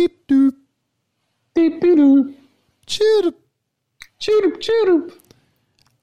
[0.00, 0.54] Diep, düp.
[1.54, 2.32] Diep, düdü.
[2.86, 3.34] Tschürup.
[4.18, 5.12] Tschürup, tschürup.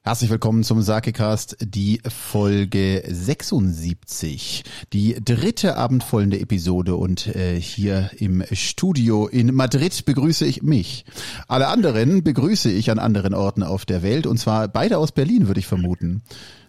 [0.03, 8.43] Herzlich willkommen zum Sakecast, die Folge 76, die dritte abendvollende Episode und äh, hier im
[8.51, 11.05] Studio in Madrid begrüße ich mich.
[11.47, 15.47] Alle anderen begrüße ich an anderen Orten auf der Welt und zwar beide aus Berlin,
[15.47, 16.21] würde ich vermuten.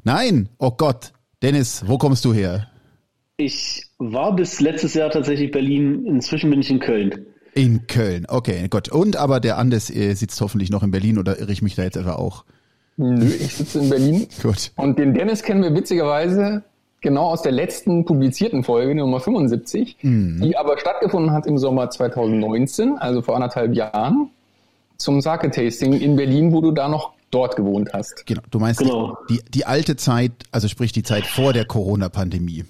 [0.02, 2.68] Nein, oh Gott, Dennis, wo kommst du her?
[3.40, 7.24] Ich war bis letztes Jahr tatsächlich Berlin, inzwischen bin ich in Köln.
[7.54, 8.88] In Köln, okay, Gott.
[8.88, 11.84] Und aber der Andes äh, sitzt hoffentlich noch in Berlin oder irre ich mich da
[11.84, 12.44] jetzt etwa auch?
[12.96, 14.26] Nö, ich sitze in Berlin.
[14.42, 14.72] Gut.
[14.74, 16.64] Und den Dennis kennen wir witzigerweise
[17.00, 20.40] genau aus der letzten publizierten Folge, Nummer 75, Mhm.
[20.42, 24.30] die aber stattgefunden hat im Sommer 2019, also vor anderthalb Jahren,
[24.96, 28.26] zum Sake-Tasting in Berlin, wo du da noch dort gewohnt hast.
[28.26, 29.16] Genau, du meinst Genau.
[29.30, 32.64] die, die alte Zeit, also sprich die Zeit vor der Corona-Pandemie.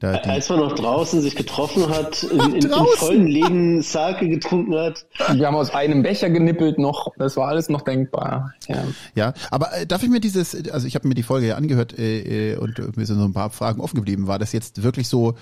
[0.00, 4.28] Da die, Als man noch draußen sich getroffen hat, in, in, in vollen Läden Sake
[4.28, 5.06] getrunken hat.
[5.32, 8.52] Wir haben aus einem Becher genippelt noch, das war alles noch denkbar.
[8.68, 8.84] Ja.
[9.14, 11.98] ja, aber äh, darf ich mir dieses, also ich habe mir die Folge ja angehört
[11.98, 14.28] äh, äh, und äh, mir sind so ein paar Fragen offen geblieben.
[14.28, 15.34] War das jetzt wirklich so,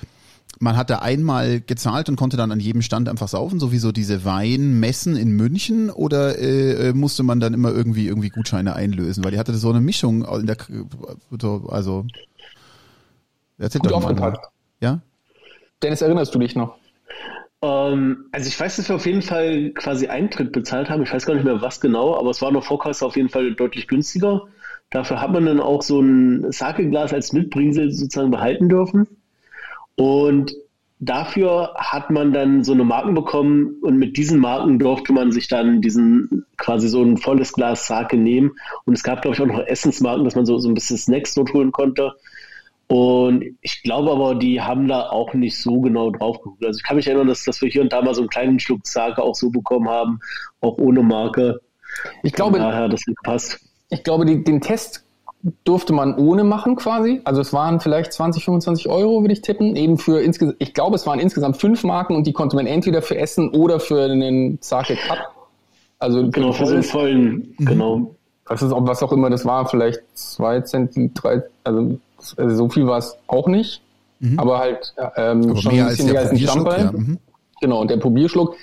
[0.59, 3.79] man hat da einmal gezahlt und konnte dann an jedem Stand einfach saufen, so wie
[3.79, 8.75] so diese Weinmessen in München oder äh, äh, musste man dann immer irgendwie irgendwie Gutscheine
[8.75, 9.23] einlösen?
[9.23, 10.57] Weil die hatte so eine Mischung in der,
[11.39, 12.07] so, also
[13.59, 14.07] erzähl Gut doch mal.
[14.07, 14.47] aufgepackt.
[14.81, 15.01] Ja?
[15.83, 16.77] Dennis, erinnerst du dich noch?
[17.63, 21.03] Ähm, also ich weiß, dass wir auf jeden Fall quasi Eintritt bezahlt haben.
[21.03, 23.55] Ich weiß gar nicht mehr was genau, aber es war noch Vorkasse auf jeden Fall
[23.55, 24.43] deutlich günstiger.
[24.91, 29.09] Dafür hat man dann auch so ein Sake-Glas als Mitbringsel sozusagen behalten dürfen.
[29.97, 30.55] Und
[30.99, 35.49] dafür hat man dann so eine Marken bekommen und mit diesen Marken durfte man sich
[35.49, 38.53] dann diesen quasi so ein volles Glas Sake nehmen.
[38.85, 41.35] Und es gab, glaube ich, auch noch Essensmarken, dass man so, so ein bisschen Snacks
[41.35, 42.13] dort holen konnte.
[42.89, 46.65] Und ich glaube aber, die haben da auch nicht so genau drauf geguckt.
[46.65, 48.61] Also ich kann mich erinnern, dass, dass wir hier und da mal so einen kleinen
[48.61, 50.21] Schluck Sake auch so bekommen haben,
[50.61, 51.61] auch ohne Marke.
[52.23, 53.61] Ich glaube, daher, das hat gepasst.
[53.89, 55.05] Ich glaube, die, den Test
[55.65, 57.21] durfte man ohne machen quasi.
[57.25, 59.77] Also es waren vielleicht 20, 25 Euro, würde ich tippen.
[59.77, 63.03] Eben für insgesamt, ich glaube, es waren insgesamt fünf Marken und die konnte man entweder
[63.03, 65.19] für Essen oder für einen Sake Cup.
[65.99, 68.15] Also Genau, für so einen vollen, genau.
[68.47, 71.99] das ist auch, was auch immer das war, vielleicht zwei Zenti, drei, also,
[72.37, 73.81] also so viel war es auch nicht.
[74.39, 75.51] Aber halt ähm, Mhm.
[75.51, 76.81] Aber schon ein bisschen der mehr als ein Stammball.
[76.81, 76.93] ja.
[76.93, 77.19] Mhm.
[77.61, 78.57] Genau, und der Probierschluck,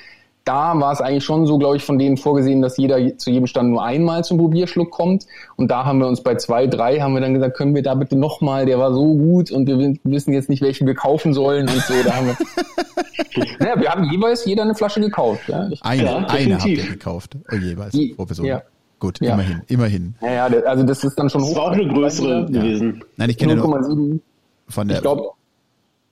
[0.45, 3.47] da war es eigentlich schon so, glaube ich, von denen vorgesehen, dass jeder zu jedem
[3.47, 5.25] Stand nur einmal zum Probierschluck kommt.
[5.55, 7.93] Und da haben wir uns bei zwei, drei, haben wir dann gesagt, können wir da
[7.95, 11.33] bitte nochmal, der war so gut und wir wi- wissen jetzt nicht, welchen wir kaufen
[11.33, 11.93] sollen und so.
[12.03, 12.35] Da haben wir,
[13.67, 15.47] ja, wir haben jeweils jeder eine Flasche gekauft.
[15.47, 17.37] Ja, ich, Eine, Ja, eine habt ihr gekauft.
[17.51, 18.45] Oh jeweils, pro Person.
[18.47, 18.61] ja.
[19.03, 19.33] Gut, Ja.
[19.33, 20.15] immerhin, immerhin.
[20.21, 23.03] ja, ja, also das ist dann schon Das war auch eine größere gewesen.
[23.17, 24.21] Nein, ich kenne nur 0,7.
[24.69, 25.23] von der, Ich glaube,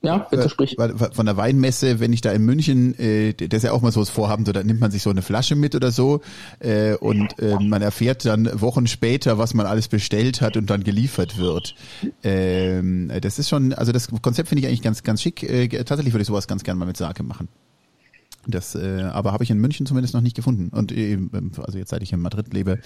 [0.02, 0.76] ja, bitte sprich.
[0.78, 3.94] weil- von der Weinmesse, wenn ich da in München, äh, das ist ja auch mal
[3.94, 6.20] so das Vorhaben, so da nimmt man sich so eine Flasche mit oder so
[6.60, 10.84] äh, und äh, man erfährt dann Wochen später, was man alles bestellt hat und dann
[10.84, 11.76] geliefert wird.
[12.24, 15.44] Ähm, das ist schon, also das Konzept finde ich eigentlich ganz, ganz schick.
[15.44, 17.48] Äh, tatsächlich würde ich sowas ganz gerne mal mit Sake machen.
[18.48, 20.72] Das, äh, aber habe ich in München zumindest noch nicht gefunden.
[20.76, 21.18] Und äh,
[21.64, 22.80] also jetzt seit ich in Madrid lebe,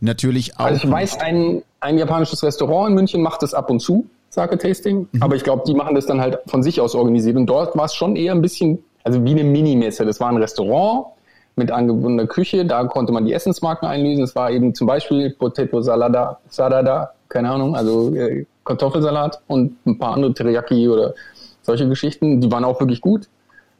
[0.00, 0.66] natürlich auch.
[0.66, 5.08] Also ich weiß, ein, ein japanisches Restaurant in München macht das ab und zu, Sake-Tasting.
[5.10, 5.22] Mhm.
[5.22, 7.36] Aber ich glaube, die machen das dann halt von sich aus organisiert.
[7.36, 10.04] Und dort war es schon eher ein bisschen, also wie eine Minimesse.
[10.04, 11.06] Das war ein Restaurant
[11.54, 12.64] mit angebundener Küche.
[12.64, 14.24] Da konnte man die Essensmarken einlösen.
[14.24, 19.98] Es war eben zum Beispiel Potato Salada, Salada, keine Ahnung, also äh, Kartoffelsalat und ein
[19.98, 21.14] paar andere Teriyaki oder
[21.62, 22.40] solche Geschichten.
[22.40, 23.28] Die waren auch wirklich gut.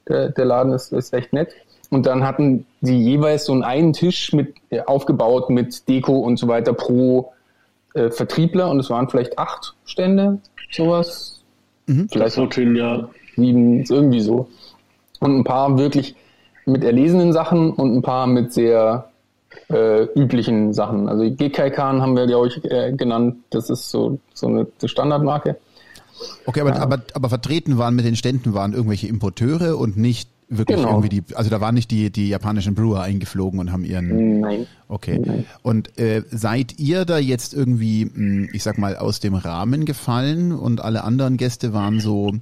[0.09, 1.55] Der, der Laden ist, ist echt nett.
[1.91, 6.37] Und dann hatten sie jeweils so einen einen Tisch mit äh, aufgebaut mit Deko und
[6.37, 7.33] so weiter pro
[7.95, 10.39] äh, Vertriebler und es waren vielleicht acht Stände,
[10.71, 11.41] sowas.
[12.11, 13.09] Vielleicht So schön, ja.
[13.37, 14.49] sieben, irgendwie so.
[15.21, 16.15] Und ein paar wirklich
[16.67, 19.09] mit erlesenen Sachen und ein paar mit sehr
[19.71, 21.09] äh, üblichen Sachen.
[21.09, 23.37] Also Gekaikan haben wir, glaube ich, äh, genannt.
[23.51, 25.57] Das ist so, so eine die Standardmarke.
[26.47, 30.79] Okay, aber, aber, aber vertreten waren mit den Ständen waren irgendwelche Importeure und nicht wirklich
[30.79, 30.91] Genau.
[30.91, 34.67] irgendwie die, also da waren nicht die, die japanischen Brewer eingeflogen und haben ihren, Nein.
[34.89, 35.21] okay.
[35.25, 35.45] Nein.
[35.63, 40.53] Und äh, seid ihr da jetzt irgendwie, mh, ich sag mal, aus dem Rahmen gefallen
[40.53, 42.33] und alle anderen Gäste waren so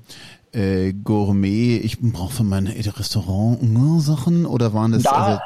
[0.52, 3.58] äh, Gourmet, ich brauche für mein Restaurant
[4.02, 5.40] Sachen oder waren das Da, also,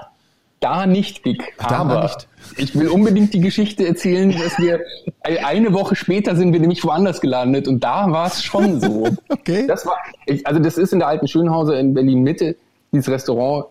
[0.61, 1.55] da nicht, Dick.
[1.59, 2.29] Da aber nicht.
[2.57, 4.81] ich will unbedingt die Geschichte erzählen, dass wir
[5.23, 9.09] eine Woche später sind wir nämlich woanders gelandet und da war es schon so.
[9.29, 9.67] Okay.
[9.67, 9.97] Das war,
[10.45, 12.57] also das ist in der alten Schönhauser in Berlin Mitte,
[12.93, 13.67] dieses Restaurant.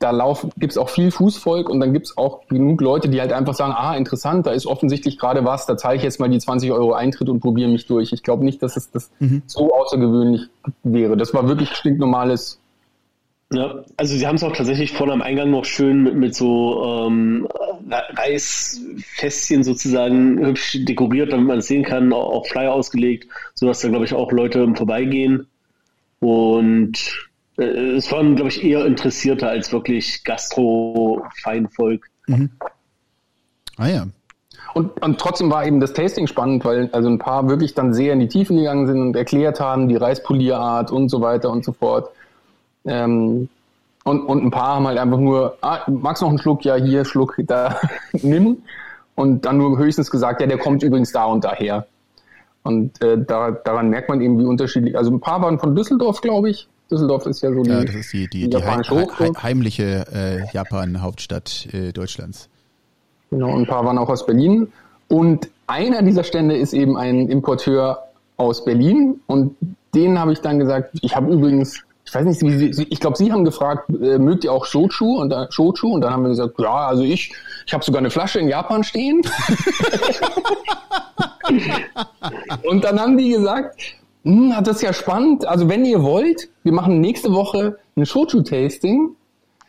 [0.00, 3.54] Da laufen, gibt's auch viel Fußvolk und dann gibt's auch genug Leute, die halt einfach
[3.54, 6.72] sagen, ah, interessant, da ist offensichtlich gerade was, da zahle ich jetzt mal die 20
[6.72, 8.12] Euro Eintritt und probiere mich durch.
[8.12, 9.10] Ich glaube nicht, dass es das
[9.46, 10.48] so außergewöhnlich
[10.82, 11.16] wäre.
[11.16, 12.60] Das war wirklich stinknormales
[13.54, 17.06] Ja, also sie haben es auch tatsächlich vorne am Eingang noch schön mit, mit so
[17.06, 17.48] ähm,
[17.88, 23.88] Reisfässchen sozusagen hübsch dekoriert, damit man es sehen kann, auch, auch Flyer ausgelegt, sodass da
[23.88, 25.46] glaube ich auch Leute Vorbeigehen.
[26.20, 27.28] Und
[27.58, 32.08] äh, es waren, glaube ich, eher Interessierte als wirklich Gastro-Feinvolk.
[32.26, 32.50] Mhm.
[33.76, 34.06] Ah ja.
[34.72, 38.12] Und, und trotzdem war eben das Tasting spannend, weil also ein paar wirklich dann sehr
[38.12, 41.72] in die Tiefen gegangen sind und erklärt haben, die Reispolierart und so weiter und so
[41.72, 42.10] fort.
[42.84, 43.48] Ähm,
[44.04, 46.64] und, und ein paar haben halt einfach nur, ah, magst noch einen Schluck?
[46.64, 47.80] Ja, hier, Schluck, da,
[48.12, 48.58] nimm.
[49.14, 51.86] Und dann nur höchstens gesagt, ja, der kommt übrigens da und daher.
[52.64, 56.20] Und äh, da, daran merkt man eben, wie unterschiedlich, also ein paar waren von Düsseldorf,
[56.20, 56.68] glaube ich.
[56.90, 61.68] Düsseldorf ist ja so die, ja, das ist die, die, die, die heimliche äh, Japan-Hauptstadt
[61.72, 62.48] äh, Deutschlands.
[63.30, 64.70] Genau, ein paar waren auch aus Berlin.
[65.08, 68.04] Und einer dieser Stände ist eben ein Importeur
[68.36, 69.20] aus Berlin.
[69.26, 69.56] Und
[69.94, 71.82] den habe ich dann gesagt, ich habe übrigens
[72.14, 75.20] ich weiß nicht, wie Sie, ich glaube, Sie haben gefragt, äh, mögt ihr auch Shochu?
[75.20, 75.92] Und, dann, Shochu?
[75.92, 77.32] und dann haben wir gesagt, ja, also ich,
[77.66, 79.20] ich habe sogar eine Flasche in Japan stehen.
[82.70, 83.80] und dann haben die gesagt,
[84.22, 85.44] hm, das ist ja spannend.
[85.44, 89.16] Also wenn ihr wollt, wir machen nächste Woche ein Shochu-Tasting,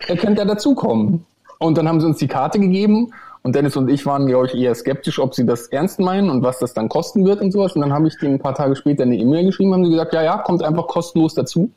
[0.08, 1.26] ihr könnt ja dazukommen.
[1.58, 3.12] Und dann haben sie uns die Karte gegeben
[3.42, 6.44] und Dennis und ich waren, glaube ich, eher skeptisch, ob sie das ernst meinen und
[6.44, 7.74] was das dann kosten wird und sowas.
[7.74, 10.14] Und dann habe ich denen ein paar Tage später eine E-Mail geschrieben, haben sie gesagt,
[10.14, 11.72] ja, ja, kommt einfach kostenlos dazu.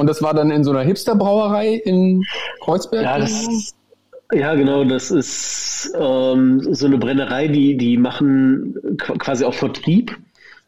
[0.00, 2.24] Und das war dann in so einer Hipster-Brauerei in
[2.64, 3.04] Kreuzberg?
[3.04, 3.74] Ja, das,
[4.32, 4.82] ja, genau.
[4.84, 10.16] Das ist ähm, so eine Brennerei, die, die machen quasi auch Vertrieb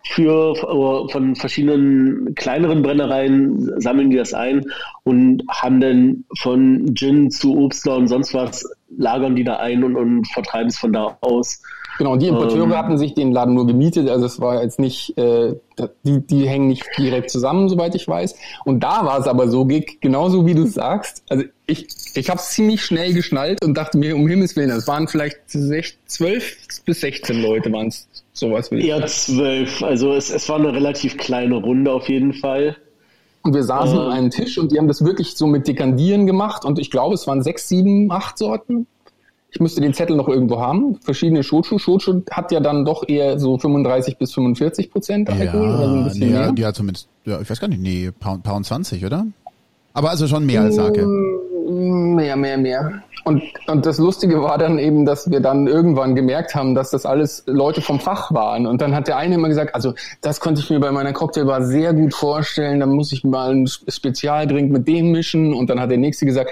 [0.04, 0.54] für
[1.10, 4.66] von verschiedenen kleineren Brennereien sammeln die das ein
[5.04, 8.68] und haben dann von Gin zu Obstler und sonst was
[8.98, 11.62] lagern die da ein und, und vertreiben es von da aus.
[11.98, 15.16] Genau, die Importeure ähm, hatten sich den Laden nur gemietet, also es war jetzt nicht,
[15.18, 15.54] äh,
[16.04, 18.34] die, die hängen nicht direkt zusammen, soweit ich weiß.
[18.64, 21.22] Und da war es aber so, Gig, genauso wie du sagst.
[21.28, 24.86] Also ich, ich habe es ziemlich schnell geschnallt und dachte mir, um Himmels Willen, es
[24.86, 25.38] waren vielleicht
[26.06, 28.72] zwölf bis 16 Leute waren es, sowas.
[28.72, 32.76] Eher zwölf, also es, es war eine relativ kleine Runde auf jeden Fall.
[33.42, 36.26] Und wir saßen äh, an einem Tisch und die haben das wirklich so mit Dekandieren
[36.26, 38.86] gemacht und ich glaube, es waren sechs, sieben, acht Sorten.
[39.54, 40.98] Ich müsste den Zettel noch irgendwo haben.
[41.02, 41.78] Verschiedene Shochu.
[41.78, 45.68] Shochu hat ja dann doch eher so 35 bis 45 Prozent Alkohol.
[45.68, 46.52] Ja, ein bisschen nee, mehr.
[46.52, 49.26] die hat zumindest, ja, ich weiß gar nicht, nee, Pound, Pound 20, oder?
[49.92, 51.04] Aber also schon mehr als Sake.
[51.04, 53.02] Mm, mehr, mehr, mehr.
[53.24, 57.06] Und, und das Lustige war dann eben, dass wir dann irgendwann gemerkt haben, dass das
[57.06, 58.66] alles Leute vom Fach waren.
[58.66, 61.62] Und dann hat der eine immer gesagt, also das konnte ich mir bei meiner Cocktailbar
[61.62, 65.54] sehr gut vorstellen, dann muss ich mal einen Spezialdrink mit dem mischen.
[65.54, 66.50] Und dann hat der nächste gesagt,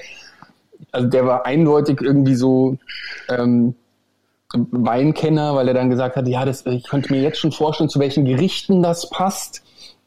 [0.93, 2.79] also der war eindeutig irgendwie so
[3.29, 3.75] ähm,
[4.53, 8.01] Weinkenner, weil er dann gesagt hat, ja, das, ich könnte mir jetzt schon vorstellen, zu
[8.01, 9.63] welchen Gerichten das passt.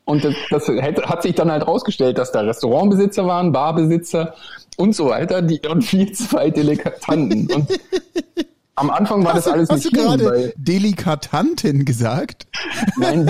[0.05, 4.33] Und das, das hat sich dann halt rausgestellt, dass da Restaurantbesitzer waren, Barbesitzer
[4.75, 7.49] und so weiter, die und vier, zwei Delegatanten.
[7.53, 7.79] Und
[8.75, 12.47] am Anfang war hast das alles du, nicht Hast du gerade Delikatanten gesagt?
[12.97, 13.25] Nein,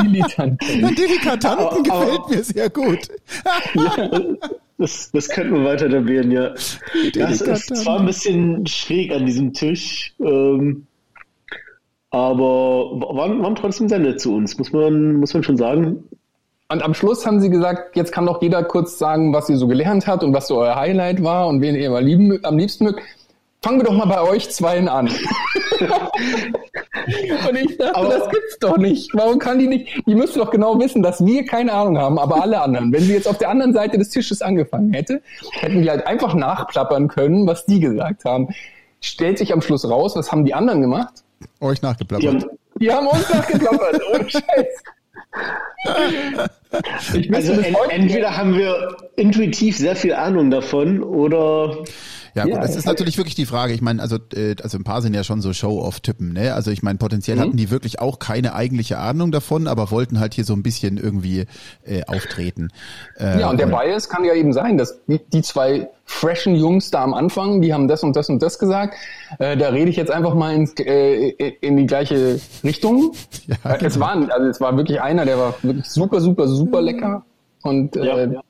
[0.00, 0.58] Delikanten.
[0.96, 3.08] Delikatanten gefällt mir sehr gut.
[3.74, 4.10] ja,
[4.78, 6.54] das, das könnten wir weiter etablieren, ja.
[7.14, 10.86] Das ist zwar ein bisschen schräg an diesem Tisch, ähm,
[12.10, 16.04] aber waren, waren trotzdem sehr nett zu uns, muss man, muss man schon sagen.
[16.70, 19.66] Und am Schluss haben sie gesagt, jetzt kann doch jeder kurz sagen, was ihr so
[19.66, 23.00] gelernt hat und was so euer Highlight war und wen ihr lieben, am liebsten mögt.
[23.60, 25.08] Fangen wir doch mal bei euch zweien an.
[27.48, 29.10] und ich dachte, aber, das gibt's doch nicht.
[29.14, 30.00] Warum kann die nicht?
[30.06, 32.92] Die müsste doch genau wissen, dass wir keine Ahnung haben, aber alle anderen.
[32.92, 36.34] Wenn sie jetzt auf der anderen Seite des Tisches angefangen hätte, hätten wir halt einfach
[36.34, 38.48] nachplappern können, was die gesagt haben.
[39.00, 41.24] Stellt sich am Schluss raus, was haben die anderen gemacht?
[41.60, 42.22] Euch nachgeplappert.
[42.22, 42.44] Die haben,
[42.80, 44.82] die haben uns nachgeplappert, ohne Scheiß.
[47.32, 47.52] also
[47.88, 51.84] entweder haben wir intuitiv sehr viel Ahnung davon oder
[52.38, 53.72] ja, gut, ja, das ist natürlich wirklich die Frage.
[53.72, 56.54] Ich meine, also, äh, also ein paar sind ja schon so Show-off-Typen, ne?
[56.54, 57.40] Also ich meine, potenziell mhm.
[57.40, 60.98] hatten die wirklich auch keine eigentliche Ahnung davon, aber wollten halt hier so ein bisschen
[60.98, 61.46] irgendwie
[61.84, 62.68] äh, auftreten.
[63.18, 66.90] Äh, ja, und der Bias kann ja eben sein, dass die, die zwei freshen Jungs
[66.90, 68.94] da am Anfang, die haben das und das und das gesagt.
[69.38, 71.28] Äh, da rede ich jetzt einfach mal ins, äh,
[71.60, 73.12] in die gleiche Richtung.
[73.64, 73.88] Ja, genau.
[73.88, 77.24] Es war, also es war wirklich einer, der war wirklich super, super, super lecker.
[77.62, 78.40] Und äh, ja, ja.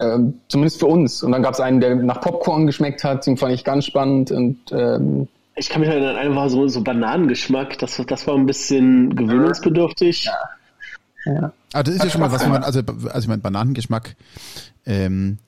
[0.00, 1.22] Ähm, zumindest für uns.
[1.22, 4.30] Und dann gab es einen, der nach Popcorn geschmeckt hat, den fand ich ganz spannend.
[4.30, 8.46] Und ähm, ich kann mich erinnern, einer war so, so Bananengeschmack, das, das war ein
[8.46, 10.24] bisschen gewöhnungsbedürftig.
[10.24, 11.32] Ja.
[11.32, 11.38] ja.
[11.38, 14.16] Aber ah, das ist ja schon mal was, man, also, also ich meine, Bananengeschmack,
[14.84, 15.38] ähm,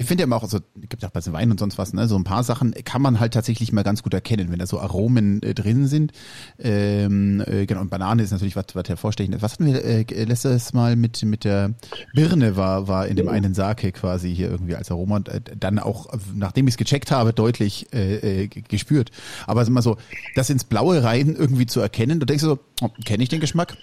[0.00, 2.08] Ich finde ja immer auch, also gibt ja auch bei Wein und sonst was, ne,
[2.08, 4.80] so ein paar Sachen kann man halt tatsächlich mal ganz gut erkennen, wenn da so
[4.80, 6.12] Aromen äh, drin sind.
[6.58, 9.42] Ähm, äh, genau, und Banane ist natürlich was, was hervorstechend ist.
[9.42, 11.74] Was hatten wir äh, letztes Mal mit mit der
[12.14, 15.78] Birne war war in dem einen Sake quasi hier irgendwie als Aroma und äh, dann
[15.78, 19.10] auch, nachdem ich es gecheckt habe, deutlich äh, äh, gespürt.
[19.46, 19.98] Aber immer so,
[20.34, 23.76] das ins Blaue rein irgendwie zu erkennen, du denkst so, oh, kenne ich den Geschmack?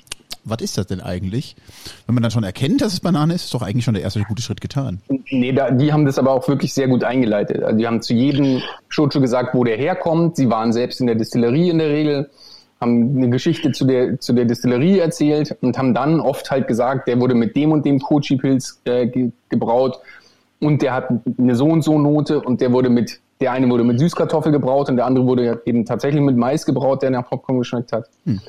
[0.50, 1.56] Was ist das denn eigentlich?
[2.06, 4.22] Wenn man dann schon erkennt, dass es Banane ist, ist doch eigentlich schon der erste
[4.24, 5.02] gute Schritt getan.
[5.30, 7.64] Nee, da, die haben das aber auch wirklich sehr gut eingeleitet.
[7.64, 10.36] Also die haben zu jedem Shochu gesagt, wo der herkommt.
[10.36, 12.30] Sie waren selbst in der Distillerie in der Regel,
[12.80, 17.08] haben eine Geschichte zu der, zu der Distillerie erzählt und haben dann oft halt gesagt,
[17.08, 20.00] der wurde mit dem und dem Kochi-Pilz äh, ge gebraut
[20.60, 23.84] und der hat eine so und so Note und der wurde mit, der eine wurde
[23.84, 27.60] mit Süßkartoffel gebraut und der andere wurde eben tatsächlich mit Mais gebraut, der nach Popcorn
[27.60, 28.10] geschmeckt hat.
[28.26, 28.42] Hm.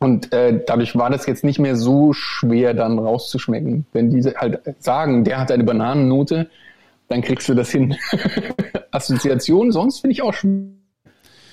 [0.00, 3.84] Und äh, dadurch war das jetzt nicht mehr so schwer, dann rauszuschmecken.
[3.92, 6.48] Wenn diese halt sagen, der hat eine Bananennote,
[7.08, 7.94] dann kriegst du das hin.
[8.90, 10.62] Assoziation, sonst finde ich auch schwer.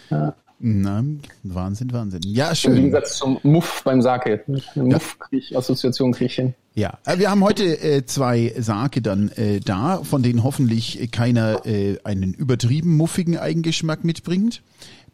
[0.10, 0.34] Ja.
[0.60, 2.22] Wahnsinn, Wahnsinn.
[2.26, 2.72] Ja, schön.
[2.72, 4.44] Im Gegensatz zum Muff beim Sake.
[4.76, 6.56] Muff krieg ich, Assoziation krieg ich hin.
[6.74, 11.66] Ja, äh, wir haben heute äh, zwei Sake dann äh, da, von denen hoffentlich keiner
[11.66, 14.64] äh, einen übertrieben muffigen Eigengeschmack mitbringt.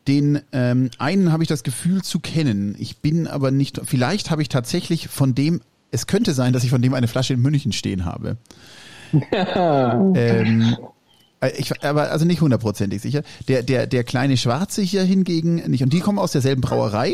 [0.07, 2.75] Den ähm, einen habe ich das Gefühl zu kennen.
[2.77, 3.81] Ich bin aber nicht.
[3.85, 5.61] Vielleicht habe ich tatsächlich von dem.
[5.91, 8.37] Es könnte sein, dass ich von dem eine Flasche in München stehen habe.
[9.31, 10.75] ähm,
[11.39, 13.23] äh, ich, aber also nicht hundertprozentig sicher.
[13.47, 15.83] Der, der, der kleine Schwarze hier hingegen nicht.
[15.83, 17.13] Und die kommen aus derselben Brauerei.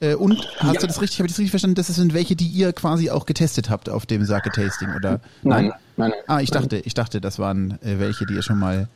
[0.00, 0.80] Äh, und hast ja.
[0.80, 1.74] du das richtig, habe ich das richtig verstanden?
[1.74, 5.20] Das sind welche, die ihr quasi auch getestet habt auf dem Sake Tasting, oder?
[5.42, 6.10] Nein, nein.
[6.10, 8.88] nein, ah, ich dachte, ich dachte, das waren äh, welche, die ihr schon mal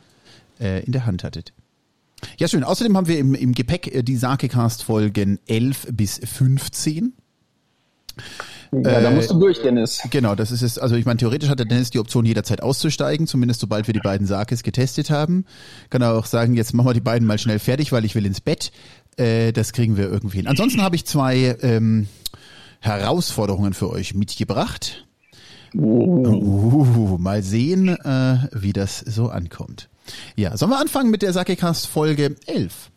[0.59, 1.53] äh, in der Hand hattet.
[2.39, 2.63] Ja, schön.
[2.63, 7.13] Außerdem haben wir im, im Gepäck äh, die Sakecast-Folgen 11 bis 15.
[8.71, 10.01] Ja, da musst du durch, Dennis.
[10.09, 10.77] Genau, das ist es.
[10.77, 13.99] Also ich meine, theoretisch hat der Dennis die Option, jederzeit auszusteigen, zumindest sobald wir die
[13.99, 15.45] beiden Sakes getestet haben.
[15.89, 18.25] Kann er auch sagen, jetzt machen wir die beiden mal schnell fertig, weil ich will
[18.25, 18.71] ins Bett.
[19.17, 20.47] Äh, das kriegen wir irgendwie hin.
[20.47, 22.07] Ansonsten habe ich zwei ähm,
[22.79, 25.05] Herausforderungen für euch mitgebracht.
[25.73, 26.25] Uh.
[26.27, 29.89] Uh, mal sehen, äh, wie das so ankommt.
[30.35, 32.91] Ja, sollen wir anfangen mit der Sakecast Folge 11?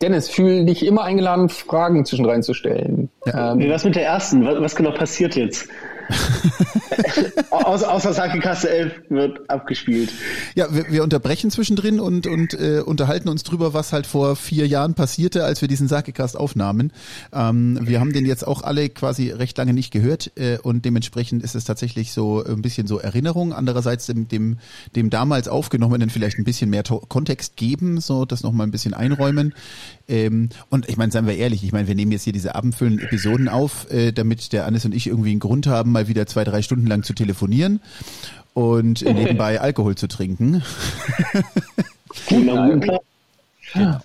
[0.00, 3.10] Dennis, fühl dich immer eingeladen, Fragen zwischendrin zu stellen.
[3.26, 3.52] Ja.
[3.52, 4.44] Ähm, was mit der ersten?
[4.44, 5.68] Was, was genau passiert jetzt?
[7.50, 10.10] Außer, außer Sakekasse 11 wird abgespielt.
[10.54, 14.66] Ja, wir, wir unterbrechen zwischendrin und, und äh, unterhalten uns drüber, was halt vor vier
[14.66, 16.92] Jahren passierte, als wir diesen Sakecast aufnahmen.
[17.32, 21.42] Ähm, wir haben den jetzt auch alle quasi recht lange nicht gehört äh, und dementsprechend
[21.42, 23.52] ist es tatsächlich so ein bisschen so Erinnerung.
[23.52, 24.58] Andererseits dem, dem,
[24.96, 29.54] dem damals aufgenommenen vielleicht ein bisschen mehr Kontext geben, so das nochmal ein bisschen einräumen.
[30.08, 33.06] Ähm, und ich meine, seien wir ehrlich, ich meine, wir nehmen jetzt hier diese abendfüllenden
[33.06, 36.44] Episoden auf, äh, damit der Annes und ich irgendwie einen Grund haben, mal wieder zwei,
[36.44, 37.80] drei Stunden lang zu telefonieren
[38.54, 40.62] und nebenbei Alkohol zu trinken.
[42.28, 42.80] genau.
[43.74, 44.02] Ja.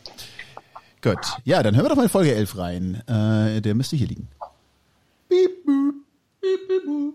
[1.01, 1.19] Gut.
[1.45, 3.07] Ja, dann hören wir doch mal in Folge 11 rein.
[3.07, 4.27] Äh, der müsste hier liegen.
[5.29, 5.95] Beep, boop,
[6.41, 7.13] beep, beep, boop.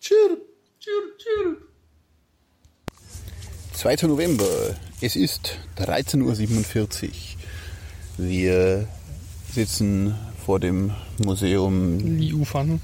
[0.00, 0.40] Chirp,
[0.80, 1.62] chirp, chirp.
[3.74, 4.08] 2.
[4.08, 4.44] November.
[5.00, 7.10] Es ist 13.47 Uhr.
[8.16, 8.88] Wir
[9.52, 10.90] sitzen vor dem
[11.24, 12.80] Museum Liufan.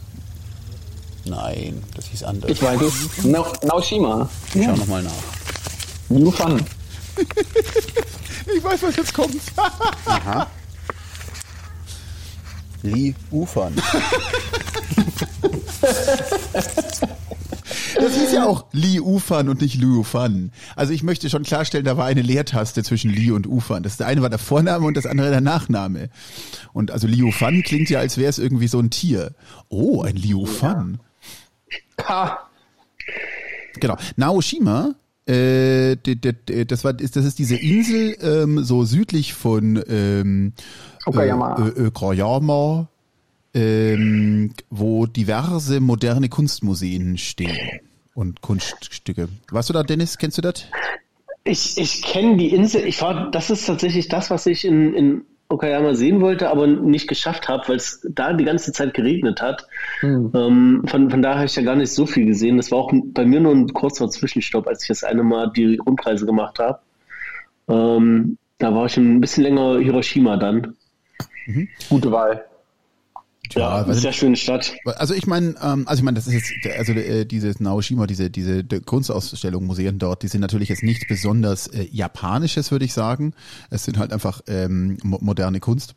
[1.25, 2.51] Nein, das hieß anders.
[2.51, 2.95] Ich weiß es.
[3.25, 4.29] Na, Naoshima.
[4.55, 5.13] Ich schau nochmal nach.
[6.11, 6.65] Liufan.
[8.57, 9.41] ich weiß, was jetzt kommt.
[10.07, 10.47] Aha.
[12.83, 13.75] Li Ufan.
[17.95, 20.53] Das hieß ja auch Li Ufan und nicht Lu Ufan.
[20.77, 23.83] Also ich möchte schon klarstellen, da war eine Leertaste zwischen Li und Ufan.
[23.83, 26.11] Das eine war der Vorname und das andere der Nachname.
[26.73, 29.35] Und also Liu Fan klingt ja, als wäre es irgendwie so ein Tier.
[29.69, 31.01] Oh, ein Liu Fan.
[32.03, 32.49] Ha.
[33.81, 33.97] Genau.
[34.17, 34.95] Naoshima
[35.27, 35.97] äh,
[36.67, 40.53] das war, das ist diese Insel ähm, so südlich von ähm,
[41.07, 41.73] Okayama.
[41.77, 42.89] Äh, Okayama,
[43.55, 47.57] ähm, wo diverse moderne Kunstmuseen stehen
[48.15, 49.29] und Kunststücke.
[49.51, 50.19] Warst du da, Dennis?
[50.19, 50.67] Kennst du das?
[51.45, 52.85] Ich, ich kenne die Insel.
[52.85, 55.25] Ich war, das ist tatsächlich das, was ich in, in
[55.55, 59.67] Okayama sehen wollte, aber nicht geschafft habe, weil es da die ganze Zeit geregnet hat.
[60.01, 60.31] Hm.
[60.35, 62.57] Ähm, von, von daher habe ich ja gar nicht so viel gesehen.
[62.57, 65.77] Das war auch bei mir nur ein kurzer Zwischenstopp, als ich das eine Mal die
[65.77, 66.79] Rundreise gemacht habe.
[67.69, 70.77] Ähm, da war ich ein bisschen länger Hiroshima dann.
[71.47, 71.69] Mhm.
[71.89, 72.45] Gute Wahl.
[73.53, 74.75] Ja, ja sehr schöne Stadt.
[74.85, 78.31] Also ich meine, ähm, also ich meine, das ist jetzt, also äh, dieses Naoshima, diese
[78.31, 83.35] diese Kunstausstellung, Museen dort, die sind natürlich jetzt nichts besonders äh, japanisches, würde ich sagen.
[83.71, 85.95] Es sind halt einfach ähm, mo moderne Kunst.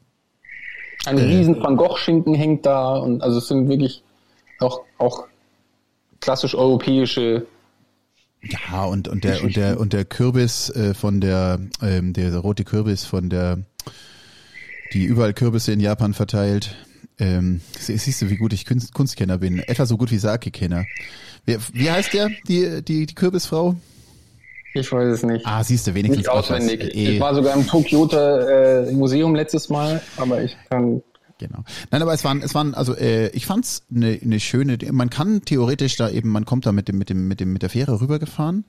[1.06, 4.04] Ein äh, riesen Van Gogh Schinken hängt da und also es sind wirklich
[4.60, 5.26] auch auch
[6.20, 7.46] klassisch europäische
[8.42, 12.64] Ja, und, und der, und der, und der Kürbis äh, von der, ähm, der rote
[12.64, 13.60] Kürbis von der,
[14.94, 16.76] die überall Kürbisse in Japan verteilt.
[17.20, 19.60] Ähm, sie- siehst du, wie gut ich Kunst, Kunstkenner bin.
[19.60, 20.86] Etwa so gut wie Sake-Kenner.
[21.46, 23.76] Wie, wie heißt der, die, die, die Kürbisfrau?
[24.74, 25.46] Ich weiß es nicht.
[25.46, 26.84] Ah, siehst du, wenigstens nicht auswendig.
[26.96, 27.16] Eh.
[27.16, 31.02] Ich war sogar im Tokyoter äh, Museum letztes Mal, aber ich kann.
[31.40, 31.64] Genau.
[31.92, 34.78] Nein, aber es waren, es waren, also äh, ich fand's eine ne schöne.
[34.92, 37.62] Man kann theoretisch da eben, man kommt da mit dem, mit dem, mit dem, mit
[37.62, 38.66] der Fähre rübergefahren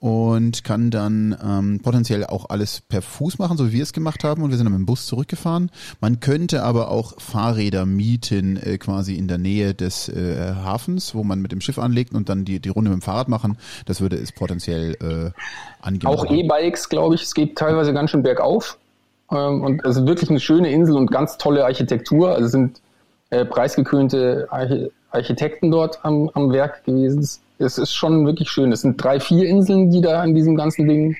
[0.00, 4.24] und kann dann ähm, potenziell auch alles per Fuß machen, so wie wir es gemacht
[4.24, 4.42] haben.
[4.42, 5.70] Und wir sind dann mit dem Bus zurückgefahren.
[6.00, 11.22] Man könnte aber auch Fahrräder mieten, äh, quasi in der Nähe des äh, Hafens, wo
[11.22, 13.58] man mit dem Schiff anlegt und dann die die Runde mit dem Fahrrad machen.
[13.86, 15.30] Das würde es potenziell äh,
[15.80, 16.08] angehen.
[16.08, 18.78] Auch E-Bikes, glaube ich, es geht teilweise ganz schön bergauf.
[19.30, 22.30] Ähm, und es ist wirklich eine schöne Insel und ganz tolle Architektur.
[22.32, 22.80] Also es sind
[23.30, 27.20] äh, preisgekrönte Archi Architekten dort am, am Werk gewesen.
[27.20, 28.70] Es- Es ist schon wirklich schön.
[28.72, 31.16] Es sind drei, vier Inseln, die da an diesem ganzen Ding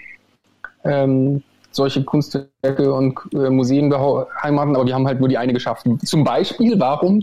[0.84, 5.84] ähm, solche Kunstwerke und äh, Museen beheimaten, aber wir haben halt nur die eine geschafft.
[6.04, 7.20] Zum Beispiel, warum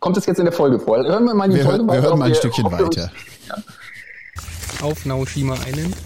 [0.00, 0.98] kommt das jetzt in der Folge vor?
[0.98, 2.36] Hören wir mal in die wir, Folge hören- wir weiter, hören ob mal ein wir-
[2.36, 3.10] Stückchen wir uns- weiter.
[4.82, 5.96] auf Naoshima Island.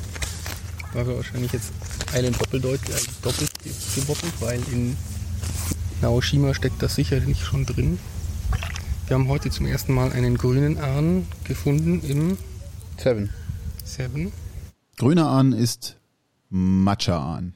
[0.95, 1.73] War wir wahrscheinlich jetzt
[2.15, 3.51] Island doppeldeut, äh, doppelt
[3.95, 4.97] geboppelt, weil in
[6.01, 7.99] Naoshima steckt das sicherlich schon drin.
[9.07, 12.39] Wir haben heute zum ersten Mal einen grünen Ahn gefunden im
[12.97, 13.31] Seven.
[13.85, 14.33] Seven.
[14.97, 15.97] Grüner Ahn ist
[16.51, 17.55] Matcha-Ahn.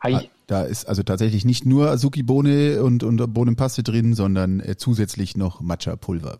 [0.00, 0.30] Hi.
[0.46, 5.60] Da ist also tatsächlich nicht nur Azuki-Bohne und, und Bohnenpaste drin, sondern äh, zusätzlich noch
[5.60, 6.38] Matcha-Pulver.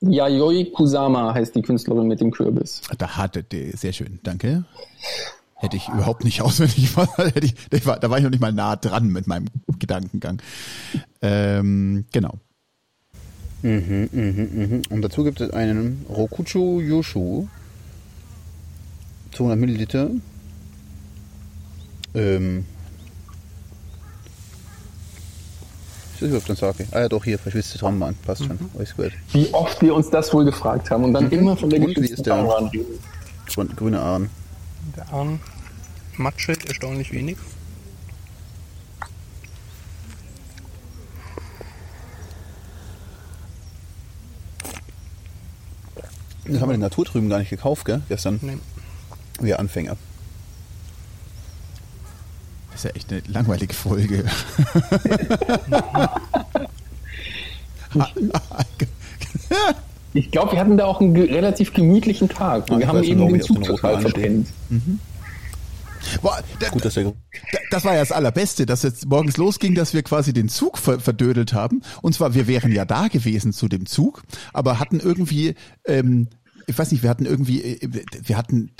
[0.00, 2.82] Yayoi Kusama heißt die Künstlerin mit dem Kürbis.
[2.98, 4.64] Da hatte der, sehr schön, danke.
[5.64, 8.52] Hätte ich überhaupt nicht auswendig, hätte ich, ich war, da war ich noch nicht mal
[8.52, 9.46] nah dran mit meinem
[9.78, 10.42] Gedankengang.
[11.22, 12.38] Ähm, genau.
[13.62, 14.82] Mhm, mhm, mhm.
[14.90, 17.46] Und dazu gibt es einen Rokucho Yoshu.
[19.32, 20.10] 200 Milliliter.
[22.12, 22.66] Ähm.
[26.12, 26.86] Ist das überhaupt ein Sake?
[26.92, 28.14] Ah ja, doch, hier, verschwitzte Traumbahn.
[28.26, 28.58] Passt schon.
[28.76, 29.12] Alles gut.
[29.32, 32.06] Wie oft wir uns das wohl gefragt haben und dann immer von der Und wie
[32.06, 32.36] ist der?
[33.48, 34.28] Grün- Grüne Ahn.
[34.96, 35.40] Der Ahn
[36.18, 37.36] matschet erstaunlich wenig.
[46.46, 48.02] Das haben wir den Natur drüben gar nicht gekauft, gell?
[48.08, 48.38] Gestern.
[48.42, 48.60] Nein.
[49.40, 49.96] Wir Anfänger.
[52.70, 54.24] Das ist ja echt eine langweilige Folge.
[60.12, 62.64] Ich glaube, wir hatten da auch einen relativ gemütlichen Tag.
[62.70, 64.46] Ah, wir ich haben eben den Zug total Ahn steht.
[66.22, 67.12] Boah, da, Gut, dass da-
[67.70, 71.00] das war ja das Allerbeste, dass jetzt morgens losging, dass wir quasi den Zug ver
[71.00, 71.82] verdödelt haben.
[72.02, 75.54] Und zwar, wir wären ja da gewesen zu dem Zug, aber hatten irgendwie,
[75.86, 76.28] ähm,
[76.66, 77.88] ich weiß nicht, wir hatten irgendwie, äh,
[78.24, 78.70] wir hatten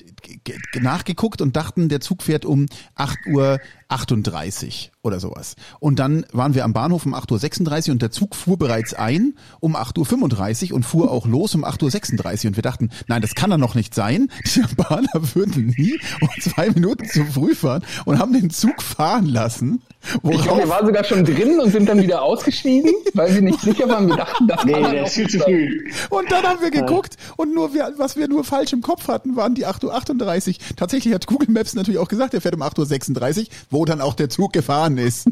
[0.81, 5.55] nachgeguckt und dachten, der Zug fährt um 8 Uhr 38 oder sowas.
[5.81, 9.35] Und dann waren wir am Bahnhof um 8.36 Uhr und der Zug fuhr bereits ein
[9.61, 12.49] um 8.35 Uhr und fuhr auch los um 8.36 Uhr.
[12.51, 14.31] Und wir dachten, nein, das kann er noch nicht sein.
[14.55, 19.27] Die Japaner würden nie um zwei Minuten zu früh fahren und haben den Zug fahren
[19.27, 19.83] lassen.
[20.05, 23.41] Ich glaube, wir Worauf, waren sogar schon drin und sind dann wieder ausgestiegen, weil wir
[23.41, 24.07] nicht sicher waren.
[24.07, 25.91] Wir dachten, das Nee, kann auch ist zu früh.
[26.11, 29.35] und dann haben wir geguckt und nur wir, was wir nur falsch im Kopf hatten,
[29.37, 30.77] waren die 8.38 Uhr.
[30.77, 34.15] Tatsächlich hat Google Maps natürlich auch gesagt, er fährt um 8.36 Uhr, wo dann auch
[34.15, 35.27] der Zug gefahren ist.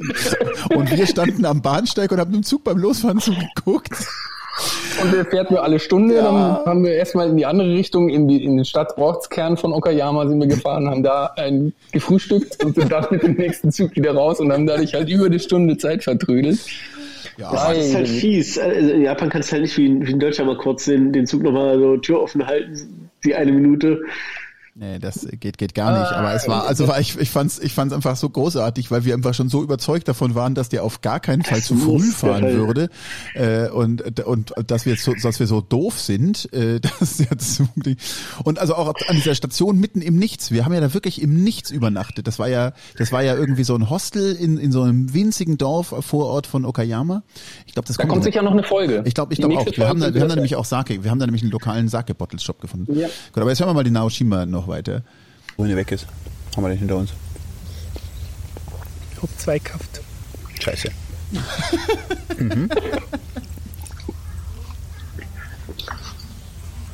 [0.75, 3.93] Und wir standen am Bahnsteig und haben dem Zug beim Losfahren zugeguckt.
[5.03, 6.17] Und der fährt nur alle Stunde.
[6.17, 6.23] Ja.
[6.25, 6.37] Dann
[6.67, 10.39] haben wir erstmal in die andere Richtung, in, die, in den Stadtortskern von Okayama sind
[10.41, 14.41] wir gefahren, haben da ein gefrühstückt und sind dann mit dem nächsten Zug wieder raus
[14.41, 16.59] und haben dadurch halt über eine Stunde Zeit vertrödelt.
[17.39, 18.59] Ja, Das ist halt fies.
[18.59, 21.13] Also in Japan kannst du halt nicht wie in, wie in Deutschland mal kurz den,
[21.13, 24.03] den Zug nochmal so Tür offen halten, die eine Minute.
[24.75, 26.13] Nee, das geht, geht gar nicht.
[26.13, 29.13] Aber es war, also war ich, ich fand's, ich fand's einfach so großartig, weil wir
[29.13, 32.11] einfach schon so überzeugt davon waren, dass der auf gar keinen Fall Das zu früh
[32.11, 32.89] fahren würde.
[33.35, 37.37] Äh, und, und dass wir jetzt so, dass wir so doof sind, äh, dass der
[37.37, 37.99] Zug die,
[38.45, 40.51] und also auch an dieser Station mitten im Nichts.
[40.51, 42.27] Wir haben ja da wirklich im Nichts übernachtet.
[42.27, 45.59] Das war ja, das war ja irgendwie so ein Hostel in, in so einem winzigen
[45.59, 47.23] Dorf vor Ort von Okayama.
[47.67, 49.03] Ich glaube, das Da kommt sicher noch eine Folge.
[49.05, 49.67] ich glaube, ich glaube auch.
[49.67, 51.05] Wir haben, da, wir haben da nämlich auch Sake.
[51.05, 52.99] Wir haben da nämlich einen lokalen Sake-Bottle-Shop gefunden.
[52.99, 53.09] Ja.
[53.33, 55.03] Gut, aber jetzt hören wir mal die Naoshima noch weiter.
[55.57, 56.07] Wohin er weg ist.
[56.55, 57.13] Haben wir den hinter uns.
[59.15, 60.01] Ich hab zwei gehabt.
[60.61, 60.91] Scheiße.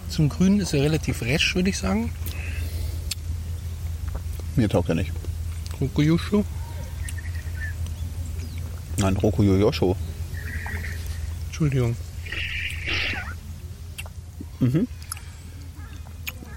[0.09, 2.13] Zum Grünen ist er relativ resch, würde ich sagen.
[4.57, 5.13] Mir taugt er nicht.
[5.81, 6.45] Rokuyushu.
[8.99, 9.97] Nein, Rokuyo Yosho.
[11.47, 11.97] Entschuldigung.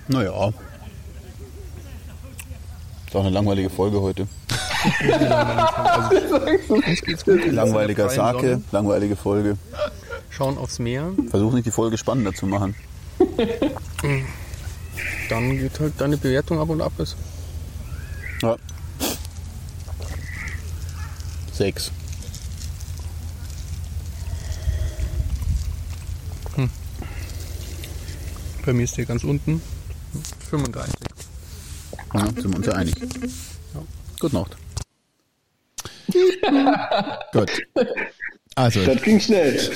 [0.08, 0.54] Naja.
[3.12, 4.21] Ist auch eine langweilige Folge heute.
[7.52, 9.58] Langweiliger Sake, langweilige Folge.
[10.30, 11.12] Schauen aufs Meer.
[11.30, 12.74] Versuch nicht die Folge spannender zu machen.
[15.30, 16.93] Dann geht halt deine Bewertung ab und ab.
[17.00, 17.17] Ist.
[18.41, 18.56] Ja.
[21.52, 21.91] Sechs.
[28.65, 29.62] Bei mir ist der ganz unten.
[30.50, 30.95] 35.
[32.13, 32.95] Ja, sind wir uns ja einig.
[34.19, 34.58] Gute Nacht.
[37.34, 37.52] Gut.
[38.56, 39.71] Also, Das ging schnell.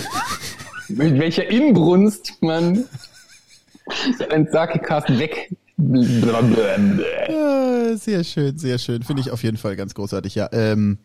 [0.89, 2.85] Mit welcher Inbrunst man
[4.29, 5.49] ein Sake-Cast weg.
[7.97, 9.03] sehr schön, sehr schön.
[9.03, 10.49] Finde ich auf jeden Fall ganz großartig, ja.
[10.51, 10.99] Ähm,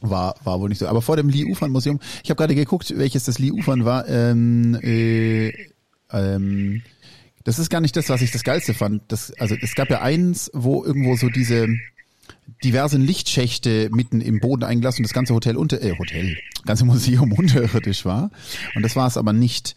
[0.00, 0.86] war, war wohl nicht so.
[0.86, 4.08] Aber vor dem Lee-Ufern-Museum, ich habe gerade geguckt, welches das Lee-Ufern war.
[4.08, 5.52] Ähm, äh,
[6.12, 6.82] ähm,
[7.48, 9.00] das ist gar nicht das, was ich das Geilste fand.
[9.08, 11.66] Das, also es gab ja eins, wo irgendwo so diese
[12.62, 17.32] diversen Lichtschächte mitten im Boden eingelassen und das ganze Hotel unter, äh, Hotel, ganze Museum
[17.32, 18.30] unterirdisch war.
[18.74, 19.76] Und das war es aber nicht.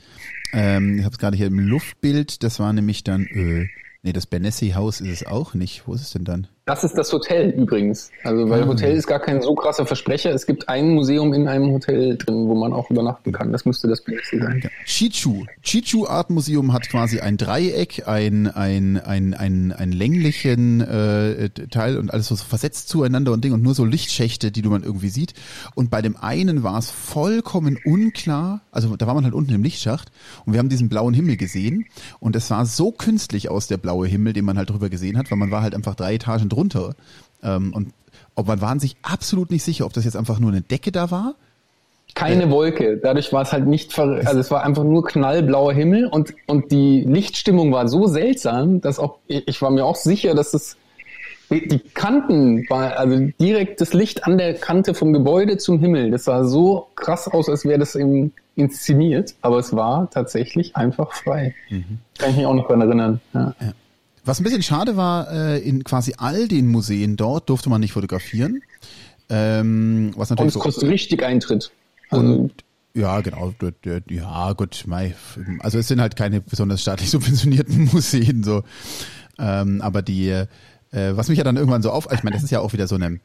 [0.51, 2.43] Ähm, ich habe es gerade hier im Luftbild.
[2.43, 3.69] Das war nämlich dann, äh,
[4.03, 5.83] nee, das Benessi-Haus ist es auch nicht.
[5.87, 6.47] Wo ist es denn dann?
[6.65, 8.11] Das ist das Hotel übrigens.
[8.23, 8.67] Also, weil Ah.
[8.67, 10.29] Hotel ist gar kein so krasser Versprecher.
[10.31, 13.51] Es gibt ein Museum in einem Hotel drin, wo man auch übernachten kann.
[13.51, 14.69] Das müsste das Beste sein.
[14.85, 15.45] Chichu.
[15.63, 21.97] Chichu Art Museum hat quasi ein Dreieck, ein, ein, ein, ein, ein länglichen äh, Teil
[21.97, 25.09] und alles so versetzt zueinander und Ding und nur so Lichtschächte, die du man irgendwie
[25.09, 25.33] sieht.
[25.73, 29.63] Und bei dem einen war es vollkommen unklar, also da war man halt unten im
[29.63, 30.11] Lichtschacht
[30.45, 31.85] und wir haben diesen blauen Himmel gesehen
[32.19, 35.31] und es sah so künstlich aus, der blaue Himmel, den man halt drüber gesehen hat,
[35.31, 36.95] weil man war halt einfach drei Etagen drunter.
[37.43, 37.93] Ähm, und
[38.35, 41.11] ob man waren sich absolut nicht sicher, ob das jetzt einfach nur eine Decke da
[41.11, 41.35] war
[42.15, 42.97] Keine Wolke.
[42.97, 46.71] Dadurch war es halt nicht, ver also es war einfach nur knallblauer Himmel und, und
[46.71, 50.77] die Lichtstimmung war so seltsam, dass auch, ich war mir auch sicher, dass es,
[51.49, 56.11] die Kanten war, also direkt das Licht an der Kante vom Gebäude zum Himmel.
[56.11, 61.13] Das sah so krass aus, als wäre das im, inszeniert, aber es war tatsächlich einfach
[61.13, 61.55] frei.
[62.17, 63.21] Kann ich mich auch noch dran erinnern.
[63.33, 63.53] Ja.
[64.23, 67.93] Was ein bisschen schade war, äh, in quasi all den Museen dort durfte man nicht
[67.93, 68.61] fotografieren.
[69.29, 71.71] Ähm, was Und natürlich es so, kostet richtig Eintritt.
[72.09, 72.53] Also, und
[72.93, 73.53] ja, genau.
[74.09, 74.85] Ja, gut,
[75.59, 78.63] also es sind halt keine besonders staatlich subventionierten Museen so.
[79.39, 80.47] Ähm, aber die, äh,
[80.91, 82.95] was mich ja dann irgendwann so auf, ich meine, das ist ja auch wieder so
[82.95, 83.19] eine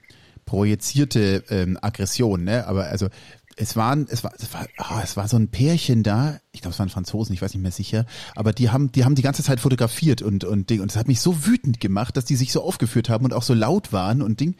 [0.45, 2.67] projizierte ähm, Aggression, ne?
[2.67, 3.09] Aber also
[3.57, 6.39] es waren, es war, es war, ah, es war so ein Pärchen da.
[6.57, 8.07] Ich glaube, es waren Franzosen, ich weiß nicht mehr sicher.
[8.35, 10.81] Aber die haben, die haben die ganze Zeit fotografiert und und Ding.
[10.81, 13.43] Und es hat mich so wütend gemacht, dass die sich so aufgeführt haben und auch
[13.43, 14.55] so laut waren und Ding.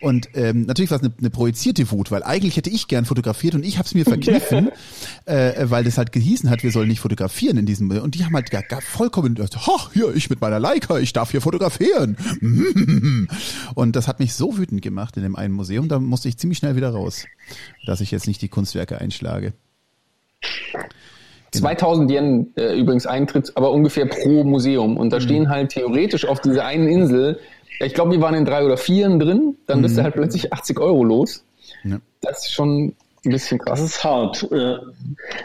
[0.00, 3.54] Und ähm, natürlich war es eine, eine projizierte Wut, weil eigentlich hätte ich gern fotografiert
[3.54, 4.70] und ich habe es mir verkniffen,
[5.26, 7.88] äh, weil das halt gehießen hat, wir sollen nicht fotografieren in diesem.
[7.88, 11.30] Und die haben halt gar, gar vollkommen, ha, hier ich mit meiner Leica, ich darf
[11.30, 12.16] hier fotografieren.
[13.76, 16.58] Und das hat mich so wütend gemacht in dem einen Museum, da musste ich ziemlich
[16.58, 17.26] schnell wieder raus,
[17.86, 19.52] dass ich jetzt nicht die Kunstwerke einschlage.
[21.52, 24.96] 2000 Yen äh, übrigens Eintritt, aber ungefähr pro Museum.
[24.96, 27.38] Und da stehen halt theoretisch auf dieser einen Insel,
[27.80, 30.80] ich glaube, wir waren in drei oder vieren drin, dann bist du halt plötzlich 80
[30.80, 31.44] Euro los.
[31.84, 31.98] Ja.
[32.20, 33.80] Das ist schon ein bisschen Das krass.
[33.82, 34.48] ist hart.
[34.50, 34.76] Äh,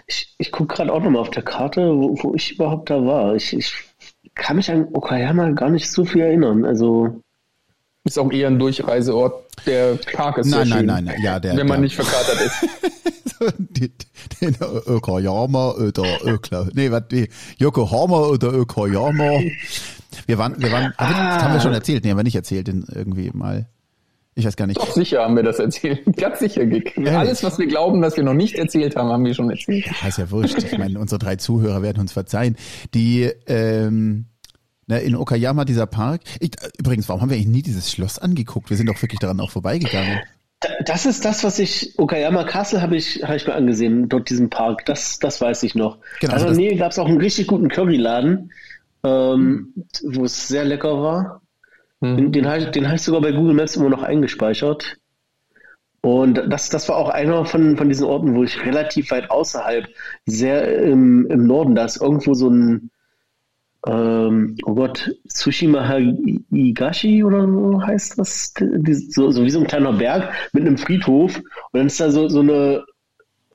[0.07, 3.35] Ich, ich gucke gerade auch nochmal auf der Karte, wo, wo ich überhaupt da war.
[3.35, 3.73] Ich, ich
[4.35, 6.65] kann mich an Okayama gar nicht so viel erinnern.
[6.65, 7.21] Also,
[8.05, 9.45] Ist auch eher ein Durchreiseort.
[9.65, 12.37] Der Park ist Nein, sehr schön, nein, nein, ja, der, wenn man der, nicht verkatert
[12.41, 12.69] ist.
[14.41, 19.41] den Yokoyama oder Ökla, nee, was, nee, Yokohama oder Yokoyama.
[20.27, 21.35] Wir waren, wir waren, ah.
[21.35, 23.67] das haben wir schon erzählt, nee, haben wir nicht erzählt, irgendwie mal.
[24.35, 24.79] Ich weiß gar nicht.
[24.79, 26.01] Doch sicher haben wir das erzählt.
[26.17, 26.97] Ganz sicher, Gig.
[27.07, 29.85] Alles, was wir glauben, dass wir noch nicht erzählt haben, haben wir schon erzählt.
[29.85, 30.57] Ja, ist ja wurscht.
[30.57, 32.57] Ich meine, unsere drei Zuhörer werden uns verzeihen.
[32.93, 34.25] Die, ähm,
[34.87, 36.21] na, in Okayama, dieser Park.
[36.39, 38.69] Ich, übrigens, warum haben wir eigentlich nie dieses Schloss angeguckt?
[38.69, 40.19] Wir sind doch wirklich daran auch vorbeigegangen.
[40.59, 44.29] da- das ist das, was ich, Okayama Castle habe ich, habe ich mir angesehen, dort
[44.29, 44.85] diesen Park.
[44.85, 45.97] Das, das weiß ich noch.
[46.21, 48.51] Genau, Also also in das- der Nähe gab es auch einen richtig guten Curryladen,
[49.03, 51.41] ähm, wo es sehr lecker war.
[52.01, 54.97] Den, den habe ich, den hab ich sogar bei Google Maps immer noch eingespeichert.
[56.01, 59.87] Und das, das war auch einer von, von diesen Orten, wo ich relativ weit außerhalb,
[60.25, 62.89] sehr im, im Norden, da ist irgendwo so ein,
[63.85, 65.97] ähm, oh Gott, Tsushima
[66.51, 68.53] Higashi oder so heißt das,
[69.09, 71.37] so, so wie so ein kleiner Berg mit einem Friedhof.
[71.37, 72.85] Und dann ist da so, so eine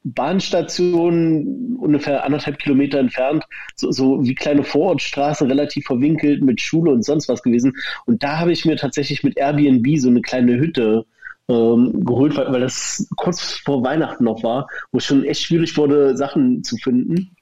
[0.04, 7.04] Bahnstation ungefähr anderthalb Kilometer entfernt, so, so wie kleine Vorortstraße, relativ verwinkelt mit Schule und
[7.04, 7.74] sonst was gewesen.
[8.06, 11.04] Und da habe ich mir tatsächlich mit Airbnb so eine kleine Hütte
[11.48, 15.76] ähm, geholt, weil, weil das kurz vor Weihnachten noch war, wo es schon echt schwierig
[15.76, 17.34] wurde, Sachen zu finden.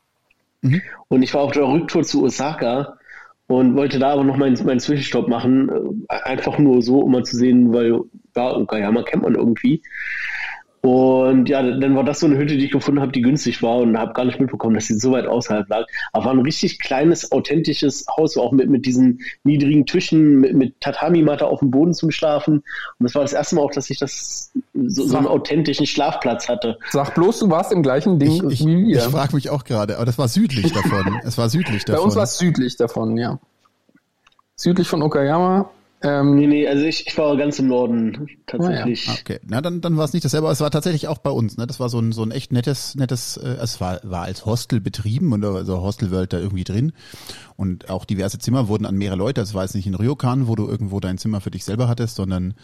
[1.08, 2.98] Und ich war auf der Rücktour zu Osaka
[3.46, 6.04] und wollte da aber noch meinen, meinen Zwischenstopp machen.
[6.08, 8.00] äh, Einfach nur so, um mal zu sehen, weil,
[8.36, 9.82] ja, Okayama kennt man irgendwie.
[10.86, 13.78] Und ja, dann war das so eine Hütte, die ich gefunden habe, die günstig war
[13.78, 15.84] und habe gar nicht mitbekommen, dass sie so weit außerhalb lag.
[16.12, 20.80] Aber war ein richtig kleines, authentisches Haus, auch mit, mit diesen niedrigen Tischen, mit, mit
[20.80, 22.58] Tatami-Matte auf dem Boden zum Schlafen.
[22.58, 22.64] Und
[23.00, 26.78] das war das erste Mal auch, dass ich das so, so einen authentischen Schlafplatz hatte.
[26.90, 28.98] Sag bloß, du warst im gleichen Ding Ich, ich, wie wir.
[28.98, 31.20] ich frage mich auch gerade, aber das war südlich davon.
[31.24, 32.06] Es war südlich Bei davon.
[32.06, 33.40] uns war es südlich davon, ja.
[34.54, 35.68] Südlich von Okayama.
[36.02, 39.08] Ähm, Nee, nee, also ich, ich war ganz im Norden tatsächlich.
[39.08, 41.30] Ah, Okay, na dann, dann war es nicht dasselbe, aber es war tatsächlich auch bei
[41.30, 41.56] uns.
[41.56, 41.66] Ne?
[41.66, 44.80] Das war so ein, so ein echt nettes, nettes, äh, es war, war als Hostel
[44.80, 46.92] betrieben und also Hostel World da irgendwie drin.
[47.56, 49.40] Und auch diverse Zimmer wurden an mehrere Leute.
[49.40, 52.16] Das war jetzt nicht in Ryokan, wo du irgendwo dein Zimmer für dich selber hattest,
[52.16, 52.54] sondern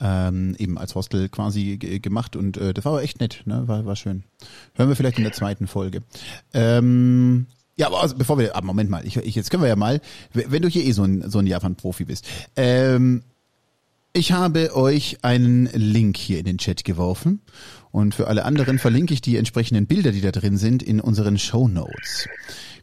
[0.00, 2.36] ähm, eben als Hostel quasi gemacht.
[2.36, 3.66] Und äh, das war aber echt nett, ne?
[3.66, 4.22] war, war schön.
[4.74, 6.02] Hören wir vielleicht in der zweiten Folge.
[6.54, 7.46] Ähm,
[7.78, 10.00] ja, aber also bevor wir, ah, Moment mal, ich, ich, jetzt können wir ja mal,
[10.32, 13.22] wenn du hier eh so ein, so ein Japan-Profi bist, ähm,
[14.12, 17.40] ich habe euch einen Link hier in den Chat geworfen
[17.92, 21.38] und für alle anderen verlinke ich die entsprechenden Bilder, die da drin sind, in unseren
[21.38, 22.28] Show Notes.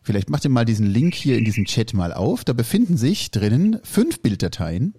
[0.02, 2.46] Vielleicht macht ihr mal diesen Link hier in diesem Chat mal auf.
[2.46, 4.94] Da befinden sich drinnen fünf Bilddateien,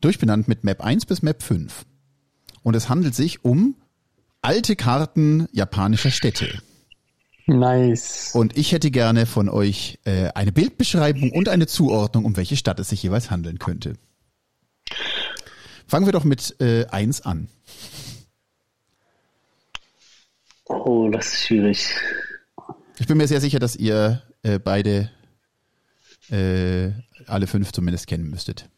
[0.00, 1.84] durchbenannt mit Map 1 bis Map 5.
[2.62, 3.74] Und es handelt sich um
[4.40, 6.62] alte Karten japanischer Städte.
[7.46, 8.34] Nice.
[8.34, 12.78] Und ich hätte gerne von euch äh, eine Bildbeschreibung und eine Zuordnung, um welche Stadt
[12.80, 13.94] es sich jeweils handeln könnte.
[15.86, 17.48] Fangen wir doch mit äh, eins an.
[20.64, 21.90] Oh, das ist schwierig.
[22.98, 25.10] Ich bin mir sehr sicher, dass ihr äh, beide
[26.30, 26.90] äh,
[27.26, 28.68] alle fünf zumindest kennen müsstet.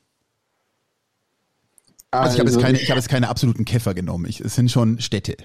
[2.11, 4.26] Also ich habe jetzt keine, ich habe jetzt keine absoluten Käfer genommen.
[4.26, 5.37] Ich, es sind schon Städte.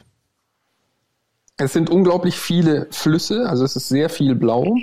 [1.57, 4.75] Es sind unglaublich viele Flüsse, also es ist sehr viel Blau.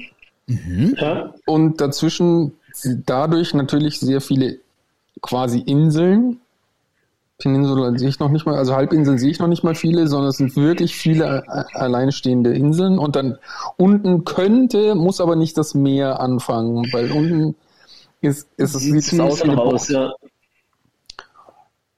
[0.47, 2.53] Ja, Und dazwischen
[2.85, 4.59] dadurch natürlich sehr viele
[5.21, 6.41] quasi Inseln.
[7.39, 10.29] Peninsula sehe ich noch nicht mal, also Halbinseln sehe ich noch nicht mal viele, sondern
[10.29, 12.99] es sind wirklich viele äh, alleinstehende Inseln.
[12.99, 13.39] Und dann
[13.77, 17.55] unten könnte, muss aber nicht das Meer anfangen, weil unten
[18.21, 20.13] ist, ist es, sieht es aus wie eine aus, ja.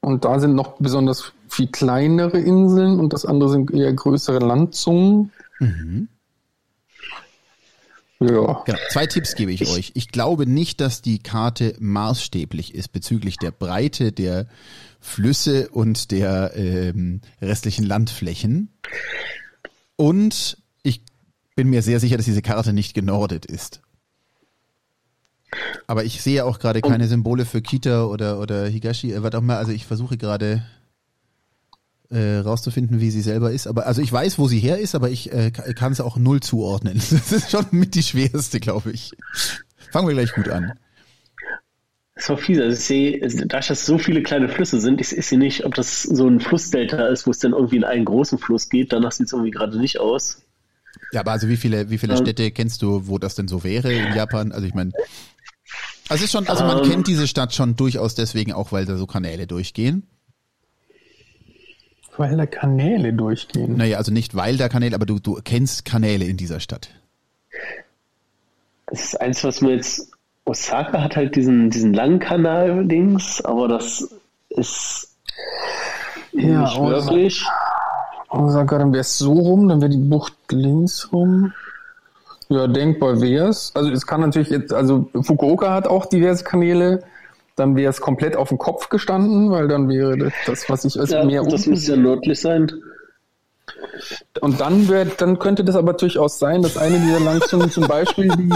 [0.01, 5.31] Und da sind noch besonders viel kleinere Inseln und das andere sind eher größere Landzungen.
[8.21, 8.63] Ja.
[8.65, 8.79] Genau.
[8.91, 9.93] Zwei Tipps gebe ich, euch.
[9.95, 14.47] Ich glaube nicht, dass die Karte maßstäblich ist bezüglich der Breite der
[15.01, 18.71] Flüsse und der ähm, restlichen Landflächen.
[19.97, 21.03] Und ich
[21.57, 23.81] bin mir sehr sicher, dass diese Karte nicht genordet ist.
[25.87, 29.41] Aber ich sehe auch gerade keine Symbole für Kita oder, oder Higashi, äh, was auch
[29.41, 29.59] immer.
[29.59, 30.63] Also ich versuche gerade
[32.13, 33.67] äh, rauszufinden, wie sie selber ist.
[33.67, 36.17] Aber also ich weiß, wo sie her ist, aber ich äh, ka- kann es auch
[36.17, 37.01] null zuordnen.
[37.11, 39.13] Das ist schon mit die schwerste, glaube ich.
[39.91, 40.73] Fangen wir gleich gut an.
[42.15, 42.59] Das war fies.
[42.61, 45.75] Also ich sehe, dadurch, dass so viele kleine Flüsse sind, ich, ich sehe nicht, ob
[45.75, 48.93] das so ein Flussdelta ist, wo es dann irgendwie in einen großen Fluss geht.
[48.93, 50.43] Danach sieht es irgendwie gerade nicht aus.
[51.13, 52.21] Ja, aber also wie viele, wie viele Ähm.
[52.23, 54.53] Städte kennst du, wo das denn so wäre in Japan?
[54.53, 54.93] Also ich meine,
[56.09, 56.91] also ist schon, also man Ähm.
[56.91, 60.07] kennt diese Stadt schon durchaus deswegen auch, weil da so Kanäle durchgehen.
[62.17, 63.77] Weil da Kanäle durchgehen.
[63.77, 66.91] Naja, also nicht weil da Kanäle, aber du, du kennst Kanäle in dieser Stadt.
[68.87, 70.11] Das ist eins, was mir jetzt.
[70.45, 74.09] Osaka hat halt diesen, diesen langen Kanal-Dings, aber das
[74.51, 75.09] ist
[76.33, 76.91] Ja, nicht Osaka.
[77.13, 77.47] wirklich.
[78.29, 81.53] Osaka, dann wäre es so rum, dann wäre die Bucht links rum.
[82.49, 83.71] Ja, denkbar wäre es.
[83.75, 87.05] Also es kann natürlich jetzt, also Fukuoka hat auch diverse Kanäle,
[87.57, 91.11] dann wäre es komplett auf dem Kopf gestanden, weil dann wäre das, was ich als
[91.11, 92.71] Ja, Meer das müsste ja nördlich sein.
[94.41, 98.29] Und dann wär, dann könnte das aber durchaus sein, dass eine dieser Langzungen zum Beispiel
[98.37, 98.51] die,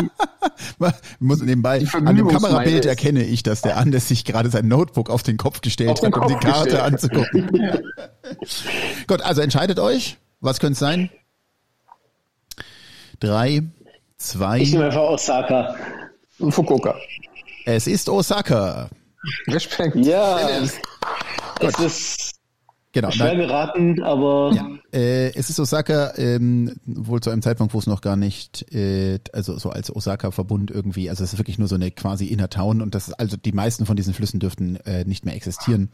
[1.21, 2.87] Muss nebenbei, Die an dem Kamerabild ist.
[2.87, 6.13] erkenne ich, dass der Anders sich gerade sein Notebook auf den Kopf gestellt Auf den
[6.15, 6.83] hat, um die Kopf Karte gestellt.
[6.83, 7.83] anzugucken.
[9.07, 10.17] Gut, also entscheidet euch.
[10.41, 11.11] Was könnte es sein?
[13.21, 13.63] Drei,
[14.19, 15.77] zwei, Ich nehme einfach Osaka.
[16.51, 16.97] Fukuoka.
[17.67, 18.89] Es ist Osaka.
[19.49, 19.97] Respekt.
[19.97, 20.61] Ja,
[21.61, 22.26] es ist
[22.97, 23.11] Genau.
[23.11, 28.01] schwer geraten, aber äh, es ist Osaka, ähm, wohl zu einem Zeitpunkt, wo es noch
[28.01, 31.91] gar nicht, äh, also so als Osaka-Verbund irgendwie, also es ist wirklich nur so eine
[31.91, 35.27] quasi Inner Town und das ist, also die meisten von diesen Flüssen dürften äh, nicht
[35.27, 35.91] mehr existieren.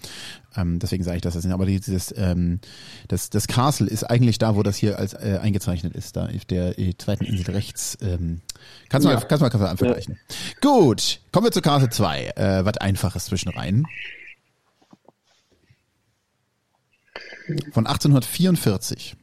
[0.57, 1.35] Ähm, deswegen sage ich das.
[1.35, 2.61] das sind aber dieses, ähm,
[3.09, 6.45] das, das Castle ist eigentlich da, wo das hier als äh, eingezeichnet ist, da auf
[6.45, 7.99] der äh, zweiten Insel rechts.
[8.01, 8.43] Ähm,
[8.89, 9.21] kannst du mal, Ja.
[9.27, 10.19] kannst du mal, kannst du mal vergleichen.
[10.61, 12.33] Gut, kommen wir zu Karte 2.
[12.37, 13.83] Äh, was Einfaches zwischen rein.
[17.73, 19.17] Von 1844.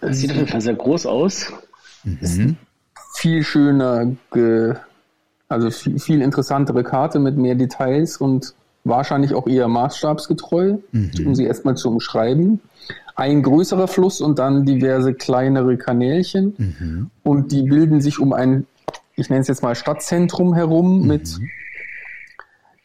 [0.00, 1.52] Das sieht auf jeden Fall sehr groß aus.
[3.14, 4.16] viel schöner,
[5.48, 10.78] also viel, viel interessantere Karte mit mehr Details und wahrscheinlich auch eher maßstabsgetreu,
[11.26, 12.60] um sie erstmal zu umschreiben.
[13.14, 18.66] Ein größerer Fluss und dann diverse kleinere Kanälchen und die bilden sich um ein,
[19.16, 21.38] ich nenne es jetzt mal Stadtzentrum herum mit,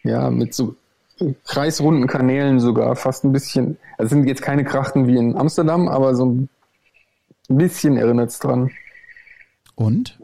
[0.06, 0.76] ja, mit so
[1.46, 5.88] kreisrunden Kanälen sogar, fast ein bisschen, also es sind jetzt keine Krachten wie in Amsterdam,
[5.88, 6.50] aber so ein
[7.48, 8.72] bisschen erinnert es dran.
[9.76, 10.20] Und?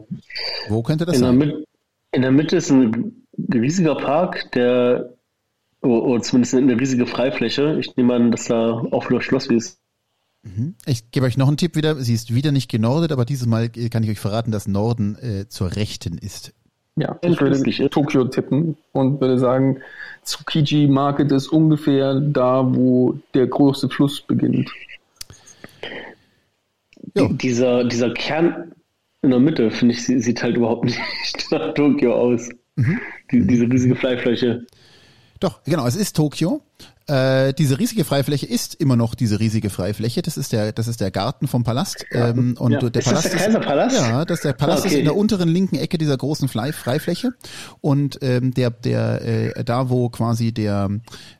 [0.68, 1.38] Wo könnte das In der, sein?
[1.38, 1.66] Mit
[2.12, 5.14] in der Mitte ist ein riesiger Park, der,
[5.80, 7.78] oder oder zumindest eine riesige Freifläche.
[7.80, 9.78] Ich nehme an, dass da auch wieder Schloss ist.
[10.86, 11.94] Ich gebe euch noch einen Tipp wieder.
[11.96, 15.16] Sie ist wieder nicht genordet, aber dieses Mal äh, kann ich euch verraten, dass Norden
[15.16, 16.52] äh, zur Rechten ist.
[16.96, 17.88] Ja, ich würde.
[17.90, 19.78] Tokio tippen und würde sagen,
[20.24, 24.70] Tsukiji Market ist ungefähr da, wo der große Fluss beginnt.
[27.14, 28.72] Die, dieser, dieser Kern
[29.22, 30.84] in der Mitte, finde ich, sie- sieht halt überhaupt
[31.24, 32.48] nicht nach Tokio aus.
[33.30, 34.66] Die, diese riesige Freifläche.
[35.40, 36.60] Doch, genau, es ist Tokio.
[37.12, 40.22] Äh, diese riesige Freifläche ist immer noch diese riesige Freifläche.
[40.22, 42.06] Das ist der, das ist der Garten vom Palast.
[42.10, 42.78] Ähm, und Ja.
[42.78, 43.96] der Ist das Palast der Kaiserpalast?
[43.96, 44.94] ja, das der Palast okay.
[44.94, 47.30] ist in der unteren linken Ecke dieser großen Fly- Freifläche.
[47.80, 49.22] Und ähm, der, der,
[49.56, 50.88] äh, da wo quasi der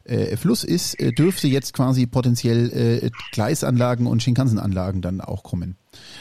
[0.04, 2.70] äh, Fluss ist, äh, dürfte jetzt quasi potenziell
[3.04, 5.76] äh, Gleisanlagen und Shinkansen-Anlagen dann auch kommen.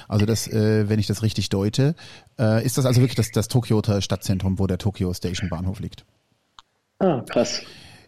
[0.07, 1.95] Also das, äh, wenn ich das richtig deute,
[2.39, 6.05] äh, ist das also wirklich das, das Tokioter Stadtzentrum, wo der Tokyo Station Bahnhof liegt.
[6.99, 7.61] Ah, krass.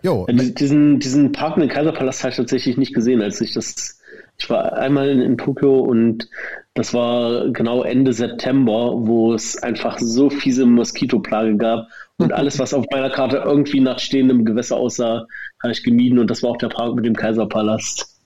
[0.03, 3.99] Jo, diesen, diesen Park den Kaiserpalast habe ich tatsächlich nicht gesehen, als ich das.
[4.37, 6.27] Ich war einmal in, in Tokio und
[6.73, 11.87] das war genau Ende September, wo es einfach so fiese Moskitoplage gab
[12.17, 15.25] und alles, was auf meiner Karte irgendwie nach stehendem Gewässer aussah,
[15.61, 18.19] habe ich gemieden und das war auch der Park mit dem Kaiserpalast.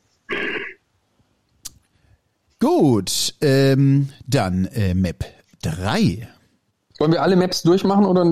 [2.59, 5.25] Gut, ähm, dann äh, Map
[5.61, 6.27] 3.
[6.99, 8.23] Wollen wir alle Maps durchmachen oder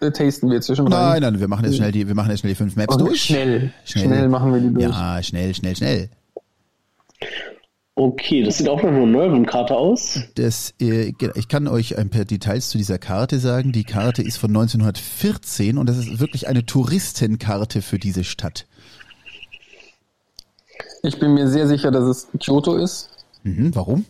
[0.00, 0.98] äh, tasten wir zwischendrin?
[0.98, 3.22] Nein, nein, wir machen jetzt schnell die, wir machen jetzt schnell die fünf Maps durch.
[3.22, 3.72] schnell.
[3.84, 4.84] Schnell machen wir die durch.
[4.84, 6.10] Ja, schnell, schnell, schnell.
[7.94, 10.20] Okay, das sieht auch noch eine neuere Karte aus.
[10.36, 13.72] Das, äh, ich kann euch ein paar Details zu dieser Karte sagen.
[13.72, 18.66] Die Karte ist von 1914 und das ist wirklich eine Touristenkarte für diese Stadt.
[21.02, 23.10] Ich bin mir sehr sicher, dass es Kyoto ist.
[23.42, 24.04] Mhm, warum?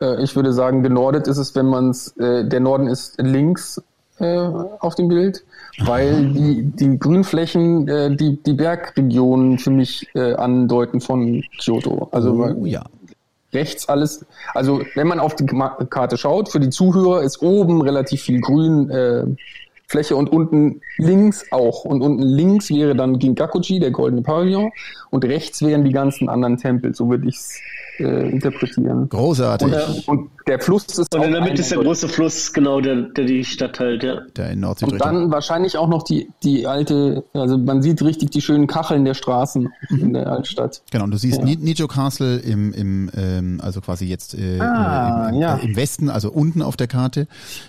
[0.00, 3.82] Äh, ich würde sagen, genordet ist es, wenn man es, äh, der Norden ist links
[4.18, 4.38] äh,
[4.78, 5.44] auf dem Bild,
[5.84, 12.08] weil die, die Grünflächen äh, die, die Bergregionen für mich äh, andeuten von Kyoto.
[12.12, 12.84] Also Oh ja.
[13.52, 18.22] rechts alles, also wenn man auf die Karte schaut, für die Zuhörer ist oben relativ
[18.22, 19.24] viel Grün äh,
[19.86, 21.84] Fläche und unten links auch.
[21.84, 24.70] Und unten links wäre dann Ginkakuji, der goldene Pavillon,
[25.10, 27.60] und rechts wären die ganzen anderen Tempel, so würde ich es
[27.98, 29.08] äh, interpretieren.
[29.08, 29.66] Großartig.
[29.66, 32.52] Und, der- und der Fluss ist Und auch in der Mitte ist der große Fluss,
[32.52, 34.20] genau, der, der die Stadt teilt, ja.
[34.36, 35.12] Der in Und Nord-Süd-Richtung.
[35.12, 39.14] dann wahrscheinlich auch noch die, die alte, also man sieht richtig die schönen Kacheln der
[39.14, 40.82] Straßen in der Altstadt.
[40.90, 41.44] Genau, und du siehst Ja.
[41.44, 45.54] Ni- Nijo Castle im, im ähm, also quasi jetzt äh, Ah, im, im, ja.
[45.56, 47.26] im Westen, also unten auf der Karte.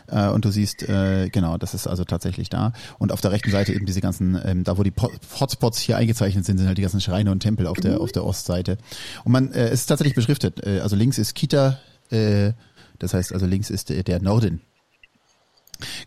[0.07, 2.73] Äh, und du siehst, äh, genau, das ist also tatsächlich da.
[2.99, 5.97] Und auf der rechten Seite eben diese ganzen, ähm, da wo die Po- Hotspots hier
[5.97, 8.77] eingezeichnet sind, sind halt die ganzen Schreine und Tempel auf der auf der Ostseite.
[9.23, 10.65] Und man, äh, es ist tatsächlich beschriftet.
[10.65, 11.77] Äh, also links ist Kita,
[12.11, 12.53] äh,
[12.99, 14.61] das heißt also links ist der Norden.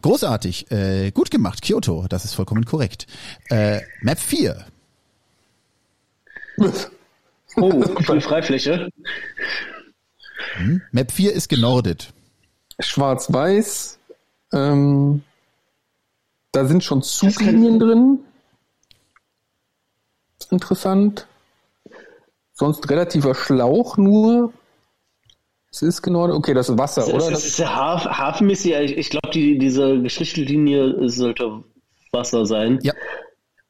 [0.02, 3.06] Großartig, äh, gut gemacht, Kyoto, das ist vollkommen korrekt.
[3.50, 4.64] Äh, Map 4.
[7.56, 8.88] Oh, viel Freifläche.
[10.92, 12.12] Map 4 ist genordet.
[12.80, 13.98] Schwarz-Weiß,
[14.52, 15.22] ähm,
[16.52, 18.20] da sind schon Zuglinien drin.
[20.50, 21.26] Interessant.
[22.52, 24.52] Sonst relativer Schlauch nur.
[25.70, 27.16] Es ist genau, okay, das ist Wasser, oder?
[27.16, 28.72] Das, Das, ist ja Haf hafenmäßig.
[28.72, 31.62] Ich, ich glaube, die, diese Geschichtslinie sollte
[32.10, 32.78] Wasser sein.
[32.82, 32.94] Ja,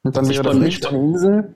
[0.05, 1.55] und dann das wäre ist das nicht eine Insel.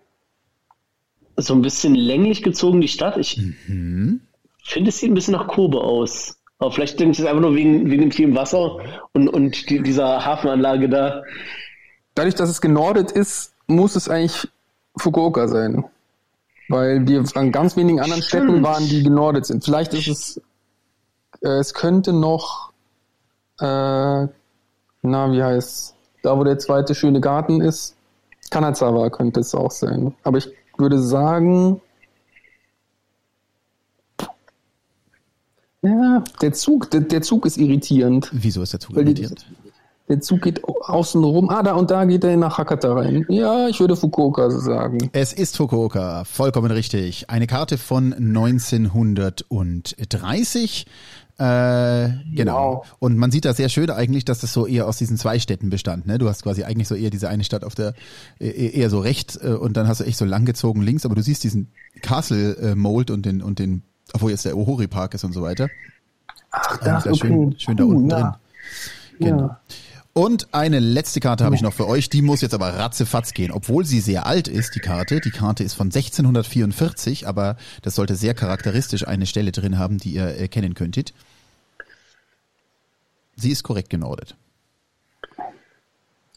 [1.37, 3.17] So ein bisschen länglich gezogen, die Stadt.
[3.17, 4.21] Ich Mhm.
[4.65, 6.37] finde, es sieht ein bisschen nach Kurve aus.
[6.59, 8.77] Aber vielleicht denke ich es einfach nur wegen, wegen dem vielen Wasser
[9.13, 11.23] und, und die, dieser Hafenanlage da.
[12.15, 14.49] Dadurch, dass es genordet ist, muss es eigentlich
[14.97, 15.85] Fukuoka sein.
[16.69, 18.45] Weil wir an ganz wenigen anderen Stimmt.
[18.45, 19.65] Städten waren, die genordet sind.
[19.65, 20.41] Vielleicht ist es,
[21.43, 22.73] äh, es könnte noch,
[23.61, 24.31] äh, na,
[25.33, 27.97] wie heißt, da wo der zweite schöne Garten ist,
[28.51, 30.15] Kanazawa könnte es auch sein.
[30.23, 30.49] Aber ich
[30.79, 31.81] würde sagen,
[35.83, 38.29] ja, der Zug, der, der Zug ist irritierend.
[38.33, 39.47] wieso ist der Zug Weil die- irritiert?
[40.13, 41.49] Der Zug geht au- außen rum.
[41.49, 43.25] Ah, da und da geht er nach Hakata rein.
[43.31, 45.09] Ja, ich würde Fukuoka sagen.
[45.15, 47.31] Es ist Fukuoka, vollkommen richtig.
[47.31, 48.13] Eine Karte von
[49.51, 50.87] 1930.
[51.39, 52.75] Äh, genau.
[52.77, 52.87] Wow.
[52.99, 55.71] Und man sieht da sehr schön eigentlich, dass das so eher aus diesen zwei Städten
[55.71, 56.07] bestand.
[56.07, 56.19] Ne?
[56.19, 57.95] Du hast quasi eigentlich so eher diese eine Stadt auf der
[58.39, 61.23] äh, eher so rechts äh, und dann hast du echt so langgezogen links, aber du
[61.23, 63.83] siehst diesen Castle äh, Mold und den und den,
[64.13, 65.69] obwohl jetzt der Ohori Park ist und so weiter.
[66.51, 68.21] Ach, Da ist ja schön, schön da unten ja.
[68.21, 68.33] drin.
[69.19, 69.39] Genau.
[69.47, 69.61] Ja.
[70.15, 72.11] Und eine letzte Karte habe ich noch für euch.
[72.11, 75.21] Die muss jetzt aber ratzefatz gehen, obwohl sie sehr alt ist, die Karte.
[75.21, 80.11] Die Karte ist von 1644, aber das sollte sehr charakteristisch eine Stelle drin haben, die
[80.11, 81.15] ihr erkennen könntet.
[83.37, 84.37] Sie ist korrekt genordet.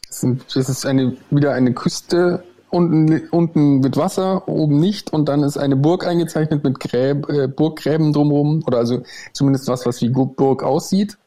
[0.08, 0.22] Das
[0.56, 5.76] ist eine, wieder eine Küste, unten, unten mit Wasser, oben nicht und dann ist eine
[5.76, 9.02] Burg eingezeichnet mit Gräb, äh, Burggräben drumherum oder also
[9.34, 11.18] zumindest was, was wie Burg aussieht.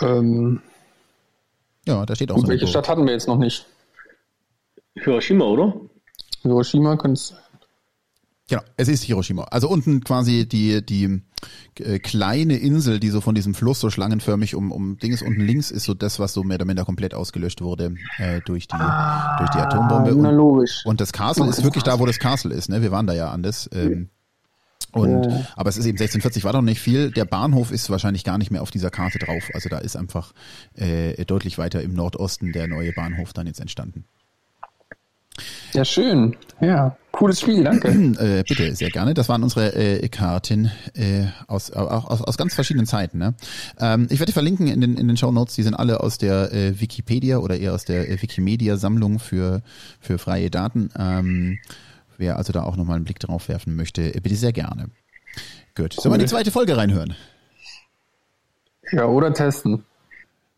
[0.00, 0.62] Ähm,
[1.86, 2.70] Ja, da steht auch und so welche Burg.
[2.70, 3.66] Stadt hatten wir jetzt noch nicht?
[4.94, 5.74] Hiroshima, oder?
[6.42, 7.34] Hiroshima könnte es.
[8.48, 9.44] Genau, es ist Hiroshima.
[9.44, 11.22] Also unten quasi die, die
[11.78, 15.70] äh, kleine Insel, die so von diesem Fluss so schlangenförmig um, um Dings unten links
[15.70, 19.50] ist so das, was so mehr oder minder komplett ausgelöscht wurde äh, durch die durch
[19.50, 20.14] die Atombombe.
[20.16, 20.82] na Und, logisch.
[20.84, 22.68] und das Castle ist wirklich da, wo das Castle ist.
[22.68, 22.82] Ne?
[22.82, 23.70] Wir waren da ja anders.
[23.72, 24.10] Ähm,
[24.92, 25.46] und Ja.
[25.56, 27.10] aber es ist eben 1640 war doch nicht viel.
[27.10, 29.50] Der Bahnhof ist wahrscheinlich gar nicht mehr auf dieser Karte drauf.
[29.54, 30.32] Also da ist einfach
[30.74, 34.04] äh, deutlich weiter im Nordosten der neue Bahnhof dann jetzt entstanden.
[35.72, 36.36] Ja, schön.
[36.60, 37.88] Ja, cooles Spiel, danke.
[38.22, 39.14] Äh, bitte, sehr gerne.
[39.14, 43.16] Das waren unsere äh, Karten äh, aus, aus, aus ganz verschiedenen Zeiten.
[43.16, 43.34] Ne?
[43.80, 45.54] Ähm, ich werde die verlinken in den, in den Show Notes.
[45.54, 49.62] Die sind alle aus der äh, Wikipedia oder eher aus der äh, Wikimedia-Sammlung für,
[49.98, 50.90] für freie Daten.
[50.98, 51.58] Ähm,
[52.22, 54.86] wer also da auch nochmal einen Blick drauf werfen möchte, äh, bitte sehr gerne.
[55.74, 55.92] Gut.
[55.94, 57.14] Sollen wir in die zweite Folge reinhören?
[58.92, 59.84] Ja, oder testen.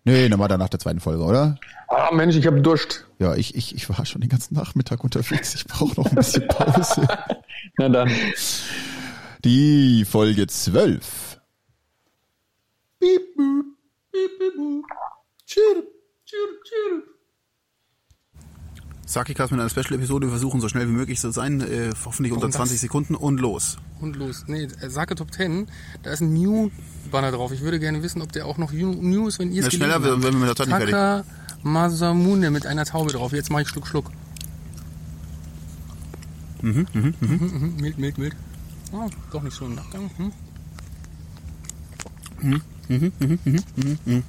[0.04, 1.58] Nee, dann war da nach der zweiten Folge, oder?
[1.88, 3.06] Ah, Mensch, ich habe Durst.
[3.18, 5.54] Ja, ich, ich, ich war schon den ganzen Nachmittag unterwegs.
[5.54, 7.08] Ich brauche noch ein bisschen Pause.
[7.78, 8.10] Na dann.
[9.44, 11.40] Die Folge 12.
[19.14, 20.26] Sakikas mit einer Special-Episode.
[20.26, 21.60] Wir versuchen so schnell wie möglich zu sein.
[21.60, 22.56] Äh, hoffentlich unter Warum das?
[22.56, 23.78] 20 Sekunden und los.
[24.00, 24.44] Und los.
[24.48, 25.68] Nee, äh, Sake Top 10,
[26.02, 27.52] da ist ein New-Banner drauf.
[27.52, 30.00] Ich würde gerne wissen, ob der auch noch New ist, wenn ihr es Ja, schneller,
[30.00, 30.34] gelesen wenn habt.
[30.34, 31.24] wir mit der Zeit nicht fertig Taka
[31.62, 33.32] Masamune mit einer Taube drauf.
[33.32, 34.10] Jetzt mache ich Schluck, Schluck.
[36.60, 37.76] Mhm, mhm, mhm.
[37.80, 38.36] Mild, mild, mild.
[38.92, 40.10] Ah, doch nicht so im Nachgang.
[40.16, 40.32] Hm?
[42.88, 44.22] Mhm,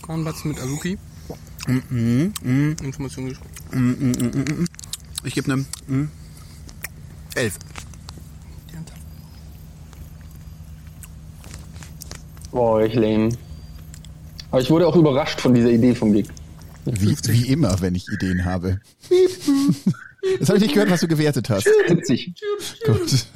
[0.00, 0.98] Kornbatzen mit Azuki.
[1.68, 4.68] Information gesch-
[5.24, 6.08] Ich gebe eine mm,
[7.34, 7.54] 11.
[8.70, 8.92] die Hand.
[12.50, 13.30] Boah, ich lame.
[14.50, 16.28] Aber ich wurde auch überrascht von dieser Idee vom Gig.
[16.84, 18.80] Wie, wie immer, wenn ich Ideen habe.
[20.38, 21.66] Das habe ich nicht gehört, was du gewertet hast.
[21.88, 22.32] 70.
[22.86, 23.26] Gut.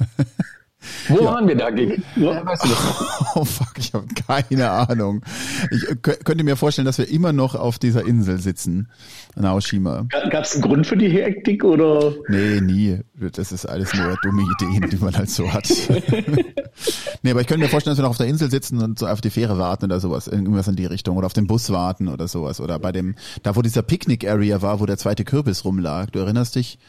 [1.09, 1.69] Wo waren wir da?
[1.69, 2.69] Ja, weißt du?
[3.35, 5.21] Oh fuck, ich habe keine Ahnung.
[5.69, 8.89] Ich äh, kö- könnte mir vorstellen, dass wir immer noch auf dieser Insel sitzen,
[9.35, 10.07] Naoshima.
[10.31, 12.13] Gab es einen Grund für die Hektik oder?
[12.29, 12.99] Nee, nie.
[13.33, 15.67] Das ist alles nur dumme Ideen, die man halt so hat.
[17.21, 19.07] nee, aber ich könnte mir vorstellen, dass wir noch auf der Insel sitzen und so
[19.07, 22.07] auf die Fähre warten oder sowas, irgendwas in die Richtung oder auf den Bus warten
[22.07, 26.07] oder sowas oder bei dem, da wo dieser Picknick-Area war, wo der zweite Kürbis rumlag.
[26.11, 26.79] Du erinnerst dich?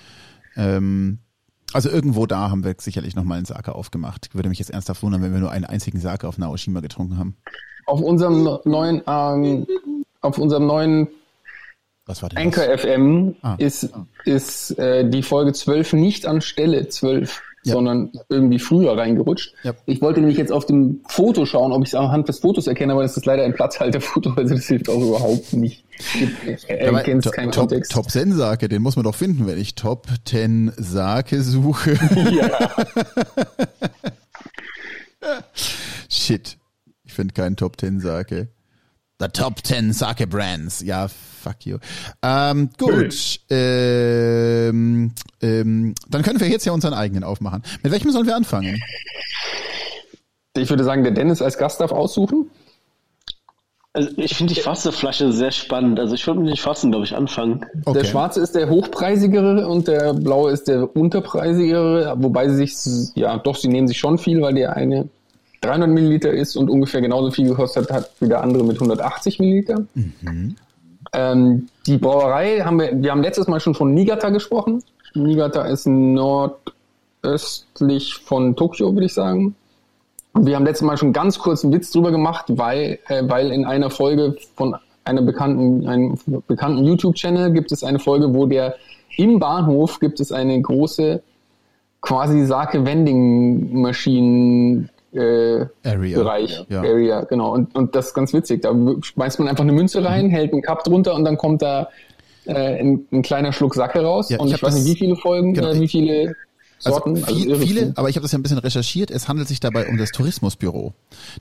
[0.56, 1.18] Ähm,
[1.72, 4.30] also irgendwo da haben wir sicherlich noch mal einen Sake aufgemacht.
[4.34, 7.36] Würde mich jetzt ernsthaft wundern, wenn wir nur einen einzigen Sake auf Naoshima getrunken haben.
[7.86, 9.66] Auf unserem neuen, ähm,
[10.20, 11.08] auf unserem neuen
[12.06, 12.80] Was war denn Anchor das?
[12.82, 13.54] FM Ah.
[13.58, 13.90] ist,
[14.24, 17.74] ist äh, die Folge 12 nicht an Stelle 12, Ja.
[17.74, 19.52] sondern irgendwie früher reingerutscht.
[19.64, 19.74] Ja.
[19.86, 22.92] Ich wollte nämlich jetzt auf dem Foto schauen, ob ich es anhand des Fotos erkenne,
[22.92, 25.84] aber das ist leider ein Platzhalterfoto, also das hilft auch überhaupt nicht.
[26.68, 27.90] Er Ja, erkennt to- keinen Top, Kontext.
[27.92, 31.94] Top 10 Sake, den muss man doch finden, wenn ich Top 10 Sake suche.
[32.30, 32.68] Ja.
[36.08, 36.56] Shit.
[37.04, 38.48] Ich finde keinen Top 10 Sake.
[39.20, 40.80] The Top 10 Sake Brands.
[40.80, 41.78] Ja, fuck you.
[42.22, 43.40] Ähm, gut.
[43.50, 45.12] Ähm,
[45.42, 47.62] ähm, dann können wir jetzt ja unseren eigenen aufmachen.
[47.82, 48.80] Mit welchem sollen wir anfangen?
[50.56, 52.50] Ich würde sagen, der Dennis als Gast darf aussuchen.
[53.92, 55.98] Also ich finde die Wasserflasche sehr spannend.
[55.98, 57.66] Also ich würde mit den Schwarzen, glaube ich, anfangen.
[57.84, 57.98] Okay.
[57.98, 63.36] Der schwarze ist der hochpreisigere und der blaue ist der unterpreisigere, wobei sie sich, ja
[63.38, 65.08] doch, sie nehmen sich schon viel, weil der eine
[65.60, 69.84] 300 Milliliter ist und ungefähr genauso viel gekostet hat wie der andere mit 180 Milliliter.
[71.12, 74.82] Ähm, die Brauerei haben wir, wir haben letztes Mal schon von Niigata gesprochen.
[75.14, 76.62] Niigata ist nordöstlich
[78.16, 79.54] von Tokio, würde ich sagen.
[80.34, 83.50] Und wir haben letztes Mal schon ganz kurz einen Witz drüber gemacht, weil, äh, weil
[83.50, 88.76] in einer Folge von einer bekannten, einem bekannten YouTube-Channel gibt es eine Folge, wo der
[89.16, 91.22] im Bahnhof gibt es eine große
[92.00, 96.18] quasi Sake Vending Maschinen äh, Area.
[96.18, 96.80] Bereich, Ja.
[96.80, 97.52] Area, genau.
[97.54, 98.62] Und, und das ist ganz witzig.
[98.62, 100.30] Da schmeißt man einfach eine Münze rein, Mhm.
[100.30, 101.88] hält einen Cup drunter und dann kommt da
[102.46, 104.30] äh, ein, ein kleiner Schluck Sake raus.
[104.30, 106.34] Ja, und ich ich, weiß das- nicht, wie viele Folgen, genau, äh, wie viele
[106.78, 107.16] Sorten.
[107.16, 107.92] Also viel, irre viele, viel.
[107.96, 109.10] aber ich habe das ja ein bisschen recherchiert.
[109.10, 110.92] Es handelt sich dabei um das Tourismusbüro.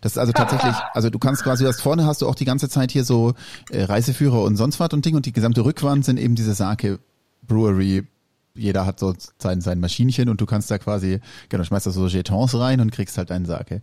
[0.01, 2.45] Das ist also tatsächlich, also du kannst quasi, du hast vorne hast du auch die
[2.45, 3.33] ganze Zeit hier so
[3.71, 6.99] äh, Reiseführer und sonst was und Ding und die gesamte Rückwand sind eben diese Sake
[7.47, 8.03] Brewery.
[8.57, 12.07] Jeder hat so sein, sein Maschinchen und du kannst da quasi, genau, schmeißt da so
[12.07, 13.75] Jetons rein und kriegst halt deinen Sake.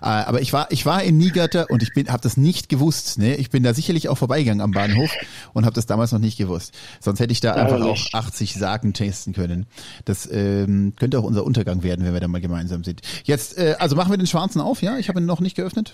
[0.00, 3.18] Äh, aber ich war, ich war in Niigata und ich bin, habe das nicht gewusst.
[3.18, 5.10] Ne, ich bin da sicherlich auch vorbeigegangen am Bahnhof
[5.52, 6.74] und habe das damals noch nicht gewusst.
[7.00, 8.14] Sonst hätte ich da einfach auch Ärgerlich.
[8.14, 9.66] 80 Saken testen können.
[10.04, 13.00] Das ähm, könnte auch unser Untergang werden, wenn wir da mal gemeinsam sind.
[13.24, 14.98] Jetzt, äh, also machen wir den schwarzen auf, ja?
[14.98, 15.92] Ich habe ihn noch nicht geöffnet.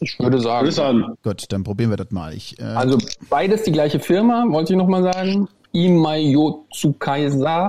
[0.00, 1.16] Ich würde sagen.
[1.22, 2.32] Gut, dann probieren wir das mal.
[2.34, 5.48] Ich, äh, Also beides die gleiche Firma, wollte ich nochmal sagen.
[5.72, 7.60] Imayotsukasa,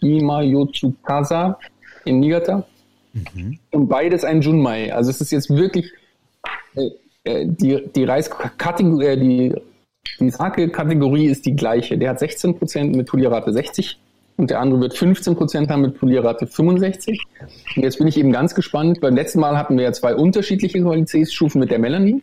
[0.00, 1.58] Imayotsukasa
[2.04, 2.66] in Niigata.
[3.70, 4.92] Und beides ein Junmai.
[4.92, 5.92] Also es ist jetzt wirklich
[6.74, 6.90] äh,
[7.24, 9.54] äh, die, die Reiskategorie, äh, die,
[10.18, 11.98] die Sake-Kategorie ist die gleiche.
[11.98, 13.98] Der hat 16% mit Polierrate 60
[14.36, 17.20] und der andere wird 15% haben mit Polierrate 65.
[17.76, 19.00] Und jetzt bin ich eben ganz gespannt.
[19.00, 22.22] Beim letzten Mal hatten wir ja zwei unterschiedliche Qualitätsstufen mit der Melanie.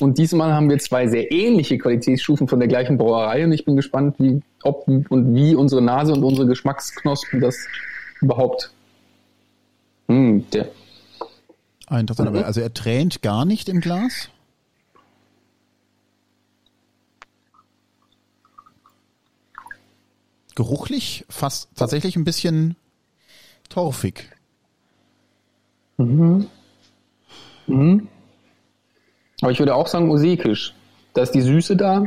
[0.00, 3.76] Und diesmal haben wir zwei sehr ähnliche Qualitätsstufen von der gleichen Brauerei und ich bin
[3.76, 7.56] gespannt, wie, ob und wie unsere Nase und unsere Geschmacksknospen das
[8.20, 8.72] überhaupt.
[10.08, 10.68] Hm, der,
[11.86, 14.28] ah, interessant, aber also er tränt gar nicht im Glas.
[20.54, 22.76] Geruchlich fast tatsächlich ein bisschen
[23.68, 24.30] torfig.
[29.42, 30.74] Aber ich würde auch sagen osekisch.
[31.14, 32.04] Da ist die Süße da.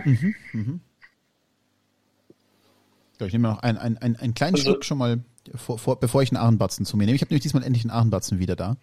[3.20, 5.20] Ja, ich nehme noch einen, einen, einen, einen kleinen Also- Schluck schon mal,
[5.56, 7.16] vor, vor, bevor ich einen Ahrenbatzen zu mir nehme.
[7.16, 8.78] Ich habe nämlich diesmal endlich einen Ahrenbatzen wieder da.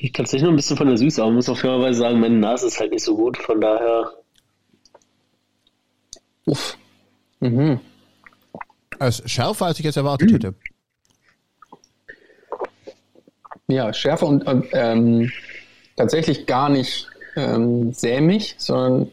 [0.00, 2.66] Ich tatsächlich noch ein bisschen von der Süße, aber muss auch fairerweise sagen, meine Nase
[2.68, 4.10] ist halt nicht so gut, von daher.
[6.46, 6.76] Uff.
[7.40, 7.80] Mhm.
[9.00, 10.54] Es ist schärfer, als ich jetzt erwartet hätte.
[13.66, 15.30] Ja, schärfer und, und ähm,
[15.96, 19.10] tatsächlich gar nicht ähm, sämig, sondern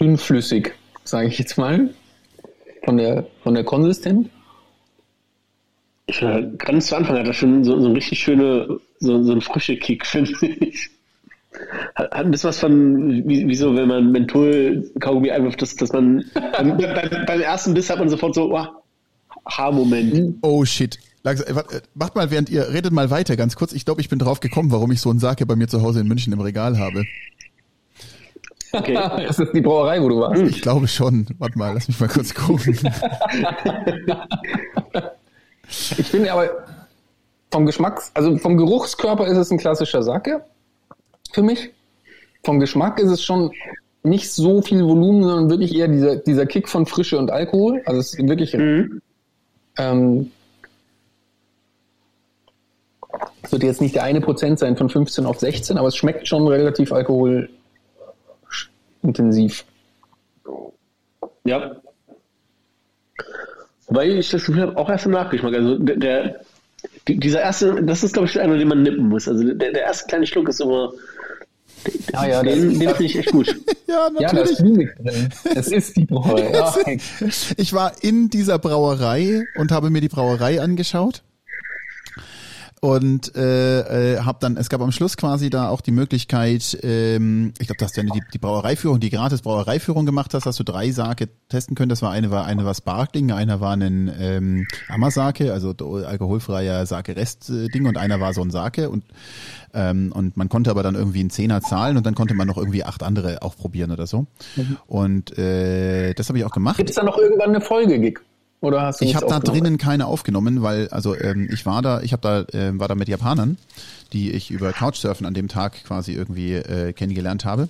[0.00, 0.72] dünnflüssig,
[1.04, 1.90] sage ich jetzt mal.
[2.84, 4.28] Von der, von der Konsistenz.
[6.06, 9.32] Ich finde ganz zu Anfang hat er schon so, so ein richtig schöne, so, so
[9.32, 10.90] ein frische Kick, finde ich.
[11.94, 15.92] Hat, hat ein bisschen was von, wie, wie so, wenn man Menthol-Kaugummi einwirft, dass, dass
[15.92, 18.66] man beim, beim, beim ersten Biss hat man sofort so, oh,
[19.46, 20.36] Haarmoment.
[20.42, 20.98] Oh shit.
[21.24, 23.72] Äh, äh, macht mal, während ihr redet mal weiter, ganz kurz.
[23.72, 26.00] Ich glaube, ich bin drauf gekommen, warum ich so einen Sake bei mir zu Hause
[26.00, 27.04] in München im Regal habe.
[28.72, 29.26] Okay.
[29.28, 30.42] Ist das die Brauerei, wo du warst?
[30.42, 31.26] Ich glaube schon.
[31.38, 32.78] Warte mal, lass mich mal kurz gucken.
[35.98, 36.50] Ich finde aber
[37.52, 40.44] vom Geschmacks, also vom Geruchskörper ist es ein klassischer Sake
[41.32, 41.70] für mich.
[42.44, 43.50] Vom Geschmack ist es schon
[44.02, 47.82] nicht so viel Volumen, sondern wirklich eher dieser, dieser Kick von Frische und Alkohol.
[47.86, 49.02] Also es ist wirklich Mhm.
[49.78, 50.30] ähm,
[53.50, 56.28] es wird jetzt nicht der eine Prozent sein von 15 auf 16, aber es schmeckt
[56.28, 59.64] schon relativ alkoholintensiv.
[61.42, 61.74] Ja.
[63.88, 65.52] Weil ich das Gefühl habe, auch erst im Nachgeschmack.
[65.52, 66.40] Also der, der
[67.08, 69.26] die- dieser erste, das ist glaube ich einer, den man nippen muss.
[69.26, 70.92] Also der, der erste kleine Schluck ist immer,
[72.12, 73.48] Ja, ja, den, den finde ich echt gut.
[73.88, 75.28] ja, ja, da ist Mimik drin.
[75.56, 76.52] Es ist die Brauerei.
[76.52, 76.72] Ja.
[77.56, 81.22] Ich war in dieser Brauerei und habe mir die Brauerei angeschaut.
[82.80, 87.52] Und äh, äh, habe dann, es gab am Schluss quasi da auch die Möglichkeit, ähm,
[87.58, 90.64] ich glaube, du hast ja die, die Brauereiführung, die gratis Brauereiführung gemacht hast, hast du
[90.64, 91.90] drei Sake testen können.
[91.90, 95.74] Das war eine war eine war Sparkling, einer war ein ähm, Ammersake, also
[96.06, 99.04] alkoholfreier Sake-Rest-Ding und einer war so ein Sake und
[99.74, 102.56] ähm, und man konnte aber dann irgendwie einen Zehner zahlen und dann konnte man noch
[102.56, 104.26] irgendwie acht andere auch probieren oder so.
[104.86, 106.78] Und äh, das habe ich auch gemacht.
[106.78, 108.20] Gibt es da noch irgendwann eine Folge-Gig?
[108.60, 112.02] Oder hast du Ich habe da drinnen keine aufgenommen, weil also ähm, ich war da,
[112.02, 113.56] ich habe da äh, war da mit Japanern,
[114.12, 117.68] die ich über Couchsurfen an dem Tag quasi irgendwie äh, kennengelernt habe.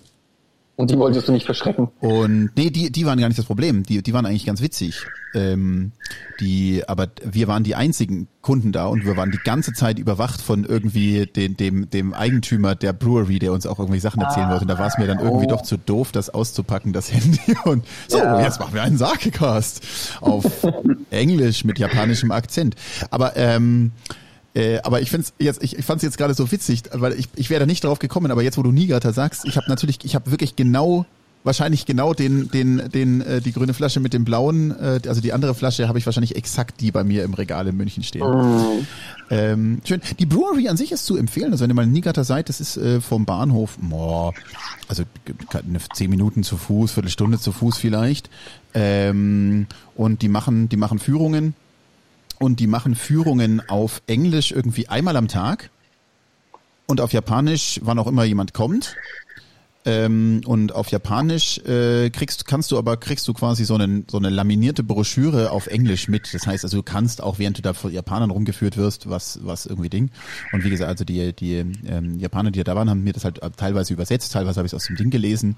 [0.76, 1.88] Und die wolltest du nicht verschrecken.
[2.00, 3.82] Und nee, die die waren gar nicht das Problem.
[3.82, 5.06] Die die waren eigentlich ganz witzig.
[5.34, 5.92] Ähm,
[6.40, 10.40] die aber wir waren die einzigen Kunden da und wir waren die ganze Zeit überwacht
[10.40, 14.62] von irgendwie den, dem dem Eigentümer der Brewery, der uns auch irgendwie Sachen erzählen wollte.
[14.62, 17.38] Und da war es mir dann irgendwie doch zu doof, das auszupacken, das Handy.
[17.64, 18.40] Und so, Ja.
[18.40, 19.82] jetzt machen wir einen Sakecast
[20.22, 20.44] auf
[21.10, 22.74] Englisch mit japanischem Akzent.
[23.10, 23.92] Aber ähm,
[24.54, 27.28] Äh, aber ich find's jetzt, ich, ich fand es jetzt gerade so witzig, weil ich,
[27.36, 30.04] ich wäre da nicht drauf gekommen, aber jetzt, wo du Niigata sagst, ich habe natürlich,
[30.04, 31.06] ich habe wirklich genau
[31.42, 35.32] wahrscheinlich genau den, den, den, äh, die grüne Flasche mit dem blauen, äh, also die
[35.32, 38.28] andere Flasche habe ich wahrscheinlich exakt die bei mir im Regal in München stehen.
[38.28, 38.86] Mhm.
[39.30, 40.02] Ähm, schön.
[40.18, 41.52] Die Brewery an sich ist zu empfehlen.
[41.52, 44.34] Also wenn ihr mal in Niigata seid, das ist äh, vom Bahnhof, boah,
[44.88, 45.04] also
[45.52, 48.28] eine zehn Minuten zu Fuß, Viertelstunde zu Fuß vielleicht.
[48.74, 51.54] Ähm, und die machen, die machen Führungen
[52.40, 55.70] und die machen Führungen auf Englisch irgendwie einmal am Tag
[56.86, 58.96] und auf Japanisch, wann auch immer jemand kommt.
[59.86, 64.18] Ähm, und auf Japanisch äh, kriegst kannst du aber kriegst du quasi so, einen, so
[64.18, 66.34] eine laminierte Broschüre auf Englisch mit.
[66.34, 69.64] Das heißt also du kannst auch während du da vor Japanern rumgeführt wirst, was was
[69.64, 70.10] irgendwie Ding.
[70.52, 73.40] Und wie gesagt, also die die ähm, Japaner, die da waren, haben mir das halt
[73.56, 75.56] teilweise übersetzt, teilweise habe ich es aus dem Ding gelesen.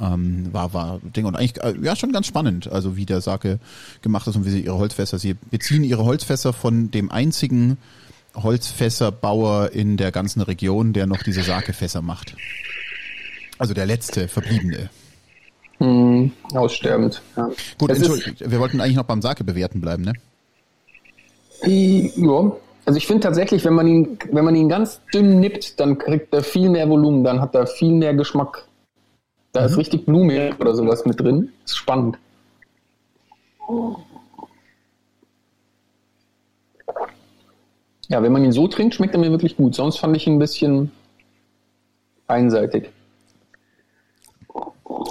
[0.00, 3.58] Ähm, war war Ding und eigentlich äh, ja schon ganz spannend, also wie der Sake
[4.02, 7.76] gemacht ist und wie sie ihre Holzfässer, sie beziehen ihre Holzfässer von dem einzigen
[8.34, 12.34] Holzfässerbauer in der ganzen Region, der noch diese Sakefässer macht.
[13.58, 14.88] Also der letzte verbliebene.
[15.78, 17.22] Hm, aussterbend.
[17.36, 17.50] Ja.
[17.78, 20.12] Gut, Es Entschuldigung, wir wollten eigentlich noch beim Sake bewerten bleiben, ne?
[21.66, 22.52] Ja,
[22.86, 26.32] also ich finde tatsächlich, wenn man ihn, wenn man ihn ganz dünn nippt, dann kriegt
[26.32, 28.66] er viel mehr Volumen, dann hat er viel mehr Geschmack.
[29.52, 31.52] Da ist richtig Blume oder sowas mit drin.
[31.64, 32.18] Ist spannend.
[38.08, 39.74] Ja, wenn man ihn so trinkt, schmeckt er mir wirklich gut.
[39.74, 40.90] Sonst fand ich ihn ein bisschen
[42.26, 42.90] einseitig.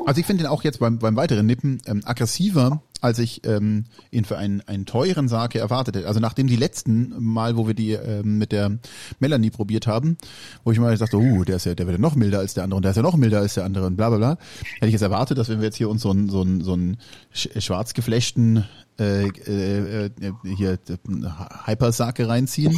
[0.05, 3.85] Also ich finde ihn auch jetzt beim, beim weiteren Nippen ähm, aggressiver, als ich ähm,
[4.11, 6.07] ihn für einen, einen teuren Sake erwartet hätte.
[6.07, 8.77] Also nachdem die letzten Mal, wo wir die ähm, mit der
[9.19, 10.17] Melanie probiert haben,
[10.63, 12.63] wo ich mal dachte, uh, der ist ja, der wird ja noch milder als der
[12.63, 14.37] andere und der ist ja noch milder als der andere und bla bla bla,
[14.75, 16.73] hätte ich jetzt erwartet, dass wenn wir jetzt hier uns so einen so einen, so
[16.73, 16.97] einen
[17.33, 18.65] sch- schwarz geflechten
[18.99, 20.09] äh, äh, äh,
[20.55, 20.77] hier äh,
[21.65, 22.73] Hyper-Sake reinziehen.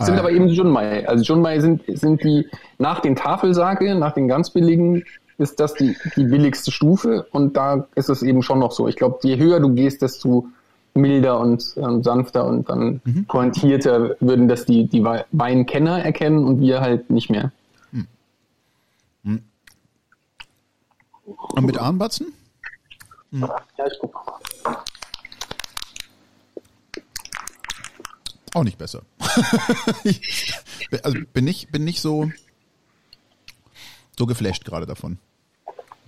[0.00, 0.18] Sind Ah.
[0.20, 1.08] aber eben Junmai.
[1.08, 2.46] Also Junmai sind, sind die
[2.78, 5.02] nach den Tafelsake, nach den ganz billigen,
[5.38, 8.88] ist das die, die billigste Stufe und da ist es eben schon noch so.
[8.88, 10.48] Ich glaube, je höher du gehst, desto
[10.94, 16.60] milder und ähm, sanfter und dann pointierter würden das die, die Wei- Weinkenner erkennen und
[16.60, 17.52] wir halt nicht mehr.
[21.24, 22.32] Und mit Armbatzen?
[23.30, 23.54] Ja,
[23.86, 24.40] ich guck.
[28.54, 29.02] Auch nicht besser.
[30.04, 30.54] Ich-
[31.04, 32.30] also bin nicht, bin nicht so,
[34.18, 35.18] so geflasht gerade davon.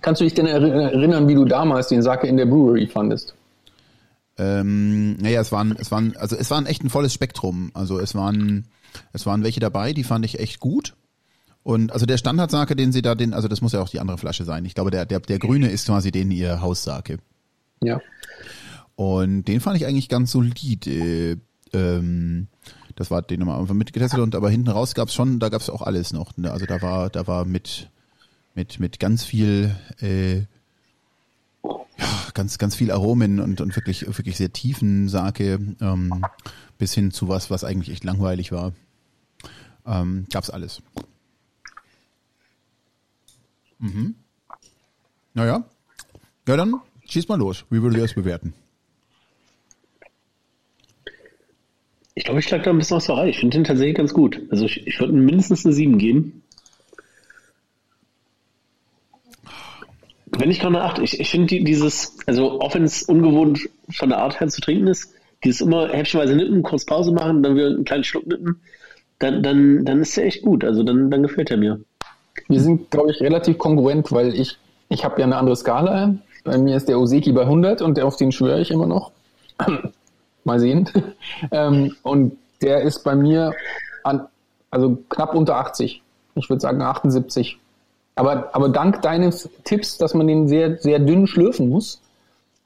[0.01, 3.35] Kannst du dich denn erri- erinnern, wie du damals den Sake in der Brewery fandest?
[4.37, 7.71] Ähm, naja, es waren, es waren, also es war ein echt ein volles Spektrum.
[7.73, 8.65] Also es waren,
[9.13, 10.95] es waren welche dabei, die fand ich echt gut.
[11.63, 14.17] Und also der Standardsake, den sie da, den, also das muss ja auch die andere
[14.17, 14.65] Flasche sein.
[14.65, 17.19] Ich glaube, der, der, der grüne ist quasi den ihr Haussake.
[17.83, 18.01] Ja.
[18.95, 21.37] Und den fand ich eigentlich ganz solide.
[21.73, 22.47] Ähm,
[22.95, 25.81] das war den nochmal einfach mitgetestet und aber hinten raus gab's schon, da gab's auch
[25.83, 26.35] alles noch.
[26.37, 26.51] Ne?
[26.51, 27.89] Also da war, da war mit,
[28.53, 30.39] mit, mit ganz viel, äh,
[31.97, 36.25] ja, ganz, ganz viel Aromen und, und wirklich, wirklich sehr tiefen Sake, ähm,
[36.77, 38.73] bis hin zu was, was eigentlich echt langweilig war.
[39.85, 40.81] Ähm, gab's alles.
[43.79, 44.15] Mhm.
[45.33, 45.63] Naja.
[46.47, 47.65] Ja, dann schieß mal los.
[47.69, 48.53] Wie würdest du das bewerten?
[52.13, 53.29] Ich glaube, ich schlag da ein bisschen was vorbei.
[53.29, 54.41] Ich finde den tatsächlich ganz gut.
[54.49, 56.40] Also ich, ich würde mindestens eine 7 geben.
[60.37, 60.99] Wenn nicht gerade 8.
[60.99, 64.61] Ich, ich finde die, dieses, also auch wenn es ungewohnt von der Art her zu
[64.61, 65.13] trinken ist,
[65.43, 68.61] dieses immer häppchenweise nippen, kurz Pause machen, dann wieder einen kleinen Schluck nippen,
[69.19, 70.63] dann, dann, dann ist der echt gut.
[70.63, 71.79] Also dann, dann gefällt er mir.
[72.47, 74.57] Wir sind, glaube ich, relativ kongruent, weil ich,
[74.89, 76.15] ich habe ja eine andere Skala.
[76.43, 79.11] Bei mir ist der Oseki bei 100 und auf den schwöre ich immer noch.
[80.43, 80.89] Mal sehen.
[81.51, 83.53] ähm, und der ist bei mir
[84.03, 84.27] an,
[84.69, 86.01] also knapp unter 80.
[86.35, 87.59] Ich würde sagen 78.
[88.21, 91.99] Aber, aber dank deines Tipps, dass man den sehr, sehr dünn schlürfen muss,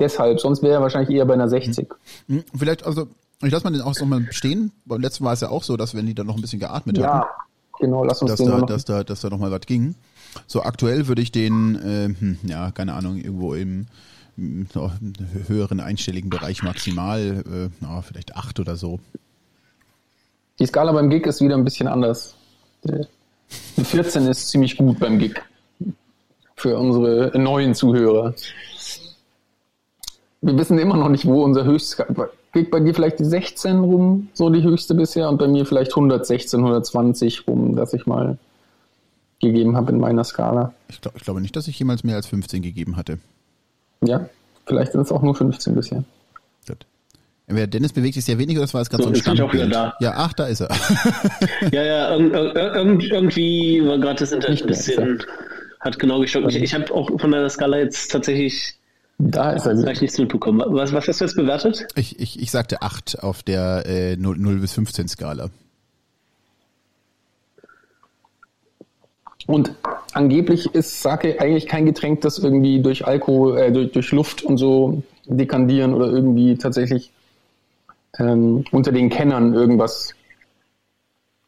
[0.02, 1.88] deshalb, sonst wäre er wahrscheinlich eher bei einer 60.
[2.28, 3.08] Hm, Vielleicht, also,
[3.42, 4.74] ich lasse mal den auch noch mal stehen.
[4.84, 6.98] Beim letzten Mal ist ja auch so, dass wenn die dann noch ein bisschen geatmet
[6.98, 7.26] Ja,
[7.80, 8.66] genau, lass uns dass den da, noch.
[8.66, 9.96] dass da, dass da noch mal was ging.
[10.46, 13.88] So aktuell würde ich den, äh, hm, ja, keine Ahnung, irgendwo im,
[15.48, 19.00] höheren einstelligen Bereich maximal, äh, na, vielleicht acht oder so.
[20.60, 22.36] Die Skala beim Gig ist wieder ein bisschen anders.
[23.78, 25.42] Eine 14 ist ziemlich gut beim Gig.
[26.56, 28.34] Für unsere neuen Zuhörer.
[30.42, 32.06] Wir wissen immer noch nicht, wo unser höchstes
[32.54, 35.92] Gig bei dir vielleicht die 16 rum, so die höchste bisher, und bei mir vielleicht
[35.92, 38.38] 116, 120 rum, dass ich mal
[39.42, 40.74] gegeben habe in meiner Skala.
[40.88, 43.20] Ich, glaub, ich glaube nicht, dass ich jemals mehr als 15 gegeben hatte.
[44.02, 44.30] Ja,
[44.66, 46.04] vielleicht sind es auch nur 15 bisher.
[47.48, 49.74] Wer Dennis bewegt sich sehr wenig, das war es ganz So, so, ein jetzt Standbild.
[49.74, 49.94] da.
[50.00, 50.70] Ja, ach, da ist er.
[51.72, 55.24] Ja, ja, irg irg irg irgendwie war gerade das Internet ein bisschen,
[55.80, 56.48] hat genau gestockt.
[56.56, 58.74] Ich, ich habe auch von der Skala jetzt tatsächlich
[59.20, 59.76] Da ist er.
[59.76, 60.64] gleich nichts mitbekommen.
[60.68, 61.86] Was, was hast du jetzt bewertet?
[61.96, 65.50] Ich, ich, ich sagte 8 auf der äh, 0, 0 bis 15 Skala.
[69.48, 69.72] Und
[70.14, 74.58] angeblich ist Sake eigentlich kein Getränk, das irgendwie durch Alkohol, äh, durch, durch Luft und
[74.58, 77.12] so dekandieren oder irgendwie tatsächlich
[78.20, 80.14] ähm, unter den Kennern irgendwas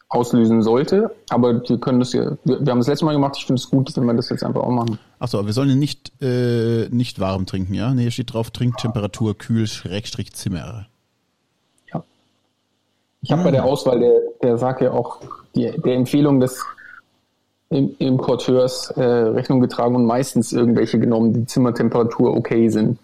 [0.09, 1.13] auslösen sollte.
[1.29, 3.69] Aber wir können das ja, wir, wir haben das letzte Mal gemacht, ich finde es
[3.69, 4.97] gut, wenn wir das jetzt einfach auch machen.
[5.19, 7.93] Achso, wir sollen nicht, äh, nicht warm trinken, ja?
[7.93, 10.87] Nee, hier steht drauf, Trinktemperatur kühl, Schrägstrich Zimmer.
[11.93, 12.03] Ja.
[13.21, 15.19] Ich habe bei der Auswahl der, der Sake auch
[15.55, 16.63] die, der Empfehlung des
[17.69, 22.97] Im- Importeurs äh, Rechnung getragen und meistens irgendwelche genommen, die Zimmertemperatur okay sind.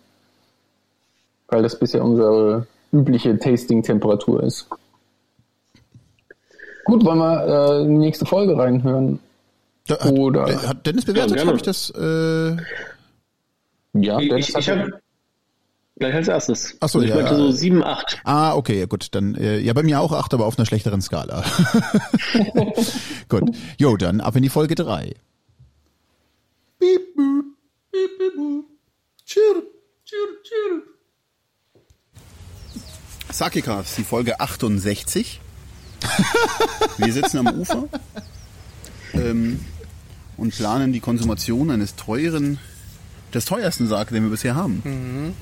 [1.49, 4.67] Weil das bisher unsere übliche Tasting-Temperatur ist.
[6.85, 7.45] Gut, wollen wir
[7.79, 9.19] äh, in die nächste Folge reinhören?
[9.87, 11.37] Da, hat, Oder- hat Dennis bewertet?
[11.37, 11.45] Ja.
[11.45, 11.89] Habe ich das?
[11.91, 12.55] Äh,
[13.93, 14.99] Ja, Dennis Ich, ich habe
[15.97, 16.77] gleich als erstes.
[16.79, 17.15] Ach so, ich ja.
[17.15, 18.21] meinte so 7, 8.
[18.25, 19.13] ah, okay, ja gut.
[19.15, 21.43] Dann, äh, ja, bei mir auch 8, aber auf einer schlechteren Skala.
[23.29, 23.43] gut.
[23.77, 25.13] Jo, dann ab in die Folge 3.
[26.79, 27.45] Piep, boop,
[27.91, 28.65] piep, piep, boop.
[29.25, 29.63] Chirp,
[30.05, 30.83] chirp, chirp.
[33.33, 35.41] Sakecast, die Folge 68.
[36.97, 37.85] Wir sitzen am Ufer
[39.15, 39.59] ähm,
[40.37, 42.59] und planen die Konsumation eines teuren,
[43.33, 45.33] des teuersten Sake, den wir bisher haben.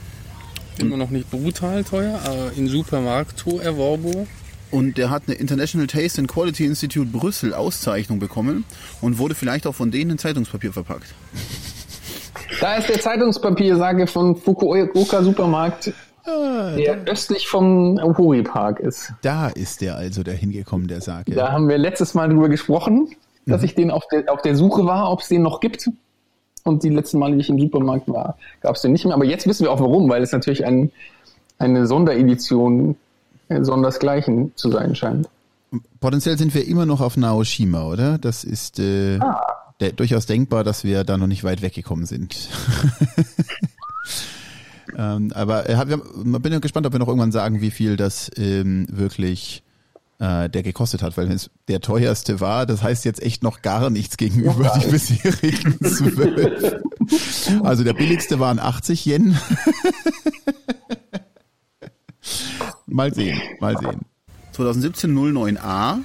[0.77, 4.25] Immer noch nicht brutal teuer, aber in Supermarkto erworbo.
[4.71, 8.63] Und der hat eine International Taste and Quality Institute Brüssel Auszeichnung bekommen
[9.01, 11.13] und wurde vielleicht auch von denen in Zeitungspapier verpackt.
[12.61, 15.91] Da ist der Zeitungspapier-Sage von Fukuoka Supermarkt,
[16.25, 19.13] der östlich vom Ohuri Park ist.
[19.21, 21.33] Da ist der also der hingekommen, der Sake.
[21.33, 23.09] Da haben wir letztes Mal drüber gesprochen,
[23.45, 25.89] dass ich den auf der, auf der Suche war, ob es den noch gibt.
[26.63, 29.15] Und die letzten Male, wie ich im Supermarkt war, gab es den nicht mehr.
[29.15, 30.91] Aber jetzt wissen wir auch warum, weil es natürlich ein,
[31.57, 32.95] eine Sonderedition
[33.49, 35.27] äh, sondersgleichen zu sein scheint.
[35.99, 38.17] Potenziell sind wir immer noch auf Naoshima, oder?
[38.17, 39.19] Das ist äh,
[39.79, 42.35] der, durchaus denkbar, dass wir da noch nicht weit weggekommen sind.
[44.97, 48.29] ähm, aber äh, hab- bin ja gespannt, ob wir noch irgendwann sagen, wie viel das
[48.37, 49.63] ähm, wirklich
[50.19, 53.61] äh, der gekostet hat, weil wenn es der teuerste war, das heißt jetzt echt noch
[53.61, 56.75] gar nichts gegenüber die bisherigen zwölf.
[57.63, 59.37] Also der billigste waren 80 Yen.
[62.85, 64.01] mal sehen, mal sehen.
[64.53, 65.99] 2017 09a.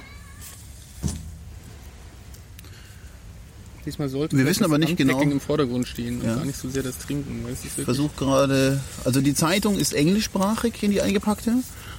[3.87, 6.35] Diesmal sollte Wir wissen das aber nicht Unpacking genau- im Vordergrund stehen und Ja.
[6.35, 7.45] gar nicht so sehr das Trinken.
[7.45, 11.53] Weil es ist wirklich Versuch gerade, also die Zeitung ist englischsprachig in die eingepackte,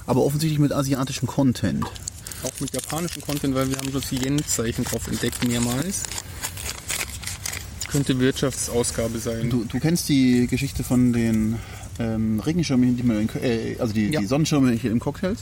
[0.07, 1.86] aber offensichtlich mit asiatischem Content.
[2.45, 6.03] auch mit japanischem Content, weil wir haben so die Yen-Zeichen drauf entdeckt mehrmals.
[7.89, 9.49] Könnte Wirtschaftsausgabe sein.
[9.49, 11.57] Du, du kennst die Geschichte von den
[11.99, 14.20] ähm, Regenschirmen, die man in, äh, also die, Ja.
[14.20, 15.39] die Sonnenschirme hier in Cocktails?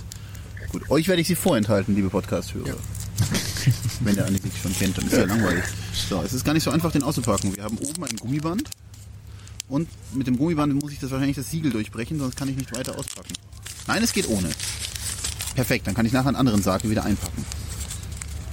[0.70, 2.68] Gut, euch werde ich sie vorenthalten, liebe Podcast-Hörer.
[2.68, 2.74] Ja.
[4.00, 5.64] Wenn der Annik schon kennt, dann ist ja langweilig.
[6.08, 7.56] So, es ist gar nicht so einfach, den auszupacken.
[7.56, 8.68] Wir haben oben ein Gummiband
[9.68, 12.76] und mit dem Gummiband muss ich das wahrscheinlich das Siegel durchbrechen, sonst kann ich nicht
[12.76, 13.32] weiter auspacken.
[13.86, 14.50] Nein, es geht ohne.
[15.54, 17.44] Perfekt, dann kann ich nachher einen anderen Sake wieder einpacken.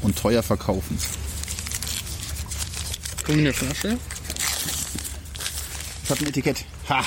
[0.01, 0.97] Und teuer verkaufen.
[3.23, 3.97] Grüne Flasche.
[6.03, 6.65] Es hat ein Etikett.
[6.89, 7.03] Ha!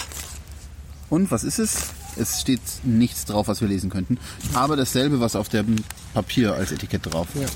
[1.11, 1.77] Und was ist es?
[2.17, 4.19] Es steht nichts drauf, was wir lesen könnten.
[4.55, 5.77] Aber dasselbe, was auf dem
[6.15, 7.29] Papier als Etikett drauf.
[7.35, 7.47] Ja.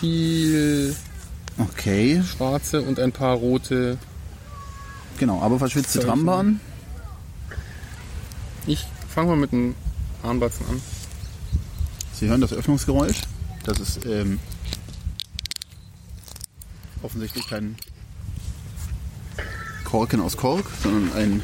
[0.00, 0.94] Viel
[1.58, 3.98] Okay, schwarze und ein paar rote.
[5.18, 5.40] genau.
[5.40, 6.08] Aber verschwitzte Zeichen.
[6.08, 6.60] Trambahn.
[8.66, 9.74] Ich fange mal mit dem
[10.22, 10.80] Armbatzen an.
[12.12, 13.20] Sie hören das Öffnungsgeräusch.
[13.64, 14.40] Das ist ähm,
[17.02, 17.76] offensichtlich kein
[19.84, 21.42] Korken aus Kork, sondern ein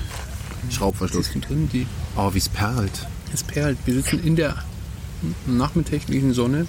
[0.70, 1.30] Schraubverschluss.
[1.32, 1.86] drin, die
[2.16, 3.06] Oh, wie es perlt.
[3.32, 3.78] es perlt.
[3.86, 4.56] Wir sitzen in der
[5.46, 6.66] nachmittäglichen Sonne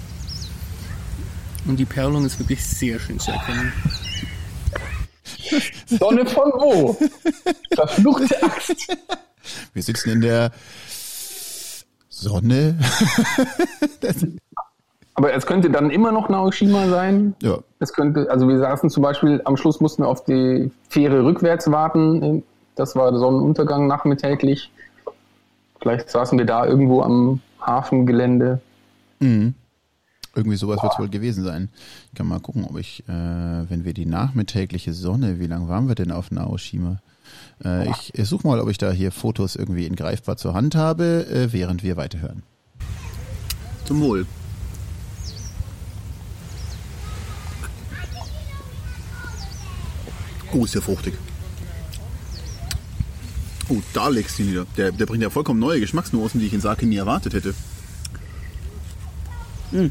[1.66, 3.72] und die Perlung ist wirklich sehr schön zu erkennen.
[5.86, 6.96] Sonne von wo?
[7.74, 8.96] Verfluchte Axt.
[9.72, 10.50] Wir sitzen in der
[12.08, 12.78] Sonne.
[15.14, 17.34] Aber es könnte dann immer noch Naoshima sein.
[17.42, 17.58] ja.
[17.80, 21.70] Es könnte, also wir saßen zum Beispiel, am Schluss mussten wir auf die Fähre rückwärts
[21.70, 22.42] warten.
[22.76, 24.70] Das war der Sonnenuntergang nachmittäglich.
[25.80, 28.60] Vielleicht saßen wir da irgendwo am Hafengelände.
[30.34, 31.68] Irgendwie sowas wird es wohl gewesen sein.
[32.06, 35.88] Ich kann mal gucken, ob ich, äh, wenn wir die nachmittägliche Sonne, wie lange waren
[35.88, 37.02] wir denn auf Naoshima?
[37.64, 40.74] Äh, ich ich suche mal, ob ich da hier Fotos irgendwie in greifbar zur Hand
[40.74, 42.42] habe, äh, während wir weiterhören.
[43.84, 44.26] Zum Wohl.
[50.54, 51.14] Oh, ist der fruchtig.
[53.68, 54.66] Oh, da legst du ihn wieder.
[54.76, 57.54] Der, der bringt ja vollkommen neue Geschmacksnuancen, die ich in Sake nie erwartet hätte.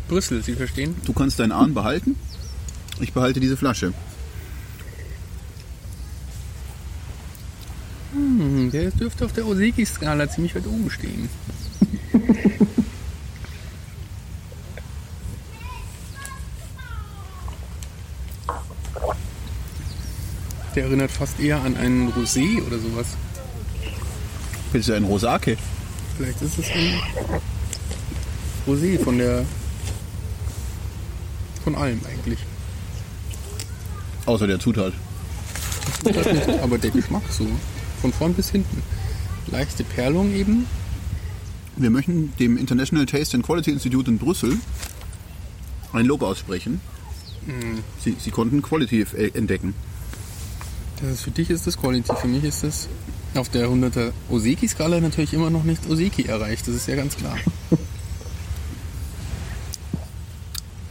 [0.07, 0.95] Brüssel, Sie verstehen?
[1.05, 2.15] Du kannst deinen Arm behalten.
[2.99, 3.93] Ich behalte diese Flasche.
[8.13, 11.29] Hm, der dürfte auf der Oseki-Skala ziemlich weit oben stehen.
[20.75, 23.07] Der erinnert fast eher an einen Rosé oder sowas.
[24.71, 25.57] Willst du einen Rosake?
[26.17, 26.93] Vielleicht ist es ein
[28.65, 29.45] Rosé von der.
[31.63, 32.39] Von allem eigentlich.
[34.25, 34.93] Außer der Zutat.
[36.61, 37.47] Aber der Geschmack so.
[38.01, 38.81] Von vorn bis hinten.
[39.47, 40.65] Leichte Perlung eben.
[41.75, 44.57] Wir möchten dem International Taste and Quality Institute in Brüssel
[45.93, 46.81] ein Lob aussprechen.
[48.03, 49.73] Sie, sie konnten Quality äh, entdecken.
[51.01, 52.87] Das ist, für dich ist das Quality, für mich ist das
[53.33, 56.67] auf der 100er Oseki-Skala natürlich immer noch nicht Oseki erreicht.
[56.67, 57.37] Das ist ja ganz klar.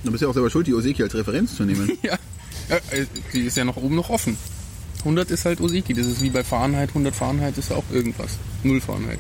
[0.04, 1.90] Du bist ja auch selber schuld, die Oseki als Referenz zu nehmen.
[2.02, 2.18] ja,
[2.68, 4.36] ja, äh, die ist ja noch oben noch offen.
[5.00, 8.38] 100 ist halt Oseki, das ist wie bei Fahrenheit, 100 Fahrenheit ist ja auch irgendwas.
[8.62, 9.18] Null Fahrenheit.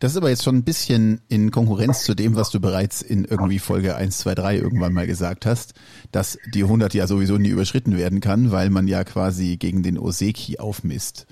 [0.00, 3.24] Das ist aber jetzt schon ein bisschen in Konkurrenz zu dem, was du bereits in
[3.24, 5.72] irgendwie Folge 1, 2, 3 irgendwann mal gesagt hast,
[6.12, 9.98] dass die 100 ja sowieso nie überschritten werden kann, weil man ja quasi gegen den
[9.98, 11.26] Oseki aufmisst.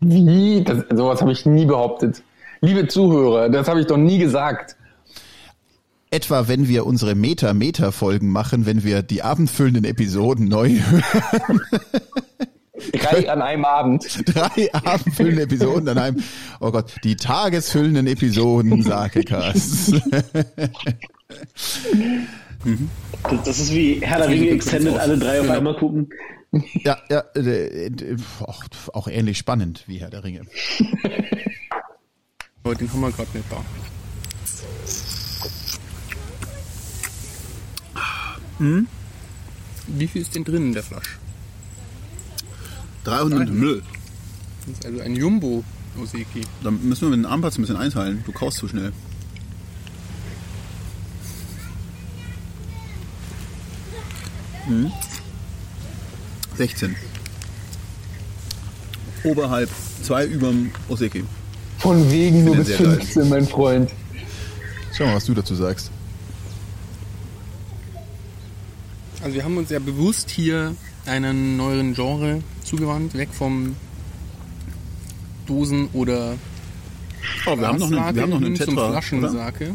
[0.00, 0.62] Wie?
[0.62, 2.22] Das, sowas habe ich nie behauptet.
[2.60, 4.76] Liebe Zuhörer, das habe ich doch nie gesagt.
[6.12, 11.60] Etwa wenn wir unsere Meta-Meta-Folgen machen, wenn wir die abendfüllenden Episoden neu hören.
[12.92, 14.22] Drei an einem Abend.
[14.26, 16.22] Drei abendfüllende Episoden an einem,
[16.60, 19.92] oh Gott, die tagesfüllenden Episoden Sakecast.
[23.22, 26.08] Das, das ist wie Herr der Ringe Extended, alle drei auf einmal gucken.
[26.82, 30.42] ja, ja, äh, äh, auch, auch ähnlich spannend wie Herr der Ringe.
[32.64, 33.64] Aber den haben wir gerade nicht da.
[39.86, 41.16] Wie viel ist denn drin in der Flasche?
[43.04, 43.82] 300 Müll.
[44.66, 45.64] Das ist also ein Jumbo
[46.00, 46.42] Oseki.
[46.62, 48.22] Dann müssen wir mit dem Armplatz ein bisschen einteilen.
[48.26, 48.92] Du kaust zu schnell.
[54.66, 54.92] Hm.
[56.56, 56.94] 16.
[59.24, 59.70] Oberhalb,
[60.02, 61.24] zwei überm Oseki.
[61.78, 62.96] Von wegen nur bis sehr geil.
[62.96, 63.90] 15, mein Freund.
[64.94, 65.90] Schau mal, was du dazu sagst.
[69.22, 70.74] Also wir haben uns ja bewusst hier
[71.06, 73.76] einen neueren Genre zugewandt, weg vom
[75.46, 76.34] Dosen- oder
[77.46, 78.82] Oh, wir haben noch einen, wir haben noch einen hin zum Tetra.
[78.84, 78.90] Oder?
[78.92, 79.74] Flaschensake.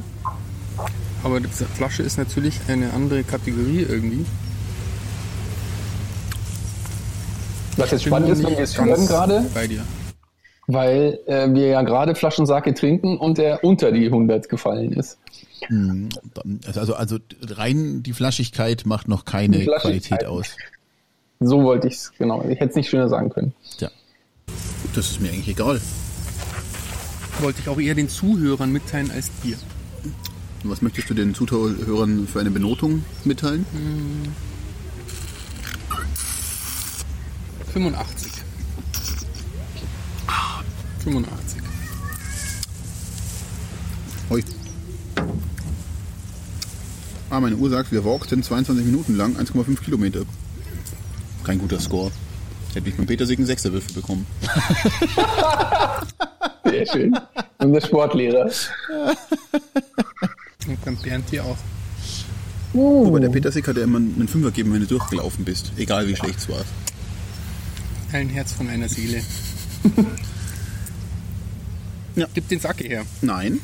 [1.24, 4.26] Aber die Flasche ist natürlich eine andere Kategorie irgendwie.
[7.78, 9.82] Was jetzt spannend ist, wenn wir es hören gerade, Bei dir.
[10.68, 15.18] weil äh, wir ja gerade Flaschensake trinken und er unter die 100 gefallen ist.
[16.66, 19.66] Also, also rein die Flaschigkeit macht noch keine.
[19.66, 20.55] Qualität aus.
[21.39, 22.41] So wollte ich es, genau.
[22.43, 23.53] Ich hätte es nicht schöner sagen können.
[23.78, 23.91] Tja.
[24.93, 25.82] Das ist mir eigentlich egal.
[27.39, 29.57] Wollte ich auch eher den Zuhörern mitteilen als dir.
[30.63, 33.66] Was möchtest du den Zuhörern für eine Benotung mitteilen?
[37.74, 38.32] 85.
[41.03, 41.61] 85.
[44.30, 44.43] Hoi.
[47.30, 50.21] Ah, meine Uhr sagt, wir walkten 22 Minuten lang 1,5 Kilometer.
[51.43, 52.11] Kein guter Score.
[52.73, 54.26] Hätte ich beim Petersig einen Sechserwürfel bekommen.
[56.65, 57.17] Sehr schön.
[57.59, 58.45] Unser Sportlehrer.
[60.67, 61.57] Und beim Bernd hier auch.
[62.73, 65.71] Wobei der Petersig hat ja immer einen Fünfer gegeben, wenn du durchgelaufen bist.
[65.78, 66.65] Egal wie schlecht es war.
[68.11, 69.21] Ein Herz von einer Seele.
[72.15, 72.28] Ja.
[72.34, 73.05] Gib den Sacke her.
[73.21, 73.59] Nein.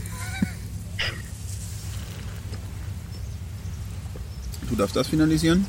[4.71, 5.65] Du darfst das finalisieren.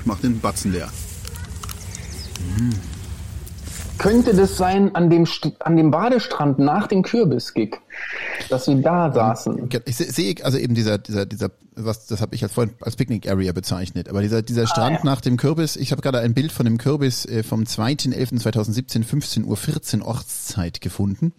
[0.00, 0.88] Ich mach den Batzen leer.
[3.98, 7.76] Könnte das sein an dem, St an dem Badestrand nach dem Kürbisgig,
[8.50, 9.70] dass wir da saßen?
[9.86, 12.96] Ich se- sehe also eben dieser dieser dieser was das habe ich als vorhin als
[12.96, 15.04] Picnic Area bezeichnet, aber dieser dieser Strand ja.
[15.04, 20.00] nach dem Kürbis, ich habe gerade ein Bild von dem Kürbis äh, vom 2.11.2017 15:14
[20.00, 21.32] Uhr Ortszeit gefunden.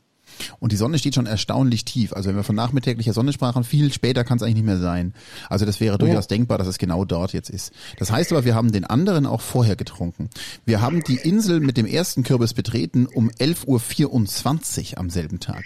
[0.60, 2.14] Und die Sonne steht schon erstaunlich tief.
[2.14, 5.14] Also wenn wir von nachmittäglicher Sonne sprachen, viel später kann es eigentlich nicht mehr sein.
[5.50, 7.72] Also das wäre durchaus denkbar, dass es genau dort jetzt ist.
[8.00, 10.30] Das heißt aber, wir haben den anderen auch vorher getrunken.
[10.66, 15.64] Wir haben die Insel mit dem ersten Kürbis betreten um 11.24 Uhr am selben Tag.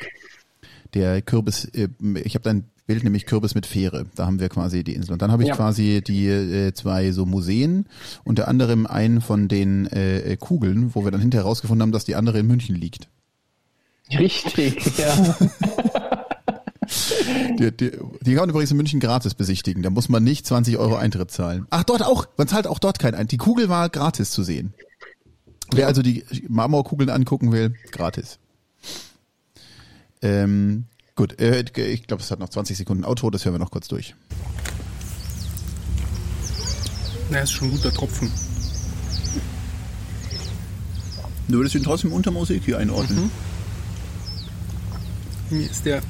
[0.93, 1.87] Der Kürbis, äh,
[2.23, 4.07] ich habe dann Bild, nämlich Kürbis mit Fähre.
[4.15, 5.13] Da haben wir quasi die Insel.
[5.13, 5.55] Und dann habe ich Ja.
[5.55, 7.85] quasi die äh, zwei so Museen,
[8.23, 12.15] unter anderem einen von den äh, Kugeln, wo wir dann hinterher herausgefunden haben, dass die
[12.15, 13.07] andere in München liegt.
[14.17, 15.37] Richtig, ja.
[17.59, 17.91] Die, die,
[18.21, 19.83] die kann man übrigens in München gratis besichtigen.
[19.83, 21.67] Da muss man nicht 20 Euro Eintritt zahlen.
[21.69, 22.25] Ach, dort auch.
[22.37, 23.33] Man zahlt auch dort keinen Eintritt.
[23.33, 24.73] Die Kugel war gratis zu sehen.
[25.71, 28.39] Wer also die Marmorkugeln angucken will, gratis.
[30.21, 30.85] Ähm,
[31.15, 33.87] gut, äh, ich glaube, es hat noch 20 Sekunden Outro, das hören wir noch kurz
[33.87, 34.15] durch.
[37.29, 38.31] Na, ist schon ein guter Tropfen.
[41.47, 43.29] Du würdest ihn trotzdem unter Musik hier einordnen.
[45.49, 46.01] Mir ist der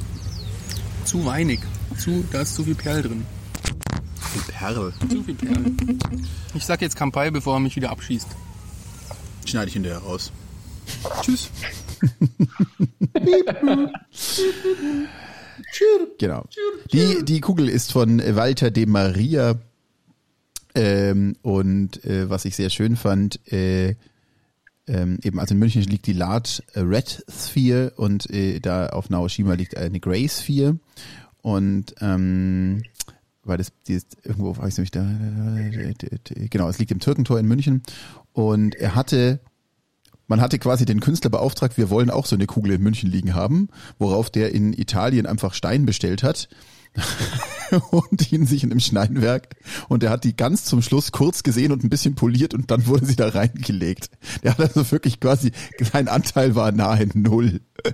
[1.06, 1.60] zu weinig.
[1.98, 3.26] Zu, da ist zu viel Perl drin.
[4.36, 4.94] Die Perl.
[5.10, 5.74] Zu viel Perl.
[6.54, 8.28] Ich sag jetzt Kampai, bevor er mich wieder abschießt.
[9.46, 10.32] Schneide ich hinterher raus.
[11.22, 11.50] Tschüss.
[16.20, 16.46] Genau.
[16.92, 19.56] Die, die Kugel ist von Walter de Maria.
[20.76, 23.96] Ähm, und äh, was ich sehr schön fand, äh,
[24.90, 29.54] ähm, eben also in München liegt die Large Red Sphere und äh, da auf Naoshima
[29.54, 30.80] liegt eine Grey Sphere.
[31.42, 32.84] Und ähm,
[33.44, 37.48] weil das, die ist irgendwo, weiß ich nämlich da, genau, es liegt im Türkentor in
[37.48, 37.84] München.
[38.34, 39.40] Und er hatte
[40.28, 43.34] man hatte quasi den Künstler beauftragt, wir wollen auch so eine Kugel in München liegen
[43.34, 46.50] haben, worauf der in Italien einfach Stein bestellt hat
[47.91, 49.56] und ihn sich in einem Steinwerk
[49.88, 52.88] und er hat die ganz zum Schluss kurz gesehen und ein bisschen poliert und dann
[52.88, 54.10] wurde sie da reingelegt.
[54.43, 55.52] Der hat also wirklich quasi,
[55.91, 57.62] sein Anteil war nahe null.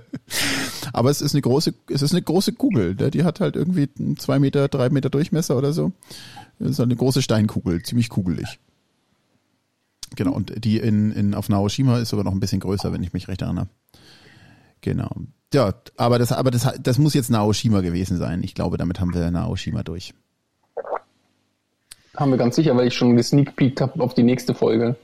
[0.92, 3.10] Aber es ist eine große, es ist eine große Kugel, ne?
[3.10, 5.92] die hat halt irgendwie zwei Meter, drei Meter Durchmesser oder so.
[6.58, 8.58] Das ist eine große Steinkugel, ziemlich kugelig.
[10.14, 13.12] Genau, und die in, in auf Naoshima ist sogar noch ein bisschen größer, wenn ich
[13.12, 13.68] mich recht erinnere.
[14.80, 15.10] Genau.
[15.56, 18.42] Ja, aber das, aber das, das muss jetzt Naoshima gewesen sein.
[18.44, 20.12] Ich glaube, damit haben wir Naoshima durch.
[22.14, 24.96] Haben wir ganz sicher, weil ich schon gesneakpeakt habe auf die nächste Folge.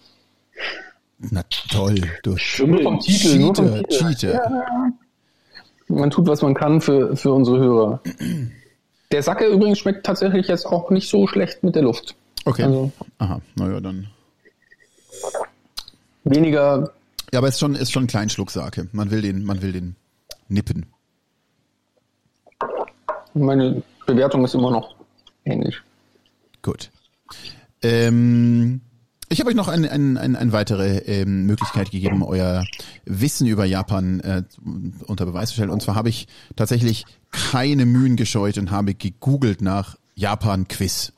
[1.20, 2.82] Na toll, du Schimmel.
[2.82, 4.32] Vom Titel, nur vom Cheater, Titel.
[4.32, 4.62] Cheater.
[5.88, 8.02] Man tut, was man kann für, für unsere Hörer.
[9.10, 12.14] Der Sacke übrigens schmeckt tatsächlich jetzt auch nicht so schlecht mit der Luft.
[12.44, 12.64] Okay.
[12.64, 14.06] Also- Aha, naja, dann.
[16.24, 16.92] Weniger,
[17.32, 18.88] Ja, aber es ist schon, ist schon ein Kleinschlucksake.
[18.92, 19.96] Man will den, man will den
[20.52, 20.86] nippen.
[23.34, 24.94] meine Bewertung ist immer noch
[25.44, 25.80] ähnlich.
[26.60, 26.90] Gut.
[27.82, 28.80] Ähm,
[29.28, 32.64] ich habe euch noch eine, eine, eine, eine weitere ähm, Möglichkeit gegeben, euer
[33.06, 34.42] Wissen über Japan äh,
[35.06, 35.70] unter Beweis zu stellen.
[35.70, 41.12] Und zwar habe ich tatsächlich keine Mühen gescheut und habe gegoogelt nach Japan-Quiz.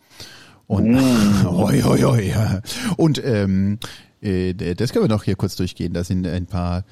[0.66, 0.97] Und
[1.45, 2.28] hoi, hoi, hoi.
[2.28, 2.61] ja.
[2.97, 3.78] Und ähm,
[4.22, 5.93] äh, das können wir noch hier kurz durchgehen.
[5.93, 6.85] Da sind ein paar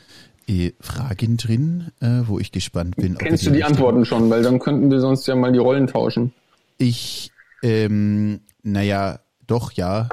[0.81, 3.17] Fragen drin, äh, wo ich gespannt bin.
[3.17, 4.29] Kennst du die Antworten schon?
[4.31, 6.33] Weil dann könnten wir sonst ja mal die Rollen tauschen.
[6.79, 7.31] Ich,
[7.63, 10.09] ähm, naja, doch, ja.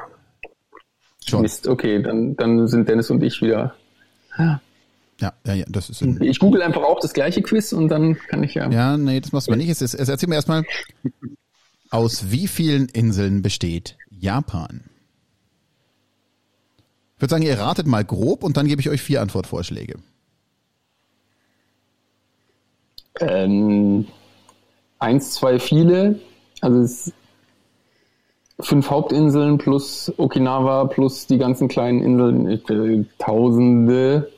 [1.26, 1.42] Schon.
[1.42, 3.76] Mist, okay, dann, dann sind Dennis und ich wieder.
[4.38, 4.62] Ja,
[5.46, 8.44] ja, ja, das ist ein, Ich google einfach auch das gleiche Quiz und dann kann
[8.44, 8.70] ich ja.
[8.70, 9.70] Ja, nee, das machst du mal nicht.
[9.70, 10.64] Es ist, es erzähl mir erstmal,
[11.90, 14.86] aus wie vielen Inseln besteht Japan?
[17.16, 19.98] Ich würde sagen, ihr ratet mal grob und dann gebe ich euch vier Antwortvorschläge.
[23.22, 24.08] Ähm,
[25.00, 26.20] eins, zwei, viele.
[26.62, 27.14] Also es
[28.60, 32.48] fünf Hauptinseln plus Okinawa plus die ganzen kleinen Inseln.
[32.48, 34.32] Äh, Tausende.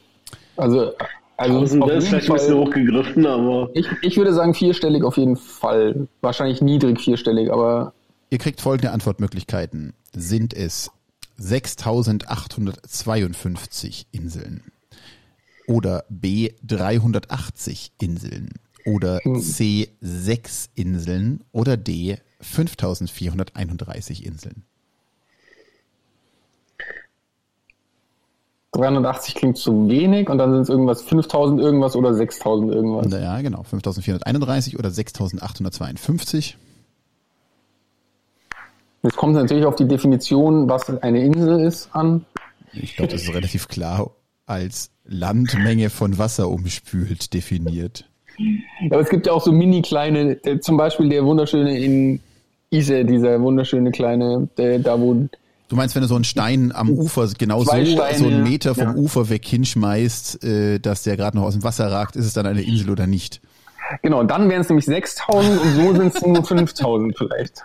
[0.57, 0.91] Also,
[1.37, 4.53] also Tausende auf ist jeden vielleicht ein bisschen Fall, hochgegriffen, aber ich, ich würde sagen
[4.53, 6.07] vierstellig auf jeden Fall.
[6.21, 7.93] Wahrscheinlich niedrig vierstellig, aber
[8.29, 9.93] Ihr kriegt folgende Antwortmöglichkeiten.
[10.13, 10.91] Sind es
[11.37, 14.63] 6852 Inseln?
[15.67, 18.51] Oder B 380 Inseln?
[18.85, 21.43] Oder C 6 Inseln?
[21.51, 24.63] Oder D 5431 Inseln?
[28.73, 33.11] 380 klingt zu wenig und dann sind es irgendwas 5000 irgendwas oder 6000 irgendwas.
[33.11, 33.63] Ja, genau.
[33.63, 36.57] 5431 oder 6852.
[39.03, 42.25] Jetzt kommt es natürlich auf die Definition, was eine Insel ist, an.
[42.71, 44.11] Ich glaube, das ist relativ klar
[44.45, 48.09] als Landmenge von Wasser umspült definiert.
[48.89, 52.19] Aber es gibt ja auch so mini kleine, der, zum Beispiel der wunderschöne in
[52.71, 55.27] Ise, dieser wunderschöne kleine, der, da wo
[55.67, 58.75] Du meinst, wenn du so einen Stein am Ufer genau so, Steine, so einen Meter
[58.75, 58.93] vom ja.
[58.93, 62.45] Ufer weg hinschmeißt, äh, dass der gerade noch aus dem Wasser ragt, ist es dann
[62.45, 63.39] eine Insel oder nicht?
[64.01, 67.63] Genau, dann wären es nämlich 6000 und so sind es nur 5000 vielleicht.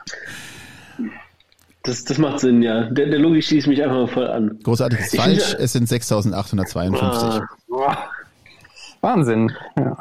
[1.83, 2.85] Das, das macht Sinn, ja.
[2.91, 4.59] Der, der Logik schließt mich einfach mal voll an.
[4.62, 7.43] Großartig ist falsch, finde- es sind 6852.
[7.73, 8.09] Ah.
[9.01, 9.53] Wahnsinn.
[9.77, 9.97] Ja.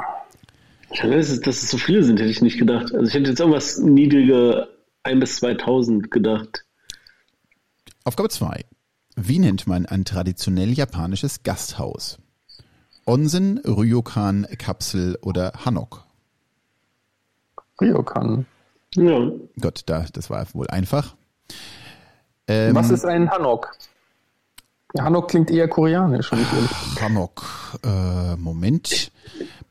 [1.02, 2.94] Dass es, dass es so viele sind, hätte ich nicht gedacht.
[2.94, 4.68] Also ich hätte jetzt irgendwas niedriger
[5.04, 6.66] 1 bis 2000 gedacht.
[8.04, 8.66] Aufgabe 2.
[9.16, 12.18] Wie nennt man ein traditionell japanisches Gasthaus?
[13.06, 16.06] Onsen, Ryokan, Kapsel oder Hanok?
[17.80, 18.46] Ryokan.
[18.96, 19.32] Ja.
[19.60, 21.16] Gott, da, das war wohl einfach.
[22.48, 23.72] Ähm, Was ist ein Hanok?
[24.98, 26.32] Hanok klingt eher koreanisch.
[27.02, 27.44] Hanok?
[27.84, 29.12] Äh, Moment.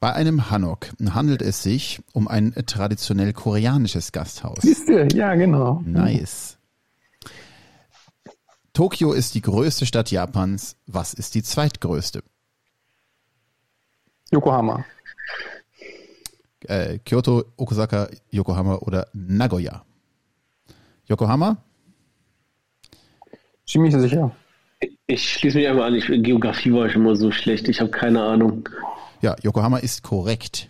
[0.05, 4.59] Bei einem Hanok handelt es sich um ein traditionell koreanisches Gasthaus.
[4.61, 5.07] Siehst du?
[5.15, 5.81] Ja, genau.
[5.87, 6.59] Nice.
[8.75, 10.77] Tokio ist die größte Stadt Japans.
[10.87, 12.23] Was ist die zweitgrößte?
[14.31, 14.85] Yokohama.
[16.65, 19.87] Äh, Kyoto, Osaka, Yokohama oder Nagoya?
[21.07, 21.57] Yokohama?
[23.67, 24.37] Ziemlich sicher.
[25.07, 25.95] Ich schließe mich einmal an.
[25.95, 27.69] Ich, Geografie war schon mal so schlecht.
[27.71, 28.69] Ich habe keine Ahnung.
[29.25, 30.69] Ja, Yokohama ist korrekt.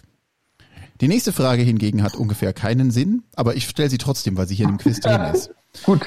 [1.01, 4.55] Die nächste Frage hingegen hat ungefähr keinen Sinn, aber ich stelle sie trotzdem, weil sie
[4.55, 5.51] hier im Quiz drin ist.
[5.83, 6.03] Gut.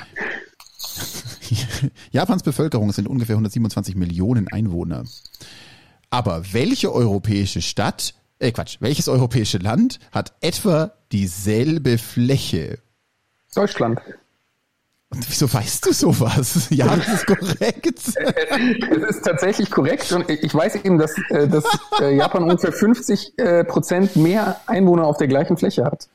[2.12, 5.04] Japans Bevölkerung sind ungefähr 127 Millionen Einwohner.
[6.10, 12.80] Aber welche europäische Stadt, äh Quatsch, welches europäische Land hat etwa dieselbe Fläche?
[13.56, 14.00] Deutschland.
[15.10, 16.68] Und wieso weißt du sowas?
[16.70, 17.88] Ja, das ist korrekt.
[17.96, 21.64] Es ist tatsächlich korrekt und ich weiß eben, dass, äh, dass
[22.02, 26.08] äh, Japan ungefähr 50 äh, Prozent mehr Einwohner auf der gleichen Fläche hat.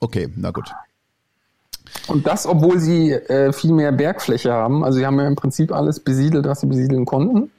[0.00, 0.70] Okay, na gut.
[2.06, 4.84] Und das, obwohl sie äh, viel mehr Bergfläche haben.
[4.84, 7.50] Also sie haben ja im Prinzip alles besiedelt, was sie besiedeln konnten.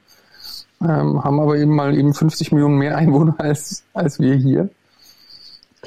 [0.82, 4.70] Ähm, haben aber eben mal eben 50 Millionen mehr Einwohner als, als wir hier.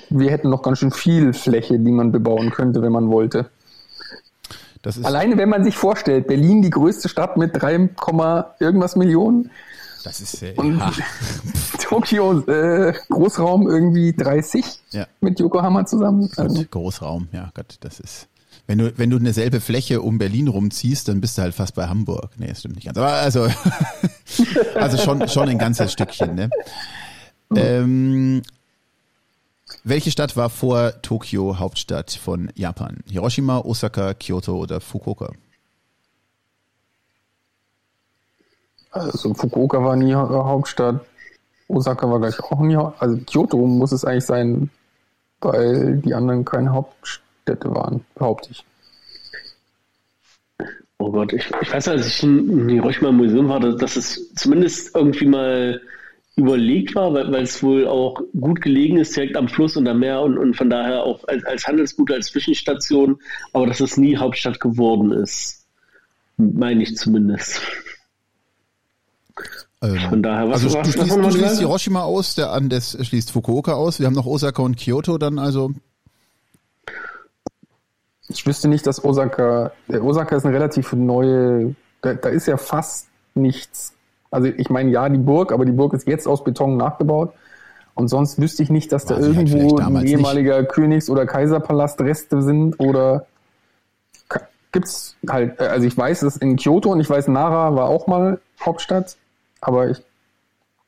[0.09, 3.49] Wir hätten noch ganz schön viel Fläche, die man bebauen könnte, wenn man wollte.
[5.03, 9.49] Alleine, wenn man sich vorstellt, Berlin die größte Stadt mit 3, Komma irgendwas Millionen,
[10.03, 10.91] das ist äh, Und- ja,
[11.81, 16.29] Tokio äh, Großraum irgendwie 30 ja, mit Yokohama zusammen.
[16.35, 18.27] Also, Gott, Großraum, ja Gott, das ist.
[18.67, 21.75] Wenn du, wenn du eine selbe Fläche um Berlin rumziehst, dann bist du halt fast
[21.75, 22.31] bei Hamburg.
[22.37, 22.97] Nee, das stimmt nicht ganz.
[22.97, 23.47] Aber also,
[24.75, 26.49] also schon, schon ein ganzes Stückchen, ne?
[27.55, 28.41] Ähm,
[29.83, 33.03] welche Stadt war vor Tokio Hauptstadt von Japan?
[33.09, 35.31] Hiroshima, Osaka, Kyoto oder Fukuoka?
[38.91, 41.01] also Fukuoka war nie Ha- Hauptstadt,
[41.67, 44.69] Osaka war gleich auch nie Haupt- Also Kyoto muss es eigentlich sein,
[45.41, 48.63] weil die anderen keine Hauptstädte waren, behaupte ich.
[50.99, 54.95] Oh Gott, ich, ich weiß, als ich in Hiroshima im Museum war, dass es zumindest
[54.95, 55.81] irgendwie mal
[56.35, 59.99] überlegt war, weil, weil es wohl auch gut gelegen ist, direkt am Fluss und am
[59.99, 63.19] Meer und, und von daher auch als, als Handelsgut, als Zwischenstation,
[63.53, 65.65] aber dass es nie Hauptstadt geworden ist.
[66.37, 67.61] Meine ich zumindest.
[69.83, 71.59] Ähm, Von daher, was, also was, du was schließt, du schließt?
[71.59, 73.99] Hiroshima aus, der Andes schließt Fukuoka aus.
[73.99, 75.73] Wir haben noch Osaka und Kyoto dann also.
[78.29, 83.09] Ich wüsste nicht, dass Osaka, Osaka ist eine relativ neue, da, da ist ja fast
[83.35, 83.93] nichts.
[84.33, 87.33] Also ich meine, ja, die Burg, aber die Burg ist jetzt aus Beton nachgebaut.
[87.95, 91.25] Und sonst wüsste ich nicht, dass da War halt irgendwo vielleicht ein ehemaliger Königs- oder
[91.25, 93.27] Kaiserpalast Reste sind oder
[94.71, 98.07] gibt's halt, äh, also ich weiß es in Kyoto und ich weiß, Nara war auch
[98.07, 99.15] mal Hauptstadt,
[99.61, 100.01] aber ich,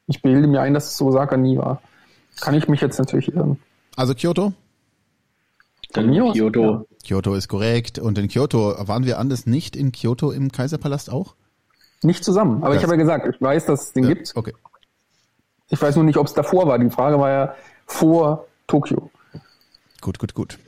[0.08, 1.82] ich bilde mir ein, dass es Osaka nie war.
[2.42, 3.60] Kann ich mich jetzt natürlich irren.
[3.96, 4.54] Also Kyoto?
[5.94, 6.86] Dann Kyoto.
[7.06, 8.00] Kyoto ist korrekt.
[8.00, 11.36] Und in Kyoto, waren wir anders nicht in Kyoto im Kaiserpalast auch?
[12.04, 12.64] Nicht zusammen.
[12.64, 14.32] Aber Das- ich habe ja gesagt, ich weiß, dass es den Ja, gibt.
[14.36, 14.54] Okay.
[15.70, 16.78] Ich weiß nur nicht, ob es davor war.
[16.78, 17.56] Die Frage war ja
[17.88, 19.10] vor Tokio.
[20.02, 20.60] Gut, gut, gut.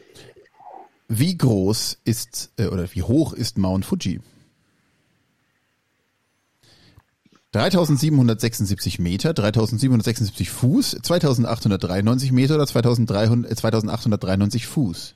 [1.07, 4.19] Wie groß ist äh, oder wie hoch ist Mount Fuji?
[7.53, 15.15] 3776 Meter, 3776 Fuß, 2893 Meter oder 2300, äh, 2893 Fuß?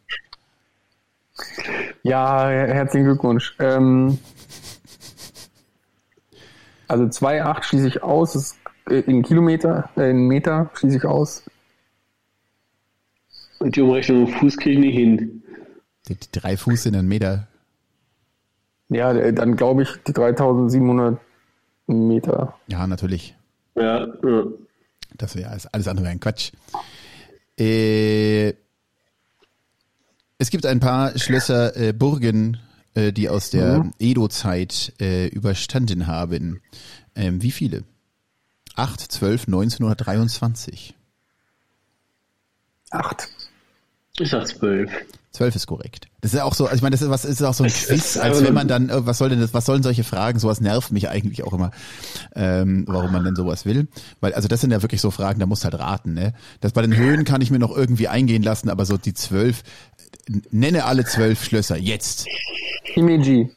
[2.03, 3.55] Ja, her- herzlichen Glückwunsch.
[3.59, 4.17] Ähm,
[6.91, 8.35] also 2,8 schließe ich aus.
[8.35, 8.57] Ist
[8.89, 11.43] äh, in Kilometer, äh, in Meter schließe ich aus.
[13.59, 15.43] Und die Umrechnung im Fuß kriege ich nicht hin.
[16.07, 17.47] Die, die drei Fuß sind ein Meter.
[18.89, 21.17] Ja, äh, dann glaube ich die 3700
[21.87, 22.55] Meter.
[22.67, 23.35] Ja, natürlich.
[23.75, 24.43] Ja, ja.
[25.15, 26.51] Das wäre alles, alles andere wäre ein Quatsch.
[27.57, 28.53] Äh,
[30.37, 32.57] es gibt ein paar Schlösser, äh, Burgen
[32.93, 36.61] äh, die aus der Edo-Zeit äh, überstanden haben.
[37.15, 37.83] Ähm, wie viele?
[38.75, 40.95] 8, 12, 19 oder 23?
[42.91, 43.29] Acht.
[44.19, 44.91] Ich sag zwölf.
[45.31, 46.07] 12 ist korrekt.
[46.19, 47.69] Das ist ja auch so, also ich meine, das ist was ist auch so ein
[47.69, 50.03] Es Quiz, als einfach wenn man dann, äh, was soll denn das, was sollen solche
[50.03, 50.39] Fragen?
[50.39, 51.71] Sowas nervt mich eigentlich auch immer,
[52.35, 53.87] ähm, warum man denn sowas will.
[54.19, 56.33] Weil, also das sind ja wirklich so Fragen, da musst du halt raten, ne?
[56.59, 59.63] Das bei den Höhen kann ich mir noch irgendwie eingehen lassen, aber so die zwölf,
[60.51, 62.27] nenne alle zwölf Schlösser, jetzt.
[62.83, 63.49] Himeji, äh,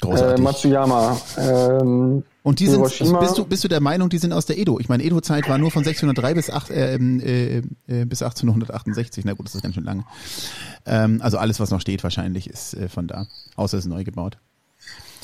[0.00, 0.44] Großartig.
[0.44, 3.20] Matsuyama, ähm, Und die sind, also Hiroshima.
[3.20, 4.78] bist du, bist du der Meinung, die sind aus der Edo?
[4.78, 9.24] Ich meine, Edo-Zeit war nur von 1603 bis, acht, äh, äh, äh, bis 1868.
[9.24, 10.04] Na gut, das ist ganz schön lang.
[10.84, 13.26] Ähm, also alles, was noch steht, wahrscheinlich ist äh, von da.
[13.56, 14.38] Außer es ist neu gebaut.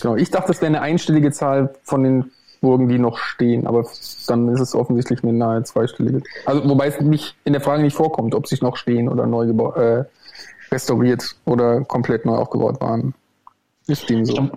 [0.00, 2.32] Genau, ich dachte, es wäre eine einstellige Zahl von den
[2.62, 3.84] Burgen, die noch stehen, aber
[4.26, 6.22] dann ist es offensichtlich eine nahe zweistellige.
[6.46, 9.46] Also wobei es nicht in der Frage nicht vorkommt, ob sie noch stehen oder neu
[9.46, 10.04] gebaut, äh,
[10.72, 13.14] restauriert oder komplett neu aufgebaut waren.
[13.86, 14.50] Ist dem so.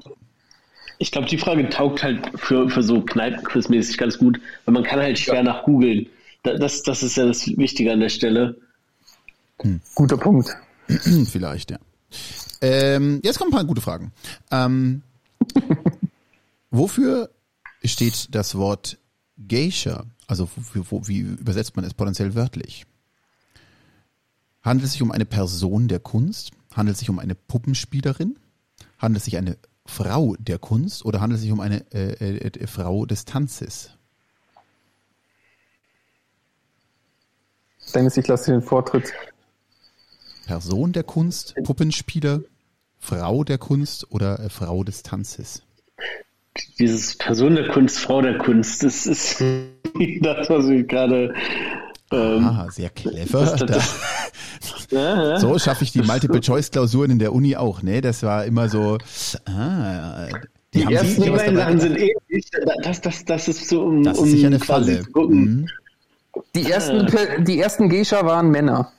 [0.97, 4.99] Ich glaube, die Frage taugt halt für, für so Kneipenquiz-mäßig ganz gut, weil man kann
[4.99, 6.07] halt schwer nach googeln.
[6.43, 8.55] Da- Das, das ist ja das Wichtige an der Stelle.
[9.93, 10.55] Guter Punkt.
[10.87, 11.77] Hm, Vielleicht, ja.
[12.61, 14.11] Ähm, jetzt kommen ein paar gute Fragen.
[14.51, 15.01] Ähm,
[16.71, 17.29] wofür
[17.83, 18.97] steht das Wort
[19.47, 20.05] Geisha?
[20.27, 22.85] Also wo, wo, wie übersetzt man es potenziell wörtlich?
[24.65, 26.49] Handelt es sich um eine Person der Kunst?
[26.73, 28.39] Handelt es sich um eine Puppenspielerin?
[28.97, 32.13] Handelt es sich um eine Frau der Kunst oder handelt es sich um eine äh,
[32.13, 33.91] äh, äh, Frau des Tanzes?
[37.93, 39.13] Dennis, ich lasse dir den Vortritt.
[40.47, 42.41] Person der Kunst, Puppenspieler,
[42.97, 45.61] Frau der Kunst oder äh, Frau des Tanzes?
[46.79, 49.41] Dieses Person der Kunst, Frau der Kunst, das ist
[50.21, 51.35] das, was ich gerade.
[52.11, 53.41] Ähm, Ah, sehr clever.
[53.41, 53.95] das- Da, das-
[54.91, 55.39] ja, ja.
[55.39, 58.01] so schaffe ich die Multiple-Choice-Klausuren in der Uni auch, ne?
[58.01, 58.97] Das war immer so,
[59.45, 60.27] ah,
[60.73, 62.49] die, Die ersten sich Die was beiden dabei Sachen sind ähnlich.
[62.83, 65.03] Das, das, das ist so, um, Das ist um sicher eine Falle.
[65.15, 65.67] Mhm.
[66.53, 68.91] Die ersten, Pe- die ersten Geisha waren Männer.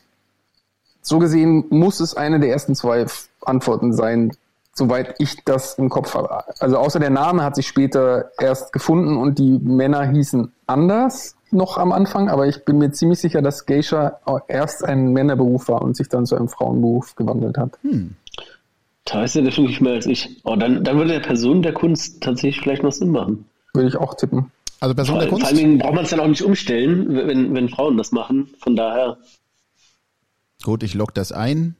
[1.03, 3.07] So gesehen muss es eine der ersten zwei
[3.43, 4.33] Antworten sein,
[4.75, 6.43] soweit ich das im Kopf habe.
[6.61, 11.79] Also außer der Name hat sich später erst gefunden und die Männer hießen anders noch
[11.79, 15.97] am Anfang, aber ich bin mir ziemlich sicher, dass Geisha erst ein Männerberuf war und
[15.97, 17.79] sich dann zu einem Frauenberuf gewandelt hat.
[19.05, 20.41] Da weiß er definitiv mehr als ich.
[20.45, 23.47] Oh, dann, dann würde der Person der Kunst tatsächlich vielleicht noch Sinn machen.
[23.73, 24.51] Würde ich auch tippen.
[24.81, 25.51] Also Person Vor, der vor Kunst?
[25.51, 28.49] allen Dingen braucht man es dann auch nicht umstellen, wenn, wenn Frauen das machen.
[28.59, 29.17] Von daher.
[30.63, 31.77] Gut, ich log das ein.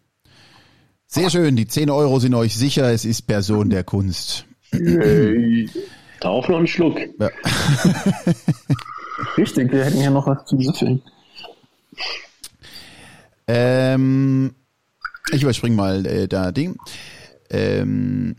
[1.07, 4.45] Sehr schön, die 10 Euro sind euch sicher, es ist Person der Kunst.
[6.21, 6.99] Darauf noch einen Schluck.
[7.19, 7.31] Ja.
[9.37, 11.03] Richtig, wir hätten ja noch was zu süffeln.
[13.47, 14.55] Ähm,
[15.33, 16.77] ich überspringe mal äh, da Ding.
[17.51, 18.37] Ähm,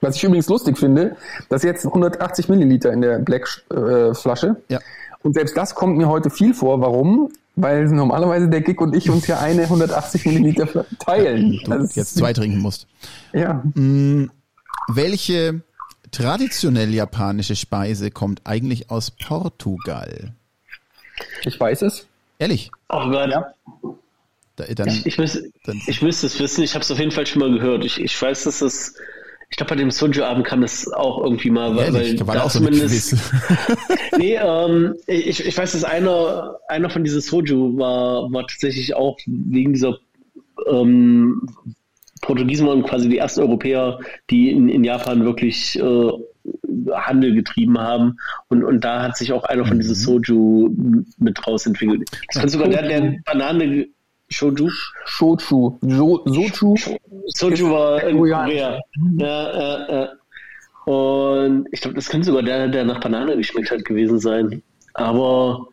[0.00, 1.16] Was ich übrigens lustig finde,
[1.48, 4.10] dass jetzt 180 Milliliter in der Black-Flasche.
[4.10, 4.56] Äh, Flasche.
[4.68, 4.78] ja.
[5.22, 6.80] Und selbst das kommt mir heute viel vor.
[6.80, 7.32] Warum?
[7.56, 11.58] Weil normalerweise der Gig und ich uns ja eine 180 Milliliter teilen.
[11.64, 12.86] Du Das ist- jetzt zwei trinken musst.
[13.32, 13.60] Ja.
[14.88, 15.62] Welche
[16.10, 20.32] traditionell japanische Speise kommt eigentlich aus Portugal?
[21.44, 22.06] Ich weiß es.
[22.38, 22.70] Ehrlich?
[22.88, 23.30] Oh Gott.
[24.56, 26.62] Da, dann, Ich, müß, Dann- ich müsste es wissen.
[26.62, 27.84] Ich habe es auf jeden Fall schon mal gehört.
[27.84, 28.94] Ich, ich weiß, dass es.
[29.48, 31.76] Ich glaube, bei dem Soju-Abend kam das auch irgendwie mal.
[31.76, 33.30] Weil, ehrlich, weil war da auch so zumindest- Quiz.
[34.18, 39.18] Nee, ähm, ich, ich weiß, dass einer, einer von diesen Soju war, war tatsächlich auch
[39.26, 39.98] wegen dieser
[40.70, 41.48] ähm,
[42.26, 44.00] Portugiesen waren quasi die ersten Europäer,
[44.30, 46.10] die in, in Japan wirklich äh,
[46.92, 48.16] Handel getrieben haben.
[48.48, 50.70] Und, und da hat sich auch einer von diesen Soju
[51.18, 52.10] mit rausentwickelt.
[52.28, 53.86] Das kann sogar der, der Banane
[54.28, 54.68] Shoju.
[55.04, 55.78] Shochu.
[55.82, 56.74] Jo Sochu.
[57.26, 58.16] Soju war in.
[58.16, 58.80] Korea.
[59.18, 59.50] Ja,
[59.86, 60.08] äh, äh.
[60.90, 64.62] Und ich glaube, das könnte sogar der, der nach Banane geschmeckt hat, gewesen sein.
[64.94, 65.68] Aber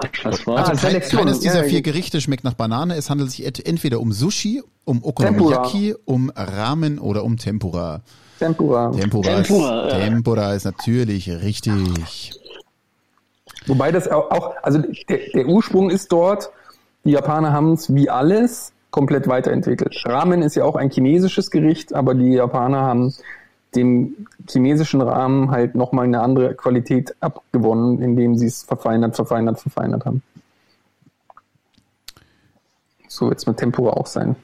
[0.00, 1.82] Gott, was war Also Ah, kein, keines dieser Ja, vier.
[1.82, 2.94] Gerichte schmeckt nach Banane.
[2.96, 8.02] Es handelt sich entweder um Sushi, um Okonomiyaki, um Ramen oder um Tempura.
[8.38, 8.90] Tempura.
[8.90, 9.98] Tempura, Tempura, ist, ja.
[10.00, 12.32] Tempura ist natürlich richtig.
[13.66, 16.50] Wobei das auch, auch also der, der Ursprung ist dort,
[17.04, 20.02] die Japaner haben es wie alles komplett weiterentwickelt.
[20.06, 23.14] Ramen ist ja auch ein chinesisches Gericht, aber die Japaner haben
[23.76, 30.04] dem chinesischen Rahmen halt nochmal eine andere Qualität abgewonnen, indem sie es verfeinert, verfeinert, verfeinert
[30.04, 30.22] haben.
[33.08, 34.36] So wird es mit Tempura auch sein.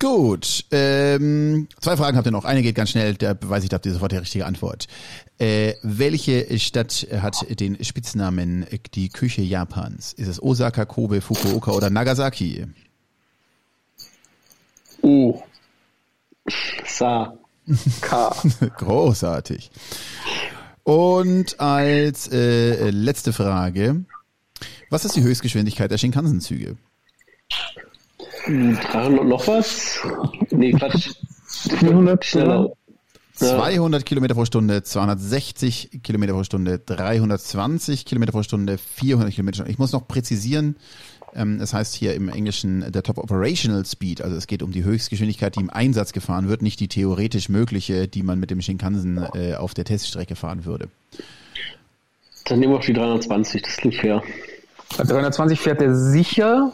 [0.00, 2.46] Gut, ähm, zwei Fragen habt ihr noch.
[2.46, 4.86] Eine geht ganz schnell, da weiß ich, da habt ihr sofort die richtige Antwort.
[5.38, 10.14] Äh, welche Stadt hat den Spitznamen äh, die Küche Japans?
[10.14, 12.66] Ist es Osaka, Kobe, Fukuoka oder Nagasaki?
[15.02, 15.42] Oh.
[16.86, 17.34] Sa.
[18.00, 18.34] K.
[18.78, 19.70] Großartig.
[20.82, 24.04] Und als äh, letzte Frage,
[24.88, 26.76] was ist die Höchstgeschwindigkeit der Shinkansen-Züge?
[28.46, 30.00] 300 noch was?
[30.50, 31.10] Nee, Quatsch.
[31.46, 32.70] 400 Schneller.
[33.40, 33.58] Ja.
[33.58, 39.56] 200 Kilometer pro Stunde, 260 Kilometer pro Stunde, 320 Kilometer pro Stunde, 400 Kilometer pro
[39.62, 39.72] Stunde.
[39.72, 40.76] Ich muss noch präzisieren,
[41.34, 44.84] ähm, es heißt hier im Englischen der Top Operational Speed, also es geht um die
[44.84, 49.26] Höchstgeschwindigkeit, die im Einsatz gefahren wird, nicht die theoretisch mögliche, die man mit dem Shinkansen
[49.34, 50.88] äh, auf der Teststrecke fahren würde.
[52.46, 54.22] Dann nehmen wir auch die 320, das klingt fair.
[54.96, 56.72] Bei 320 fährt er sicher,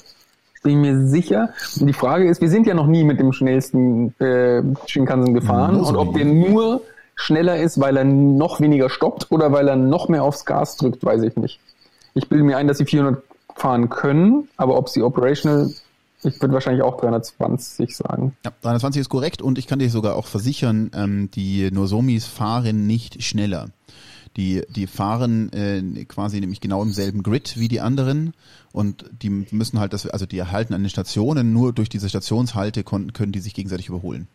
[0.63, 1.51] bin ich mir sicher.
[1.79, 5.81] Und die Frage ist, wir sind ja noch nie mit dem schnellsten äh, Shinkansen gefahren
[5.81, 6.83] und ob der nur
[7.15, 11.05] schneller ist, weil er noch weniger stoppt oder weil er noch mehr aufs Gas drückt,
[11.05, 11.61] weiß ich nicht.
[12.15, 13.23] Ich bilde mir ein, dass sie 400
[13.57, 15.71] fahren können, aber ob sie operational,
[16.23, 18.37] ich würde wahrscheinlich auch 320 sagen.
[18.45, 22.87] Ja, 320 ist korrekt und ich kann dir sogar auch versichern, ähm, die Nozomis fahren
[22.87, 23.69] nicht schneller.
[24.37, 28.35] Die, die fahren äh, quasi nämlich genau im selben Grid wie die anderen
[28.73, 32.85] und die müssen halt das, also die erhalten an den Stationen, nur durch diese Stationshalte
[32.85, 34.29] kon- können die sich gegenseitig überholen.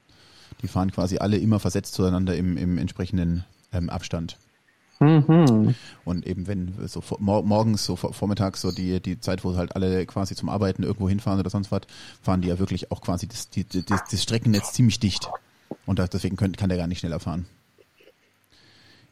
[0.64, 4.38] Die fahren quasi alle immer versetzt zueinander im, im entsprechenden ähm, Abstand.
[5.02, 5.74] Mhm.
[6.06, 9.76] Und eben wenn so mor morgens, so vor, vormittags, so die, die Zeit, wo halt
[9.76, 11.82] alle quasi zum Arbeiten irgendwo hinfahren oder sonst was,
[12.22, 15.28] fahren die ja wirklich auch quasi das, die, das, das Streckennetz ziemlich dicht.
[15.88, 17.48] Und das, deswegen können, kann der gar nicht schneller fahren.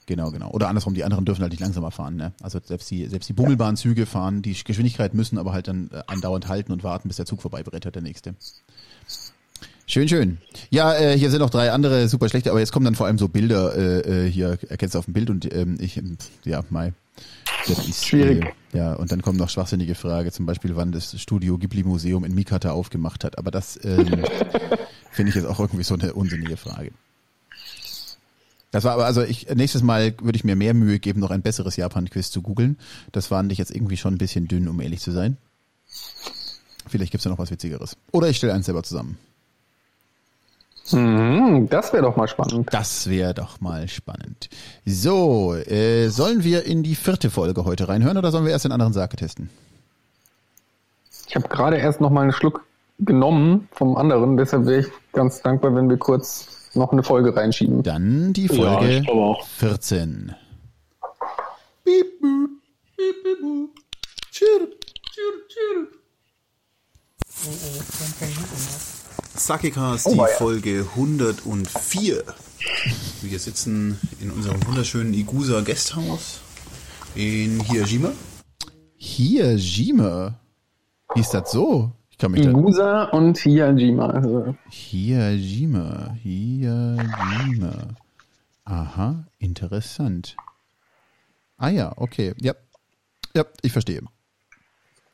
[0.06, 0.50] Genau, genau.
[0.52, 2.16] Oder andersrum, die anderen dürfen halt nicht langsamer fahren.
[2.16, 2.34] Ne?
[2.42, 6.48] Also selbst die, selbst die Bummelbahnzüge fahren die Geschwindigkeit, müssen aber halt dann äh, andauernd
[6.48, 8.36] halten und warten, bis der Zug vorbeibrettert, der nächste.
[9.90, 10.38] Schön, schön.
[10.70, 13.18] Ja, äh, hier sind noch drei andere super schlechte, aber jetzt kommen dann vor allem
[13.18, 16.64] so Bilder äh, äh, hier, erkennst du auf dem Bild und ähm, ich, ähm, ja,
[16.70, 16.94] Mai.
[17.68, 18.46] Das ist, Schwierig.
[18.72, 22.24] Äh, ja, und dann kommen noch schwachsinnige Frage, zum Beispiel, wann das Studio Ghibli Museum
[22.24, 23.40] in Mikata aufgemacht hat.
[23.40, 24.06] Aber das ähm,
[25.12, 26.92] finde ich jetzt auch irgendwie so eine unsinnige Frage.
[28.70, 31.42] Das war aber, also ich, nächstes Mal würde ich mir mehr Mühe geben, noch ein
[31.42, 32.78] besseres Japan-Quiz zu googeln.
[33.12, 35.38] Das fand ich jetzt irgendwie schon ein bisschen dünn, um ehrlich zu sein.
[36.86, 37.98] Vielleicht gibt's ja noch was Witzigeres.
[38.12, 39.18] Oder ich stelle eins selber zusammen.
[40.94, 42.68] Mhm, das wäre doch mal spannend.
[42.72, 44.50] Das wäre doch mal spannend.
[44.86, 48.72] So, äh, sollen wir in die vierte Folge heute reinhören oder sollen wir erst den
[48.72, 49.50] anderen Sake testen?
[51.28, 52.66] Ich habe gerade erst noch mal einen Schluck
[53.00, 57.84] genommen vom anderen, deshalb wäre ich ganz dankbar, wenn wir kurz noch eine Folge reinschieben.
[57.84, 59.46] Dann die Ja, Folge ich glaube auch.
[59.48, 60.36] 14.
[67.40, 70.28] Sakecast, Oh, die weia.
[70.38, 72.24] Folge 104.
[73.22, 76.42] Wir sitzen in unserem wunderschönen Igusa Gasthaus
[77.16, 78.12] in Hiajima.
[78.98, 80.40] Hiajima?
[81.16, 81.92] Hieß das so?
[82.10, 82.50] Ich kann mich da...
[82.50, 84.08] Igusa und Hiajima.
[84.10, 87.96] Also, Hiajima, Hiajima.
[88.66, 90.36] Aha, interessant.
[91.58, 92.34] Ah ja, okay.
[92.40, 92.54] Ja,
[93.36, 94.02] ja ich verstehe.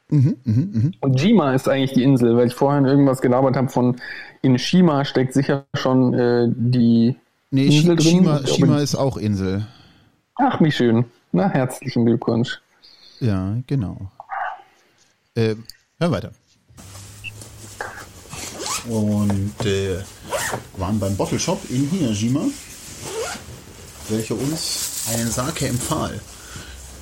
[0.10, 0.94] Mhm, mhm, mhm.
[1.02, 3.96] und Jima ist eigentlich die Insel, weil ich vorhin irgendwas gelabert habe von
[4.44, 7.16] in Shima steckt sicher schon äh, die
[7.50, 8.08] Nee, Insel drin.
[8.08, 9.66] Shima, Aber- Shima ist auch Insel.
[10.36, 11.06] Ach, wie schön.
[11.32, 12.60] Na, herzlichen Glückwunsch.
[13.20, 13.98] Ja, genau.
[15.36, 15.56] Äh,
[16.00, 16.32] hör weiter.
[18.88, 19.98] Und äh,
[20.78, 22.42] waren beim Bottle Shop in Hiajima,
[24.10, 26.20] welcher uns einen Sake empfahl.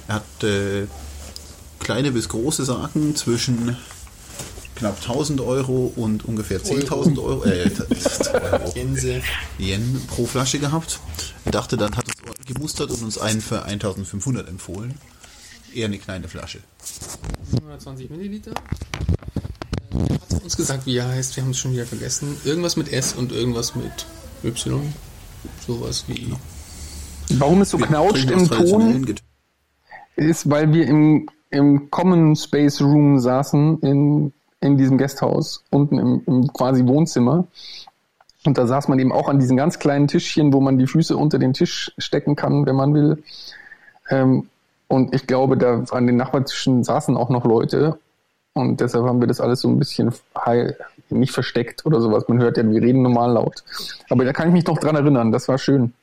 [0.08, 0.88] Er hat äh,
[1.80, 3.78] kleine bis große Saken zwischen
[4.76, 7.70] knapp 1000 Euro und ungefähr 10.000 Euro, äh,
[8.52, 8.72] Euro.
[8.74, 9.22] Gänse.
[9.58, 11.00] Yen pro Flasche gehabt.
[11.46, 14.96] Er dachte, dann hat uns gemustert und uns einen für 1500 empfohlen.
[15.74, 16.60] Eher eine kleine Flasche.
[17.54, 18.52] 120 Milliliter.
[19.92, 22.38] Äh, Hat uns gesagt, wie er heißt, wir haben es schon wieder vergessen.
[22.44, 24.06] Irgendwas mit S und irgendwas mit
[24.44, 24.94] Y.
[25.66, 26.34] Sowas wie.
[27.30, 29.16] Warum es so knauscht im Ton,
[30.16, 36.24] ist, weil wir im, im Common Space Room saßen in, in diesem Gasthaus, unten im,
[36.26, 37.46] im quasi Wohnzimmer.
[38.46, 41.16] Und da saß man eben auch an diesen ganz kleinen Tischchen, wo man die Füße
[41.16, 43.24] unter den Tisch stecken kann, wenn man will.
[44.10, 44.50] Ähm,
[44.88, 48.00] und ich glaube, da an den Nachbartischen saßen auch noch Leute.
[48.54, 50.12] Und deshalb haben wir das alles so ein bisschen
[51.10, 52.28] nicht versteckt oder sowas.
[52.28, 53.64] Man hört ja, wir reden normal laut.
[54.10, 55.32] Aber da kann ich mich noch dran erinnern.
[55.32, 55.94] Das war schön.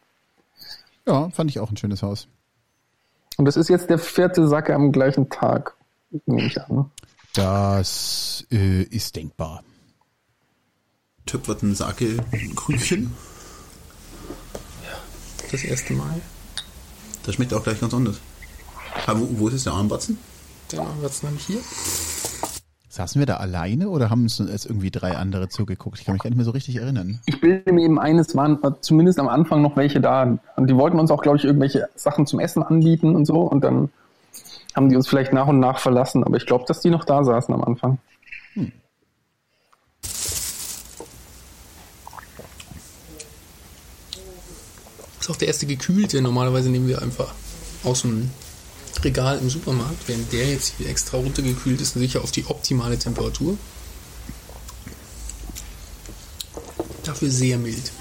[1.06, 2.28] Ja, fand ich auch ein schönes Haus.
[3.36, 5.77] Und das ist jetzt der vierte Sacke am gleichen Tag,
[6.27, 6.90] nehme ich an.
[7.35, 9.62] Das äh, ist denkbar.
[11.27, 12.16] Töpferten Sake
[12.57, 13.15] Krügchen.
[15.51, 16.20] Das erste Mal.
[17.24, 18.20] Das schmeckt auch gleich ganz anders.
[19.07, 20.19] Aber wo, wo ist jetzt der Armbatzen?
[20.77, 21.61] Haben wir es nämlich hier.
[23.01, 25.98] Saßen wir da alleine oder haben uns jetzt irgendwie drei andere zugeguckt?
[25.98, 27.18] Ich kann mich gar nicht mehr so richtig erinnern.
[27.24, 30.36] Ich bilde mir eben ein, es waren zumindest am Anfang noch welche da.
[30.56, 33.40] Und die wollten uns auch, glaube ich, irgendwelche Sachen zum Essen anbieten und so.
[33.40, 33.89] Und dann
[34.77, 36.24] haben die uns vielleicht nach und nach verlassen.
[36.24, 37.97] Aber ich glaube, dass die noch da saßen am Anfang.
[45.16, 46.20] Das ist auch der erste gekühlte.
[46.20, 47.32] Normalerweise nehmen wir einfach
[47.82, 48.31] aus dem
[49.02, 53.56] Regal im Supermarkt, während der jetzt hier extra runtergekühlt ist, sicher auf die optimale Temperatur.
[57.05, 57.93] Dafür sehr mild.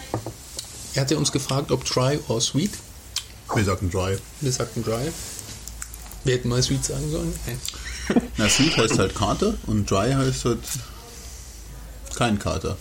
[0.93, 2.71] Er hatte uns gefragt, ob dry or sweet.
[3.55, 4.17] Wir sagten dry.
[4.41, 5.11] Wir sagten dry.
[6.23, 7.33] Wir hätten mal sweet sagen sollen.
[7.45, 8.21] Nein.
[8.37, 10.59] Na, sweet heißt halt Kater und dry heißt halt
[12.15, 12.77] kein Kater.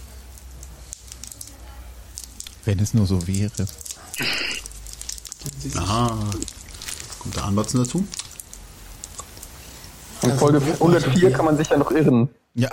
[2.65, 3.67] Wenn es nur so wäre.
[5.77, 6.31] Aha.
[7.19, 8.05] Kommt der Anbatzen dazu?
[10.23, 11.35] In Also, Folge wo war 104 ich?
[11.35, 12.29] kann man sich ja noch irren.
[12.55, 12.71] Ja.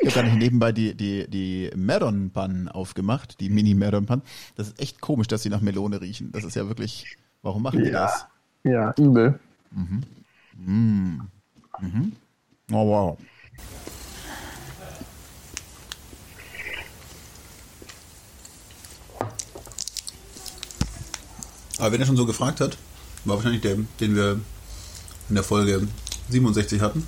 [0.00, 1.70] ich habe gar nicht nebenbei die, die, die
[2.30, 4.22] Bun aufgemacht, die Mini Meron Bun.
[4.54, 6.30] Das ist echt komisch, dass sie nach Melone riechen.
[6.32, 8.26] Das ist ja wirklich, warum machen die das?
[8.62, 9.38] Ja, übel.
[12.72, 13.18] Oh wow.
[21.78, 22.76] Aber wenn er schon so gefragt hat,
[23.24, 24.40] war wahrscheinlich der, den wir
[25.28, 25.86] in der Folge
[26.30, 27.06] 67 hatten.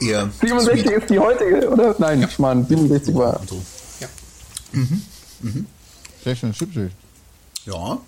[0.00, 1.02] Eher 67 sweet.
[1.02, 1.94] ist die heutige, oder?
[1.98, 3.40] Nein, ich meine, 67 war.
[3.48, 3.60] So.
[4.00, 4.08] Ja.
[6.22, 6.92] Sehr schön, Chipschild.
[7.66, 7.98] Ja,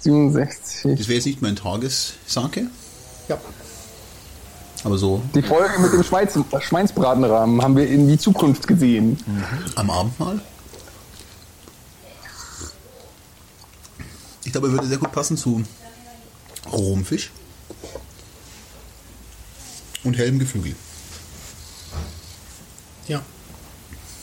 [0.00, 0.98] 67.
[0.98, 2.66] das wäre jetzt nicht mein Tagessake,
[3.28, 3.38] ja.
[4.84, 9.18] aber so Die Folge mit dem Schweiz Schweinsbratenrahmen haben wir in die Zukunft gesehen.
[9.76, 10.40] am Abendmahl.
[14.54, 15.64] Glaube, er würde sehr gut passen zu
[16.70, 17.32] rohem Fisch
[20.04, 20.76] und hellem Geflügel.
[23.08, 23.20] Ja.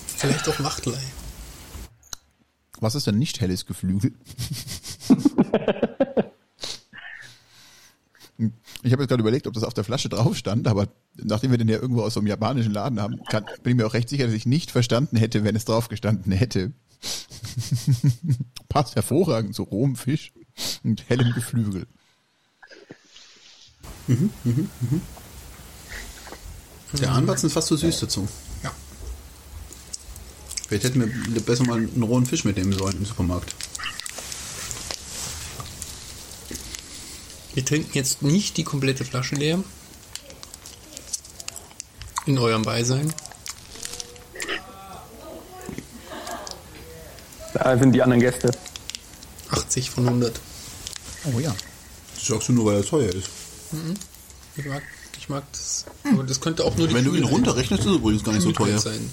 [0.08, 1.02] Vielleicht auch Wachtelei.
[2.80, 4.14] Was ist denn nicht helles Geflügel?
[8.84, 11.60] Ich habe jetzt gerade überlegt, ob das auf der Flasche drauf stand, aber nachdem wir
[11.60, 14.10] den ja irgendwo aus so einem japanischen Laden haben, kann, bin ich mir auch recht
[14.10, 16.72] sicher, dass ich nicht verstanden hätte, wenn es drauf gestanden hätte.
[18.69, 20.34] Passt hervorragend zu rohem Fisch
[20.84, 21.88] und hellem Geflügel.
[26.99, 28.28] Der Anbatzen ist fast zu süß dazu.
[28.64, 28.72] Ja.
[30.68, 31.02] Vielleicht hätten
[31.34, 33.56] wir besser mal einen rohen Fisch mitnehmen sollen im Supermarkt.
[37.53, 39.61] Wir trinken jetzt nicht die komplette Flasche leer.
[42.26, 43.14] In eurem Beisein.
[47.53, 48.52] Da sind die anderen Gäste.
[49.49, 50.40] 80 von 100.
[51.26, 51.53] Oh ja.
[52.15, 53.30] Das sagst du nur, weil er teuer ist.
[54.56, 54.84] Ich mag,
[55.18, 55.86] ich mag das.
[56.03, 58.44] Aber das könnte auch nur die Wenn du ihn runterrechnest, ist es übrigens gar nicht
[58.44, 58.80] so teuer.
[58.80, 59.10] sein.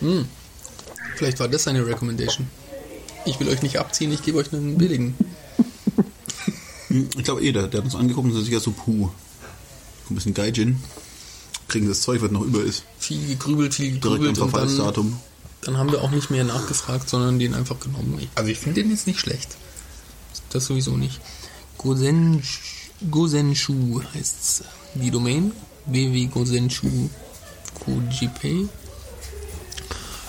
[0.00, 0.26] Hm.
[1.16, 2.48] Vielleicht war das eine Recommendation.
[3.24, 5.14] Ich will euch nicht abziehen, ich gebe euch einen billigen.
[6.88, 9.08] Ich glaube eh, der, der hat uns angeguckt und ist sicher so, puh.
[10.10, 10.82] Ein bisschen Gaijin.
[11.68, 12.84] Kriegen das Zeug, was noch über ist.
[12.98, 15.20] Viel gegrübelt, viel Direkt am gegrübelt und dann, Verfallsdatum.
[15.62, 18.28] Dann haben wir auch nicht mehr nachgefragt, sondern den einfach genommen.
[18.34, 19.56] Also ich finde den jetzt nicht schlecht.
[20.50, 21.20] Das sowieso nicht.
[21.78, 22.42] Gosen,
[23.10, 24.64] Gosenshu heißt
[24.94, 25.52] die Domain.
[25.86, 27.08] www.gosenshu
[27.80, 28.68] Kujipay.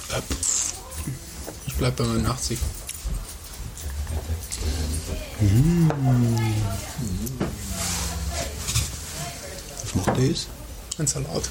[0.10, 0.22] Äh.
[1.68, 2.58] Ich bleib bei meinen 80.
[9.84, 10.48] Was macht der jetzt?
[10.98, 11.50] Ein Salat.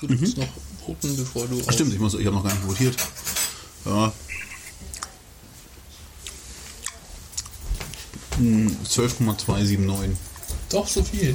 [0.00, 0.48] Du darfst noch
[0.86, 1.60] voten, bevor du.
[1.66, 2.96] Ach stimmt, ich, muss- ich habe noch gar nicht votiert.
[3.84, 4.12] Ja.
[8.36, 10.16] Hm, 12,279.
[10.70, 11.34] Doch, so viel.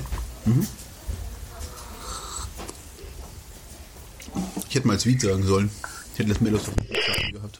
[4.69, 5.69] Ich hätte mal Sweet sagen sollen.
[6.13, 7.59] Ich hätte das Sachen gehabt.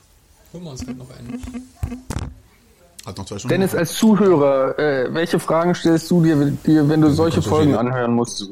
[0.54, 1.44] Holen wir uns halt noch einen.
[3.06, 3.50] Hat noch zwei Stunden.
[3.50, 7.50] Dennis, als Zuhörer, äh, welche Fragen stellst du dir, dir wenn du solche kannst du
[7.52, 8.46] Folgen anhören musst?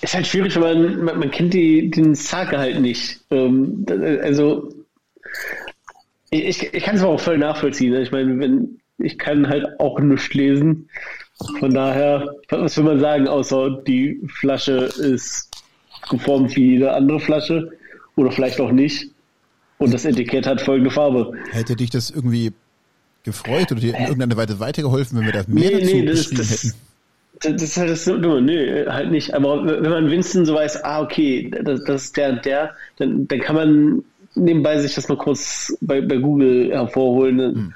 [0.00, 3.20] Ist halt schwierig, weil man, man, man kennt die, den Sake halt nicht.
[3.30, 3.84] Ähm,
[4.22, 4.72] also,
[6.30, 7.92] ich, ich, kann es aber auch voll nachvollziehen.
[7.92, 8.02] ne?
[8.02, 10.88] Ich meine, wenn, ich kann halt auch nichts lesen.
[11.60, 15.48] Von daher, was will man sagen, außer die Flasche ist
[16.10, 17.70] geformt wie jede andere Flasche
[18.16, 19.10] oder vielleicht auch nicht.
[19.78, 21.32] Und das Etikett hat folgende Farbe.
[21.52, 22.52] Hätte dich das irgendwie
[23.22, 26.18] gefreut oder dir in irgendeiner Weise weitergeholfen, wenn wir da mehr Nee, dazu nee, das,
[26.30, 26.74] geschrieben das, hätten?
[27.40, 28.42] Das, ist halt das Dumme.
[28.42, 29.34] Nee, halt nicht.
[29.34, 33.26] Aber wenn man Winston so weiß, ah, okay, das, das ist der und der, dann,
[33.28, 34.04] dann kann man
[34.34, 37.38] nebenbei sich das mal kurz bei, bei Google hervorholen.
[37.38, 37.74] Hm.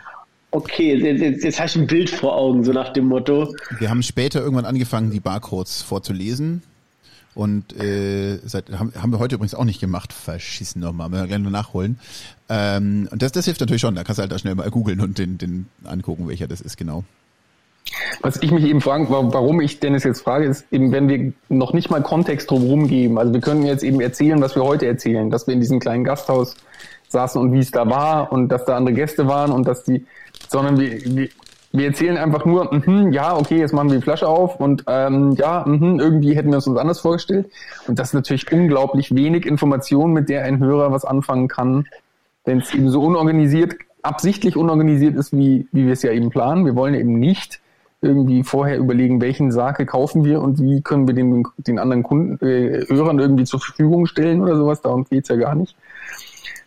[0.50, 3.54] Okay, jetzt, jetzt, jetzt hast du ein Bild vor Augen, so nach dem Motto.
[3.78, 6.62] Wir haben später irgendwann angefangen, die Barcodes vorzulesen.
[7.34, 10.12] Und äh, seit, haben, haben wir heute übrigens auch nicht gemacht.
[10.12, 11.98] Verschissen nochmal, müssen wir gleich noch nachholen.
[12.50, 13.94] Ähm, und das, das hilft natürlich schon.
[13.94, 16.76] Da kannst du halt da schnell mal googeln und den, den angucken, welcher das ist
[16.76, 17.04] genau.
[18.20, 21.72] Was ich mich eben frage, warum ich Dennis jetzt frage, ist eben, wenn wir noch
[21.72, 23.18] nicht mal Kontext drumherum geben.
[23.18, 26.04] Also wir können jetzt eben erzählen, was wir heute erzählen, dass wir in diesem kleinen
[26.04, 26.56] Gasthaus
[27.08, 30.06] saßen und wie es da war und dass da andere Gäste waren und dass die,
[30.48, 31.28] sondern wir, wir,
[31.72, 35.32] wir erzählen einfach nur, mh, ja, okay, jetzt machen wir die Flasche auf und ähm,
[35.32, 37.50] ja, mh, irgendwie hätten wir es uns anders vorgestellt.
[37.86, 41.86] Und das ist natürlich unglaublich wenig Information, mit der ein Hörer was anfangen kann,
[42.44, 46.66] wenn es eben so unorganisiert, absichtlich unorganisiert ist, wie, wie wir es ja eben planen.
[46.66, 47.61] Wir wollen eben nicht
[48.02, 52.44] irgendwie vorher überlegen, welchen Sake kaufen wir und wie können wir den, den anderen Kunden,
[52.44, 54.82] äh, Hörern irgendwie zur Verfügung stellen oder sowas.
[54.82, 55.76] Darum geht's ja gar nicht.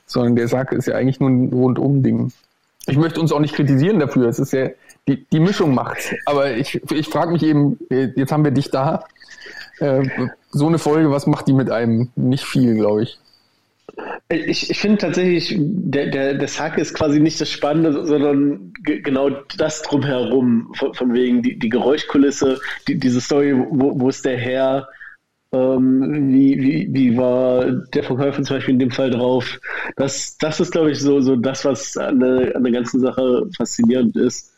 [0.05, 2.31] Sondern der Sake ist ja eigentlich nur ein Rundum-Ding.
[2.87, 4.29] Ich möchte uns auch nicht kritisieren dafür.
[4.29, 4.69] Es ist ja,
[5.07, 6.15] die, die Mischung macht.
[6.25, 9.03] Aber ich, ich frage mich eben, äh, jetzt haben wir dich da.
[9.79, 10.07] Äh,
[10.51, 12.11] so eine Folge, was macht die mit einem?
[12.15, 13.19] Nicht viel, glaube ich.
[14.29, 19.29] Ich, ich finde tatsächlich, der, der, der Sake ist quasi nicht das Spannende, sondern genau
[19.57, 24.37] das drumherum, von, von wegen die, die Geräuschkulisse, die, diese Story, wo, wo ist der
[24.37, 24.87] Herr,
[25.53, 29.59] ähm, wie, wie, wie war der Verkäufer zum Beispiel in dem Fall drauf.
[29.95, 33.47] Das, das ist, glaube ich, so, so das, was an der, an der ganzen Sache
[33.55, 34.53] faszinierend ist.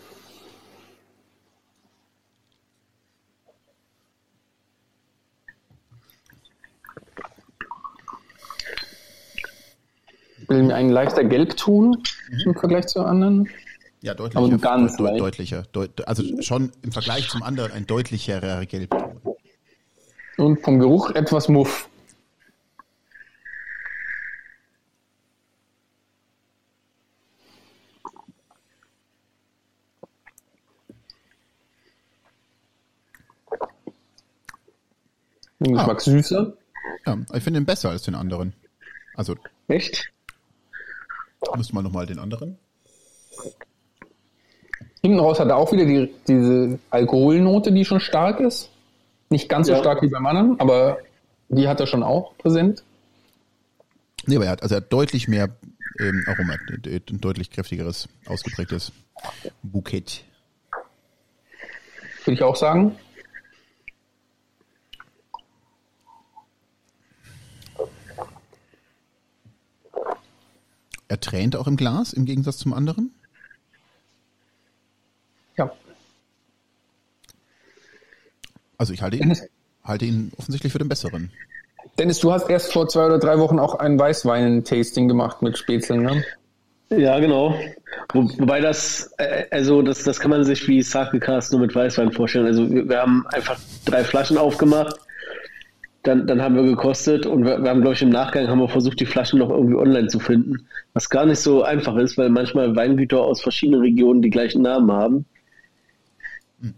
[10.52, 12.40] Bilden einen leichter Gelbton mhm.
[12.45, 13.49] im Vergleich zu anderen.
[14.02, 14.40] Ja, deutlicher.
[14.40, 15.64] Aber ganz deut deutlicher.
[15.72, 19.22] Deut also schon im Vergleich zum anderen ein deutlicherer Gelbton.
[20.38, 21.88] Und vom Geruch etwas Muff.
[35.60, 35.99] Den Geschmack ah.
[35.99, 36.53] süßer.
[37.06, 38.53] Ja, ich finde ihn besser als den anderen.
[39.15, 39.36] Also.
[39.68, 40.11] Echt?
[41.55, 42.57] Müssen wir nochmal den anderen.
[45.01, 48.69] Hinten raus hat er auch wieder die, diese Alkoholnote, die schon stark ist.
[49.30, 49.76] Nicht ganz ja.
[49.76, 50.99] so stark wie beim anderen, aber
[51.49, 52.84] die hat er schon auch präsent.
[54.27, 55.49] Nee, aber er hat, also er hat deutlich mehr
[55.99, 58.91] ähm, Aroma, ein deutlich kräftigeres, ausgeprägtes
[59.63, 60.23] Bouquet.
[62.23, 62.95] Würde ich auch sagen.
[71.11, 73.11] Er tränt auch im Glas im Gegensatz zum anderen?
[75.57, 75.69] Ja.
[78.77, 79.38] Also ich halte ihn,
[79.83, 81.29] halte ihn offensichtlich für den besseren.
[81.99, 86.03] Dennis, du hast erst vor zwei oder drei Wochen auch ein Weißwein-Tasting gemacht mit Spätzeln,
[86.03, 86.23] ne?
[86.91, 87.59] Ja, genau.
[88.13, 92.13] Wo, wobei das, äh, also das, das kann man sich wie Sake-Cast nur mit Weißwein
[92.13, 92.45] vorstellen.
[92.45, 94.95] Also wir, wir haben einfach drei Flaschen aufgemacht,
[96.03, 98.69] dann, dann haben wir gekostet und wir, wir haben, glaube ich, im Nachgang haben wir
[98.69, 100.68] versucht, die Flaschen noch irgendwie online zu finden.
[100.94, 104.91] Was gar nicht so einfach ist, weil manchmal Weingüter aus verschiedenen Regionen die gleichen Namen
[104.91, 105.26] haben.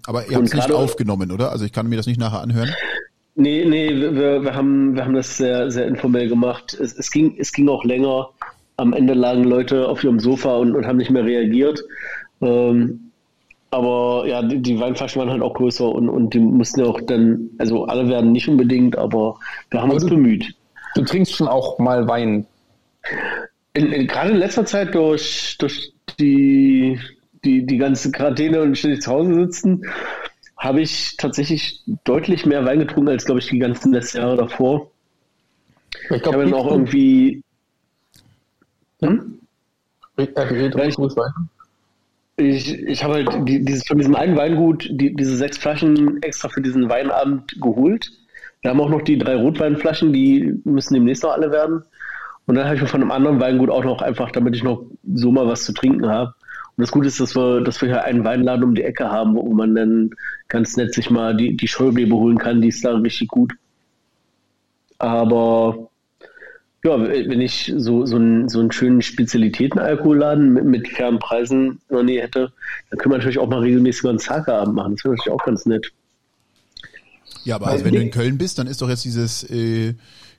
[0.06, 1.52] Aber ihr habt es nicht aufgenommen, oder?
[1.52, 2.70] Also ich kann mir das nicht nachher anhören.
[3.36, 6.74] Nee, nee, wir, wir, haben, wir haben das sehr, sehr informell gemacht.
[6.74, 8.30] Es, es, ging, es ging auch länger.
[8.76, 11.84] Am Ende lagen Leute auf ihrem Sofa und, und haben nicht mehr reagiert.
[12.42, 13.03] Ähm,
[13.74, 17.02] aber ja, die, die Weinflaschen waren halt auch größer und, und die mussten ja auch
[17.02, 19.38] dann, also alle werden nicht unbedingt, aber
[19.72, 20.54] wir haben Aber uns du- bemüht.
[20.96, 22.46] Du trinkst schon auch mal Wein.
[23.74, 27.00] In, in, gerade in letzter Zeit durch, durch die,
[27.44, 29.82] die, die ganze Quarantäne und ständig zu Hause sitzen,
[30.58, 34.92] habe ich tatsächlich deutlich mehr Wein getrunken als, glaube ich, die ganzen letzten Jahre davor.
[36.10, 37.42] Ich Ich glaube, habe dann auch irgendwie.
[39.02, 39.40] Hm?
[40.16, 41.50] Wein.
[42.36, 46.50] Ich, ich habe halt die, dieses, von diesem einen Weingut die, diese sechs Flaschen extra
[46.50, 48.12] für diesen Weinabend geholt.
[48.62, 51.84] Wir haben auch noch die drei Rotweinflaschen, die müssen demnächst noch alle werden.
[52.46, 54.84] Und dann habe ich mir von einem anderen Weingut auch noch einfach, damit ich noch
[55.14, 56.34] so mal was zu trinken habe.
[56.76, 59.36] Und das Gute ist, dass wir, dass wir hier einen Weinladen um die Ecke haben,
[59.36, 60.10] wo man dann
[60.48, 62.62] ganz nett sich mal die, die Scheurebe holen kann.
[62.62, 63.54] Die ist da richtig gut.
[64.98, 65.90] Aber
[66.84, 71.96] ja, wenn ich so, so, einen, so einen schönen Spezialitätenalkoholladen mit, mit fairen Preisen in
[71.96, 72.52] der Nähe hätte,
[72.90, 74.96] dann können wir natürlich auch mal regelmäßig einen Sake-Abend machen.
[74.96, 75.92] Das wäre natürlich auch ganz nett.
[77.46, 79.96] Ja, aber also wenn du in Köln bist, dann ist doch jetzt dieses äh, äh,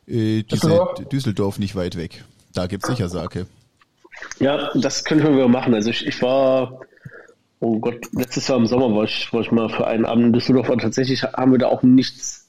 [0.07, 1.09] diese Düsseldorf?
[1.09, 2.25] Düsseldorf nicht weit weg.
[2.53, 3.47] Da gibt's sicher Sake.
[4.39, 5.75] Ja, das könnten wir machen.
[5.75, 6.81] Also ich, ich war,
[7.61, 10.33] oh Gott, letztes Jahr im Sommer war ich, war ich mal für einen Abend in
[10.33, 12.47] Düsseldorf und tatsächlich haben wir da auch nichts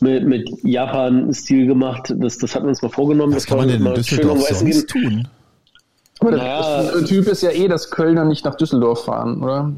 [0.00, 2.14] mit, mit Japan-Stil gemacht.
[2.16, 3.34] Das, das hatten wir uns mal vorgenommen.
[3.34, 5.02] Was Das kann man denn in mal schön Düsseldorf sonst gehen.
[5.02, 5.28] tun?
[6.20, 7.06] Aber das, Naja.
[7.06, 9.72] Typ ist ja eh, dass Kölner nicht nach Düsseldorf fahren, oder?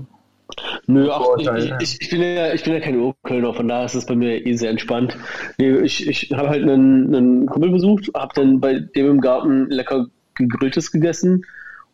[0.87, 3.95] Nö, ach, ich, ich, ich, bin ja, ich bin ja kein Urkölner, von daher ist
[3.95, 5.17] es bei mir eh sehr entspannt.
[5.59, 9.69] Nee, ich, ich habe halt einen, einen Kumpel besucht, habe dann bei dem im Garten
[9.69, 11.45] lecker gegrilltes gegessen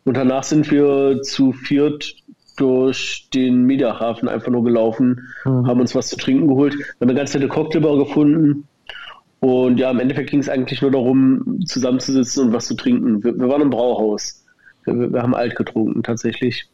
[0.05, 2.15] und danach sind wir zu viert
[2.57, 7.35] durch den Mediahafen einfach nur gelaufen, haben uns was zu trinken geholt, haben eine ganz
[7.35, 8.67] nette Cocktailbar gefunden
[9.41, 13.23] und ja, im Endeffekt ging es eigentlich nur darum, zusammenzusitzen und was zu trinken.
[13.23, 14.43] Wir, wir waren im Brauhaus.
[14.85, 16.67] Wir, wir haben alt getrunken, tatsächlich.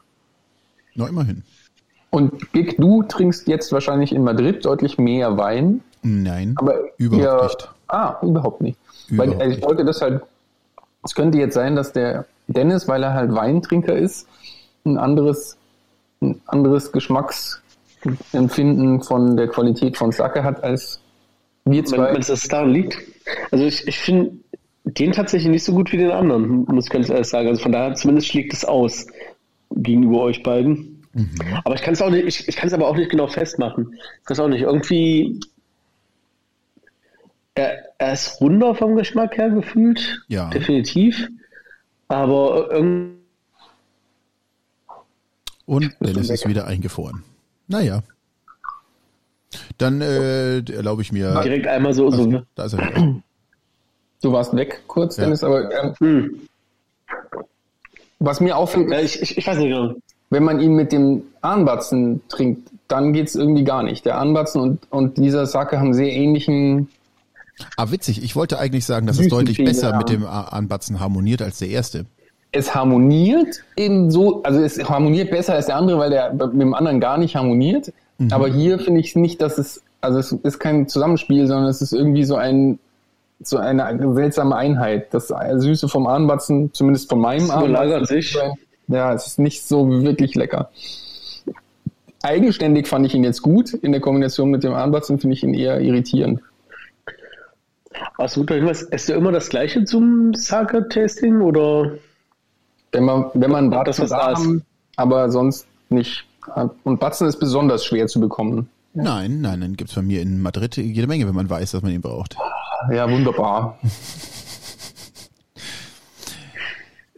[0.94, 1.42] Noch immerhin.
[2.10, 7.42] Und Big, du trinkst jetzt wahrscheinlich in Madrid deutlich mehr Wein, Nein, aber überhaupt eher-
[7.44, 7.68] nicht.
[7.88, 8.78] Ah, überhaupt nicht.
[9.08, 10.22] Überhaupt weil also ich wollte das halt,
[11.04, 14.26] es könnte jetzt sein, dass der Dennis, weil er halt Weintrinker ist,
[14.84, 15.56] ein anderes,
[16.20, 21.00] ein anderes Geschmacksempfinden von der Qualität von Sake hat als
[21.64, 22.12] wir Wenn, zwei.
[22.12, 22.98] wenn es das daran liegt.
[23.50, 24.32] Also ich, ich finde
[24.84, 27.48] den tatsächlich nicht so gut wie den anderen, muss ich ganz ehrlich sagen.
[27.48, 29.06] Also von daher zumindest schlägt es aus
[29.70, 31.04] gegenüber euch beiden.
[31.64, 33.94] Aber ich kann es auch nicht, ich, ich kann es aber auch nicht genau festmachen.
[34.22, 35.40] Ich weiß auch nicht, irgendwie
[37.54, 40.22] er, er ist runder vom Geschmack her gefühlt.
[40.28, 40.48] Ja.
[40.50, 41.28] Definitiv.
[42.08, 43.19] Aber irgendwie
[45.70, 47.22] Und Dennis ist wieder eingefroren.
[47.68, 48.02] Naja.
[49.78, 51.40] Dann äh, erlaube ich mir.
[51.44, 53.22] direkt einmal so, so Also, da ist er wieder.
[54.20, 55.24] Du warst weg kurz, Ja.
[55.24, 56.40] Dennis, aber ähm, hm.
[58.18, 59.94] was mir auffällt, ja, ich, ich, ich weiß nicht genau.
[60.30, 64.04] wenn man ihn mit dem Anbatzen trinkt, dann geht's irgendwie gar nicht.
[64.04, 66.88] Der Anbatzen und, und dieser Sake haben sehr ähnlichen.
[67.76, 68.24] Ah, witzig.
[68.24, 69.98] Ich wollte eigentlich sagen, dass es deutlich besser ja.
[69.98, 72.06] mit dem Anbatzen harmoniert als der erste.
[72.52, 76.74] Es harmoniert eben so, also es harmoniert besser als der andere, weil der mit dem
[76.74, 77.92] anderen gar nicht harmoniert.
[78.30, 81.92] Aber hier finde ich nicht, dass es, also es ist kein Zusammenspiel, sondern es ist
[81.92, 82.78] irgendwie so ein,
[83.42, 85.14] so eine seltsame Einheit.
[85.14, 88.38] Das Süße vom Anbatzen, zumindest von meinem überlagert Anbatzen, sich.
[88.88, 90.70] Ja, es ist nicht so wirklich lecker.
[92.22, 93.72] Eigenständig fand ich ihn jetzt gut.
[93.72, 96.42] In der Kombination mit dem Anbatzen finde ich ihn eher irritierend.
[98.18, 98.82] Ach, guter Hinweis.
[98.82, 101.92] Esst ihr immer das gleiche zum Sake-Tasting oder?
[102.92, 104.38] Wenn man, wenn man Batzen da ist.
[104.38, 104.64] haben,
[104.96, 106.24] aber sonst nicht.
[106.84, 108.68] Und Batzen ist besonders schwer zu bekommen.
[108.92, 111.92] Nein, nein, dann gibt's bei mir in Madrid jede Menge, wenn man weiß, dass man
[111.92, 112.36] ihn braucht.
[112.90, 113.78] Ja, wunderbar.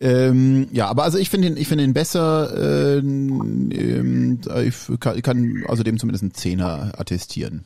[0.03, 2.99] Ähm, ja, aber also ich finde ihn, ich finde ihn besser.
[2.99, 7.65] ähm, ähm, ich kann, kann also dem zumindest einen Zehner attestieren.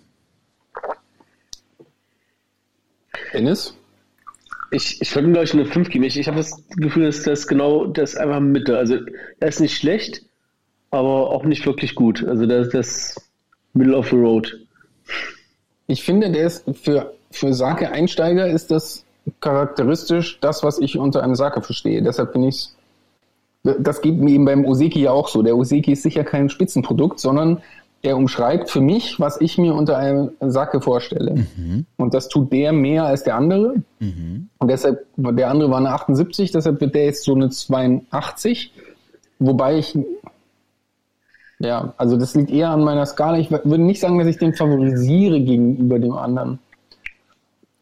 [3.32, 3.74] Dennis?
[4.76, 6.04] Ich, ich würde ihm, glaube ich, eine 5 geben.
[6.04, 8.76] Ich, ich habe das Gefühl, dass das genau das einfach Mitte.
[8.76, 8.98] Also
[9.40, 10.22] er ist nicht schlecht,
[10.90, 12.22] aber auch nicht wirklich gut.
[12.22, 13.30] Also das ist das
[13.72, 14.54] Middle of the Road.
[15.86, 19.04] Ich finde, der ist für, für Sake-Einsteiger ist das
[19.40, 22.02] charakteristisch das, was ich unter einem Sake verstehe.
[22.02, 22.68] Deshalb bin ich
[23.80, 25.42] das geht mir eben beim Oseki ja auch so.
[25.42, 27.62] Der Oseki ist sicher kein Spitzenprodukt, sondern
[28.06, 31.46] er umschreibt für mich, was ich mir unter einem Sake vorstelle.
[31.96, 33.82] Und das tut der mehr als der andere.
[34.58, 38.72] Und deshalb, der andere war eine 78, deshalb wird der jetzt so eine 82.
[39.40, 39.98] Wobei ich,
[41.58, 43.38] ja, also das liegt eher an meiner Skala.
[43.38, 46.60] Ich würde nicht sagen, dass ich den favorisiere gegenüber dem anderen.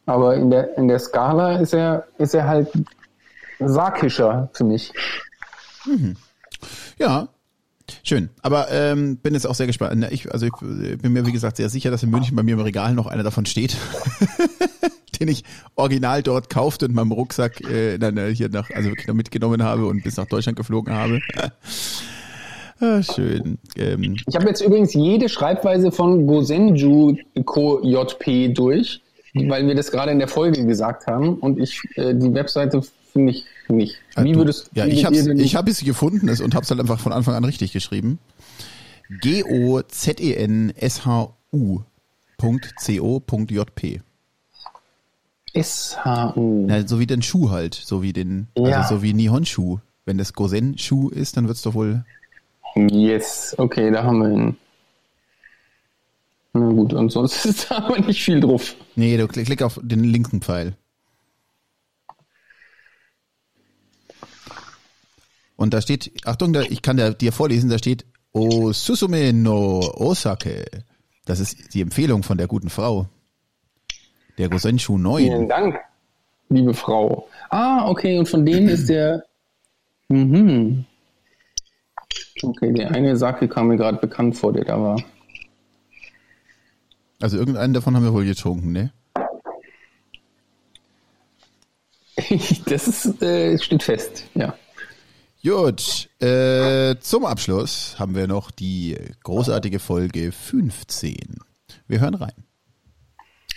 [0.07, 2.69] Aber in der, in der Skala ist er, ist er halt
[3.61, 4.93] sakischer für mich.
[6.99, 7.29] Ja,
[8.03, 8.31] schön.
[8.43, 10.07] Aber ähm, bin jetzt auch sehr gespannt.
[10.11, 12.61] Ich, also ich bin mir, wie gesagt, sehr sicher, dass in München bei mir im
[12.61, 13.77] Regal noch einer davon steht.
[15.21, 15.45] den ich
[15.77, 19.15] original dort kaufte und in meinem Rucksack äh, dann äh, hier nach, also wirklich noch
[19.15, 21.21] mitgenommen habe und bis nach Deutschland geflogen habe.
[22.81, 23.59] ah, schön.
[23.77, 29.01] Ähm, Ich habe jetzt übrigens jede Schreibweise von Gosenju Ko JP durch,
[29.35, 32.83] weil wir das gerade in der Folge gesagt haben und ich äh, die Webseite
[33.13, 33.97] finde ich nicht.
[34.17, 36.71] Wie du- würdest ja, ich habe denn- ich hab es gefunden es- und habe es
[36.71, 38.19] halt einfach von Anfang an richtig geschrieben.
[42.81, 44.01] G-O-Z-E-N-S-H-U.co.jp.
[45.57, 46.67] SHU.
[46.67, 48.81] Na, so wie den Schuh halt, so wie den, Ja.
[48.83, 49.79] also so wie Nihonshu.
[50.07, 52.05] Wenn das Gosen-Schuh ist, dann wird's doch wohl.
[52.77, 54.57] Yes, okay, da haben wir ihn.
[56.53, 58.75] Na gut, und sonst ist da aber nicht viel drauf.
[58.97, 60.75] Nee, du klick, klick auf den linken Pfeil.
[65.65, 70.67] Und da steht, Achtung, da, ich kann da, dir vorlesen, da steht Osusume no Osake.
[71.25, 73.07] Das ist die Empfehlung von der guten Frau.
[74.37, 75.25] Der Gosenshu 9.
[75.25, 75.81] Vielen Dank,
[76.51, 77.31] liebe Frau.
[77.49, 79.25] Ah, okay, und von denen ist der.
[80.09, 80.85] Mhm.
[82.43, 85.03] Okay, der eine Sake kam mir gerade bekannt vor, der da war.
[87.23, 88.93] Also irgendeinen davon haben wir wohl getrunken, ne?
[92.67, 94.55] das ist, äh, steht fest, ja.
[95.47, 101.17] Gut, äh, zum Abschluss haben wir noch die großartige Folge 15.
[101.87, 102.33] Wir hören rein.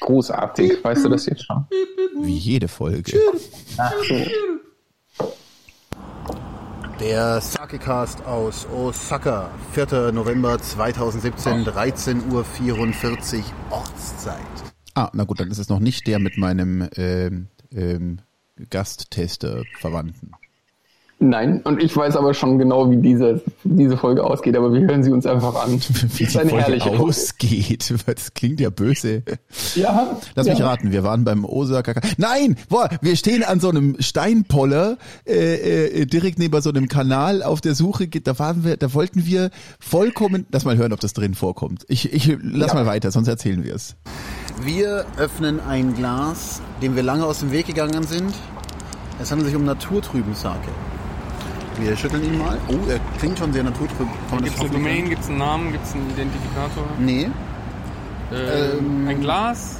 [0.01, 1.65] Großartig, weißt du das jetzt schon?
[2.19, 3.17] Wie jede Folge.
[3.77, 5.29] Ach so.
[6.99, 10.11] Der Sakecast aus Osaka, 4.
[10.11, 14.41] November 2017, 13.44 Uhr Ortszeit.
[14.93, 18.19] Ah, na gut, dann ist es noch nicht der mit meinem ähm, ähm,
[18.69, 20.33] Gasttester Verwandten.
[21.19, 25.01] Nein, und ich weiß aber schon genau, wie diese, diese Folge ausgeht, aber wir hören
[25.03, 25.79] sie uns einfach an.
[26.15, 27.03] Wie herrliche Folge.
[27.03, 27.93] ausgeht.
[28.05, 29.23] Das klingt ja böse.
[29.73, 30.53] Ja, Lass ja.
[30.53, 31.99] mich raten, wir waren beim Osaka.
[32.17, 37.41] Nein, boah, wir stehen an so einem Steinpoller äh, äh, direkt neben so einem Kanal
[37.41, 38.07] auf der Suche.
[38.07, 39.49] Da waren wir, da wollten wir
[39.79, 40.45] vollkommen.
[40.51, 41.83] Lass mal hören, ob das drin vorkommt.
[41.87, 42.75] Ich, ich lass Ja.
[42.75, 43.95] mal weiter, sonst erzählen wir es.
[44.61, 48.33] Wir öffnen ein Glas, dem wir lange aus dem Weg gegangen sind.
[49.19, 50.67] Es handelt sich um naturtrüben Sake.
[51.79, 52.57] Wir schütteln ihn mal.
[52.69, 54.07] Oh, er klingt schon sehr naturtrüb.
[54.43, 54.69] Gibt es eine?
[54.69, 56.83] Domain, gibt es einen Namen, gibt es einen Identifikator?
[56.99, 57.29] Nee,
[58.33, 59.77] Ähm, ein Glas,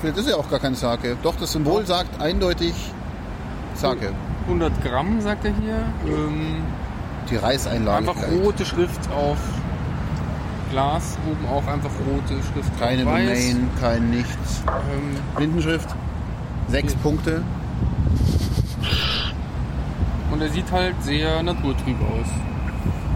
[0.00, 1.16] vielleicht ist ja auch gar kein Sake.
[1.22, 2.74] Doch, das Symbol sagt eindeutig
[3.74, 4.12] Sake.
[4.46, 5.82] 100 Gramm, sagt er hier.
[6.06, 6.62] Ähm,
[7.30, 8.08] Die Reiseinlage.
[8.08, 9.38] einfach rote Schrift auf
[10.70, 13.28] Glas, oben auch einfach rote Schrift Keine auf weiß.
[13.50, 14.62] Domain, kein nichts.
[14.66, 15.88] Ähm, Blindenschrift.
[16.68, 16.94] Sechs.
[16.96, 17.42] Punkte.
[20.32, 22.26] Und er sieht halt sehr naturtrüb aus.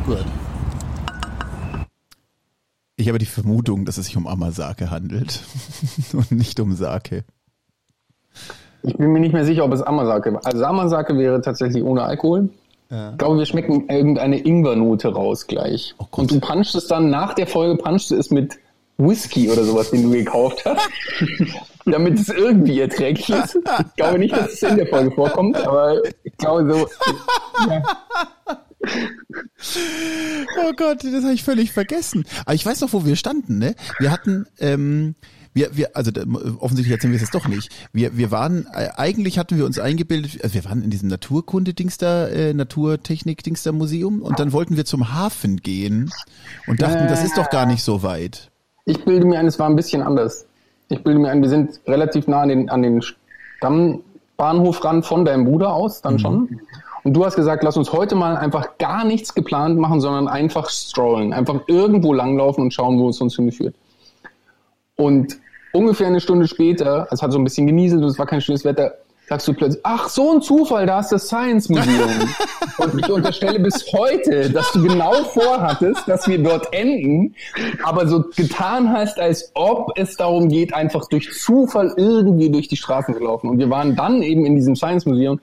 [0.06, 0.24] Gut.
[2.97, 5.40] Ich habe die Vermutung, dass es sich um Amasake handelt
[6.12, 7.24] und nicht um Sake.
[8.82, 10.44] Ich bin mir nicht mehr sicher, ob es Amasake war.
[10.44, 12.48] Also Amasake wäre tatsächlich ohne Alkohol.
[12.93, 15.94] Ich glaube, wir schmecken irgendeine Ingwernote raus gleich.
[15.97, 16.05] Oh.
[16.10, 18.59] Und du punchst es dann nach der Folge, punchst du es mit
[18.98, 20.90] Whisky oder sowas, den du gekauft hast,
[21.86, 23.56] damit es irgendwie erträglich ist.
[23.56, 26.88] Ich glaube nicht, dass es in der Folge vorkommt, aber ich glaube so.
[27.68, 27.82] Ja.
[30.59, 32.24] Oh Gott, das habe ich völlig vergessen.
[32.44, 33.74] Aber ich weiß noch, wo wir standen, ne?
[33.98, 35.14] Wir hatten, ähm,
[35.54, 36.10] wir, wir, also
[36.59, 37.70] offensichtlich erzählen wir es jetzt doch nicht.
[37.92, 41.98] Wir, wir waren, äh, eigentlich hatten wir uns eingebildet, also wir waren in diesem Naturkunde-Dings
[41.98, 46.10] da, äh, Naturtechnik-Dings da Museum und dann wollten wir zum Hafen gehen
[46.66, 48.50] und dachten, das ist doch gar nicht so weit.
[48.84, 50.46] Ich bilde mir ein, es war ein bisschen anders.
[50.93, 53.02] Ich bilde mir ein, wir sind relativ nah an den, an den
[53.59, 56.60] Stammbahnhof ran von deinem Bruder aus, dann schon.
[57.05, 60.69] Und du hast gesagt, lass uns heute mal einfach gar nichts geplant machen, sondern einfach
[60.70, 61.32] strollen.
[61.32, 63.74] Einfach irgendwo langlaufen und schauen, wo es uns hinführt.
[64.97, 65.39] Und
[65.73, 68.64] ungefähr eine Stunde später, es hat so ein bisschen genieselt und es war kein schönes
[68.64, 68.94] Wetter,
[69.28, 72.11] sagst du plötzlich, ach, so ein Zufall, da ist das Science Museum.
[72.78, 77.35] und ich unterstelle bis heute, dass du genau vorhattest, dass wir dort enden,
[77.82, 82.77] aber so getan hast, als ob es darum geht, einfach durch Zufall irgendwie durch die
[82.77, 83.49] Straßen zu laufen.
[83.49, 85.40] Und wir waren dann eben in diesem Science Museum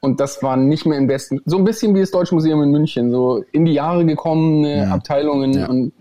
[0.00, 1.40] und das war nicht mehr im besten.
[1.46, 4.92] So ein bisschen wie das Deutsche Museum in München, so in die Jahre gekommene Mhm.
[4.92, 5.68] Abteilungen Ja.
[5.68, 5.92] und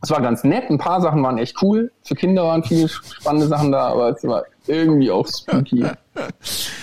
[0.00, 0.70] es war ganz nett.
[0.70, 1.92] Ein paar Sachen waren echt cool.
[2.02, 5.84] Für Kinder waren viele spannende Sachen da, aber es war irgendwie auch spooky.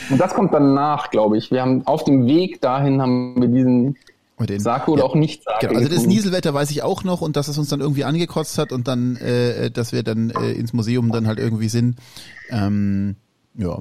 [0.09, 1.51] Und das kommt danach, glaube ich.
[1.51, 3.95] Wir haben auf dem Weg dahin haben wir diesen
[4.37, 5.07] Und den- Sake oder Ja.
[5.09, 5.67] auch nicht Sake.
[5.67, 6.05] Genau, also das.
[6.05, 9.15] Nieselwetter weiß ich auch noch und dass es uns dann irgendwie angekotzt hat und dann,
[9.17, 11.97] äh, dass wir dann äh, ins Museum dann halt irgendwie sind.
[12.49, 13.15] Ähm,
[13.55, 13.77] ja.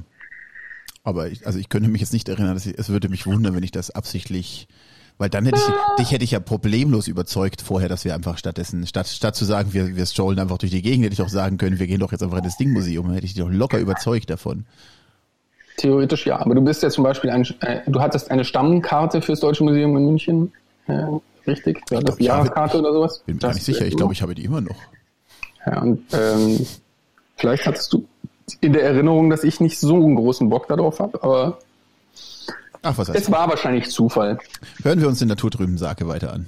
[1.05, 3.55] Aber ich, also ich könnte mich jetzt nicht erinnern, dass ich, es würde mich wundern,
[3.55, 4.69] wenn ich das absichtlich,
[5.16, 8.87] weil dann hätte ich, dich hätte ich ja problemlos überzeugt vorher, dass wir einfach stattdessen,
[8.87, 11.57] statt, statt zu sagen, wir, wir strollen einfach durch die Gegend, hätte ich auch sagen
[11.57, 14.29] können, wir gehen doch jetzt einfach in das Dingmuseum, hätte ich dich doch locker überzeugt
[14.29, 14.66] davon.
[15.79, 19.41] Theoretisch ja, aber du bist ja zum Beispiel ein, äh, du hattest eine Stammkarte fürs
[19.41, 20.53] Deutsche Museum in München,
[20.89, 21.05] äh,
[21.47, 21.81] richtig?
[21.87, 23.23] Du hattest habe- Jahreskarte oder sowas?
[23.25, 24.77] Bin mir gar Das nicht sicher, ich glaube, ich habe die immer noch.
[25.65, 26.67] Ja, und ähm,
[27.37, 28.05] vielleicht hattest du
[28.61, 31.59] in der Erinnerung, dass ich nicht so einen großen Bock darauf habe, aber
[32.83, 34.39] Ach, was heißt es war wahrscheinlich Zufall.
[34.83, 36.47] Hören wir uns den naturtrüben Sake weiter an.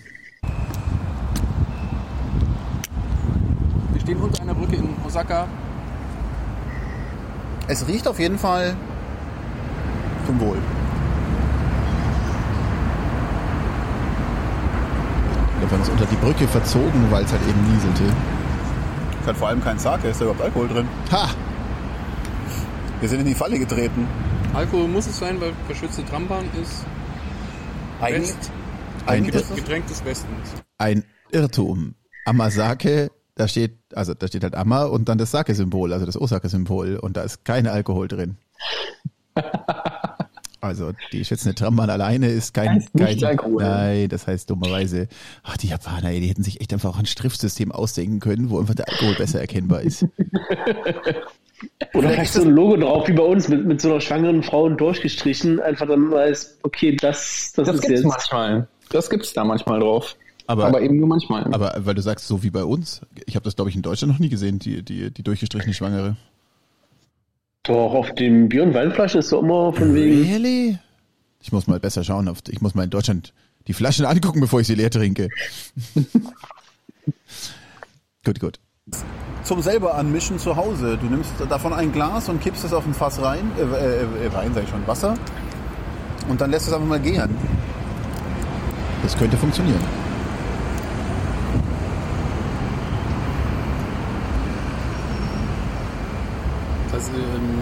[3.93, 5.47] Wir stehen unter einer Brücke in Osaka.
[7.69, 8.75] Es riecht auf jeden Fall
[10.27, 10.59] zum Wohl.
[15.59, 18.05] Wir haben uns unter die Brücke verzogen, weil es halt eben nieselte.
[18.05, 20.89] Ist halt vor allem kein Sake, ist da überhaupt Alkohol drin?
[21.13, 21.29] Ha!
[23.01, 24.07] Wir sind in die Falle getreten.
[24.55, 26.85] Alkohol muss es sein, weil verschützte Trambahn ist
[28.01, 28.51] Eigentlich, West,
[29.35, 30.55] ist das Getränk des Westens.
[30.79, 31.95] Ein Irrtum.
[32.25, 36.97] Amasake, da steht, also da steht halt Amma und dann das Sake-Symbol, also das Osaka-Symbol
[36.97, 38.37] und da ist kein Alkohol drin.
[40.61, 43.63] Also die schätzende Tramban alleine ist kein, Heißt nicht kein Alkohol.
[43.63, 45.09] Nein, das heißt dummerweise,
[45.43, 48.59] ach die Japaner, ey, die hätten sich echt einfach auch ein Schriftsystem ausdenken können, wo
[48.61, 50.05] einfach der Alkohol besser erkennbar ist.
[51.95, 54.69] Oder vielleicht so ein Logo drauf, wie bei uns, mit, mit so einer schwangeren Frau
[54.69, 58.09] durchgestrichen, einfach dann weiß, okay, das, das, Das ist gibt's jetzt.
[58.09, 58.69] manchmal.
[58.91, 60.17] Das gibt's da manchmal drauf.
[60.47, 61.45] Aber, Aber eben nur manchmal.
[61.55, 64.13] aber weil du sagst, so wie bei uns, ich habe das glaube ich in Deutschland
[64.13, 66.17] noch nie gesehen, die, die, die durchgestrichene Schwangere.
[67.65, 70.23] Doch, auf den Bier- und Weinflaschen ist doch immer von wegen.
[70.23, 70.79] Really?
[71.43, 72.29] Ich muss mal besser schauen.
[72.29, 73.35] Auf, ich muss mal in Deutschland
[73.67, 75.29] die Flaschen angucken, bevor ich sie leer trinke.
[78.25, 78.61] gut, gut.
[79.45, 80.99] zum selber anmischen zu Hause.
[81.01, 84.33] Du nimmst davon ein Glas und kippst es auf ein Fass rein, äh, äh, äh,
[84.33, 85.15] Wein sag ich schon, Wasser.
[86.29, 87.37] Und dann lässt es einfach mal gären.
[89.03, 89.81] Das könnte funktionieren.
[97.01, 97.61] Das, ähm,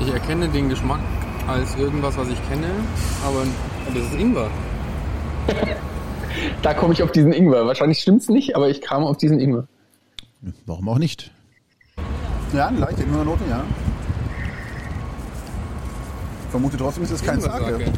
[0.00, 1.00] ich erkenne den Geschmack
[1.46, 2.68] als irgendwas, was ich kenne,
[3.26, 3.44] aber
[3.92, 4.48] das ist Ingwer.
[6.62, 7.66] da komme ich auf diesen Ingwer.
[7.66, 9.66] Wahrscheinlich stimmt's nicht, aber ich kam auf diesen Ingwer.
[10.64, 11.30] Warum auch nicht?
[12.54, 13.62] Ja, eine leichte Ingwernote, ja.
[16.50, 17.92] Vermute trotzdem, ist es kein Sake.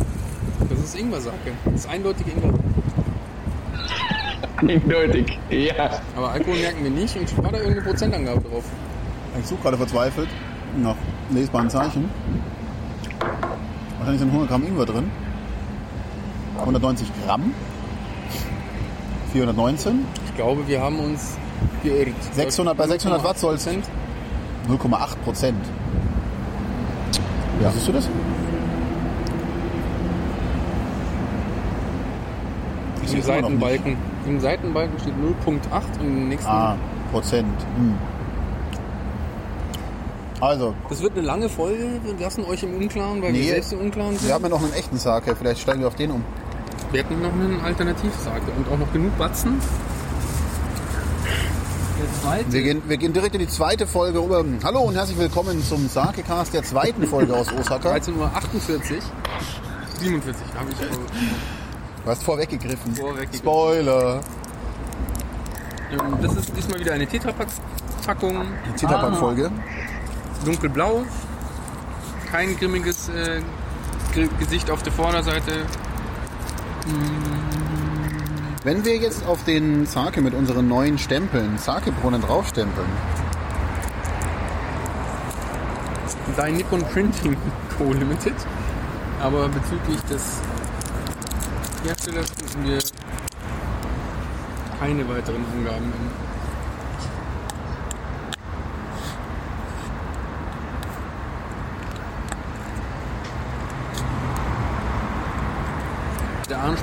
[0.69, 1.53] Das ist Ingwer-Sake.
[1.67, 2.53] Das ist eindeutig Ingwer.
[4.57, 5.39] Eindeutig.
[5.51, 6.01] Ja.
[6.17, 8.65] Aber Alkohol merken wir nicht und war da irgendeine Prozentangabe drauf?
[9.41, 10.29] Ich suche gerade verzweifelt
[10.83, 10.97] nach
[11.31, 12.09] lesbaren Zeichen.
[13.99, 15.11] Wahrscheinlich sind 100 Gramm Ingwer drin.
[16.59, 17.53] 190 Gramm.
[19.33, 20.05] 419.
[20.27, 21.37] Ich glaube, wir haben uns
[21.83, 22.09] geirrt.
[22.33, 23.83] 600 bei 600 Watt soll's- 0,8%.
[24.69, 25.65] 0,8 Prozent.
[27.61, 27.71] Ja.
[27.71, 28.09] Siehst du das?
[33.13, 33.23] Im.
[33.23, 33.97] Seitenbalken.
[34.27, 36.49] Im Seitenbalken steht 0,8 und im nächsten.
[36.51, 36.77] Ah,
[37.13, 37.47] Prozent.
[37.77, 37.95] Hm.
[40.41, 42.01] Also, Das wird eine lange Folge.
[42.05, 43.41] Wir lassen euch im Unklaren, weil Nee.
[43.43, 44.27] wir selbst im Unklaren sind.
[44.29, 45.35] wir haben ja noch einen echten Sake.
[45.37, 46.25] Vielleicht steigen wir auf den um.
[46.91, 49.61] Wir hätten noch einen Alternativsake und auch noch genug Batzen.
[52.51, 54.45] Wir gehen, wir gehen direkt in die zweite Folge rüber.
[54.65, 57.93] Hallo und herzlich willkommen zum Sake-Cast der zweiten Folge aus Osaka.
[57.97, 58.31] 13.48 Uhr.
[60.01, 60.97] 47 habe ich aber-
[62.05, 62.95] Du hast vorweggegriffen.
[62.95, 63.39] Vorweggegriffen.
[63.39, 64.21] Spoiler.
[65.93, 68.43] Ähm, Das ist diesmal wieder eine Tetrapack-Packung.
[68.69, 69.51] Die Zitterpack-Folge.
[70.45, 71.05] Dunkelblau.
[72.31, 73.41] Kein grimmiges äh,
[74.15, 75.67] Ge- Gesicht auf der Vorderseite.
[78.63, 82.89] Wenn wir jetzt auf den Sake mit unseren neuen Stempeln, Sake-Brunnen draufstempeln,
[86.37, 87.37] Sei Nippon Printing
[87.79, 87.93] Co.
[87.93, 88.35] Limited.
[89.21, 90.41] Aber bezüglich des
[91.85, 92.79] Herstellers finden wir
[94.81, 95.93] keine weiteren Angaben.
[95.93, 96.24] Der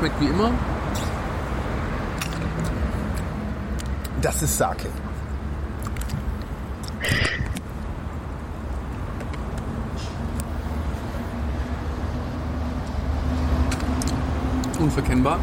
[0.02, 0.50] schmeckt wie immer.
[4.20, 4.88] Das ist Sake.
[14.80, 15.38] Unverkennbar.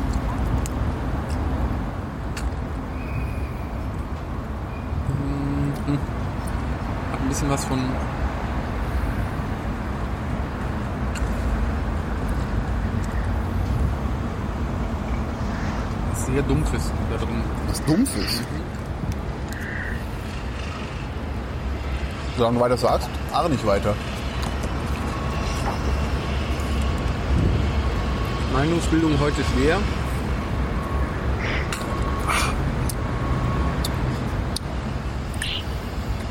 [5.06, 5.98] Hm, hm.
[7.12, 7.78] Hat ein bisschen was von
[16.38, 17.42] sehr dumpfes da drin.
[17.66, 18.42] Was Dumpfes.
[22.36, 23.94] Solange du weiter sagst, ahre nicht weiter.
[28.52, 29.78] Meinungsbildung heute schwer.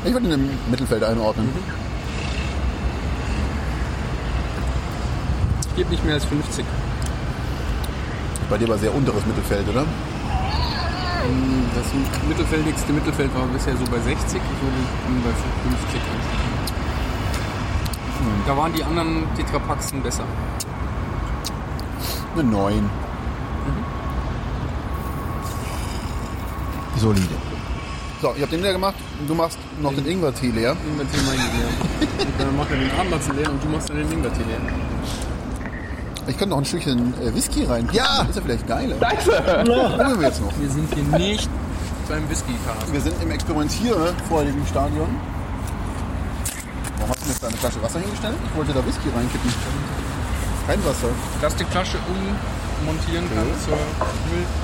[0.04, 1.50] Ich würde ihn im Mittelfeld einordnen.
[5.68, 6.64] Ich gebe nicht mehr als 50.
[8.48, 9.84] Bei dir war sehr unteres Mittelfeld, oder?
[11.74, 11.86] Das
[12.26, 14.08] mittelfeldigste Mittelfeld war bisher so bei 60.
[14.08, 14.76] Ich würde
[15.08, 16.48] ihn bei 50 einschätzen.
[18.46, 20.24] Da waren die anderen Tetrapaxen besser.
[22.34, 22.90] Eine 9.
[26.96, 27.26] Solide.
[28.22, 28.96] So, ich habe den leer gemacht.
[29.26, 30.76] Du machst noch den Ingwer-Tee leer.
[30.90, 32.26] Ingwertee meine ich leer.
[32.26, 34.60] Und dann macht er den Abendmatze leer und du machst dann den Ingwertee leer.
[36.28, 37.88] Ich könnte noch ein Stückchen äh, Whisky rein.
[37.92, 38.26] Ja!
[38.28, 38.96] Ist ja vielleicht geiler.
[38.96, 40.52] Probieren wir jetzt noch.
[40.60, 41.48] Wir sind hier nicht
[42.06, 42.92] beim Whisky-Cast.
[42.92, 45.08] Wir sind im experimentierfreudigen Stadion.
[46.98, 48.34] Warum hast du jetzt da eine Flasche Wasser hingestellt?
[48.44, 49.52] Ich wollte da Whisky reinkippen.
[50.66, 51.08] Kein Wasser.
[51.40, 51.96] Plastikflasche
[52.82, 53.78] ummontieren kann zur
[54.28, 54.56] Mülltüte.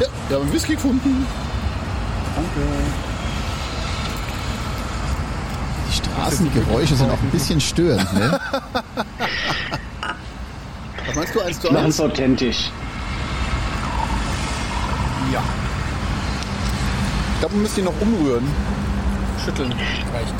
[0.00, 1.26] Ja, wir haben Whisky gefunden.
[2.34, 2.68] Danke.
[5.88, 8.40] Die Straßengeräusche sind auch ein bisschen störend, ne?
[11.16, 12.00] Meinst du, 1 zu Ganz 1?
[12.00, 12.70] authentisch.
[15.32, 15.42] Ja.
[17.32, 18.46] Ich glaube, man müsste ihn noch umrühren.
[19.42, 20.34] Schütteln reicht.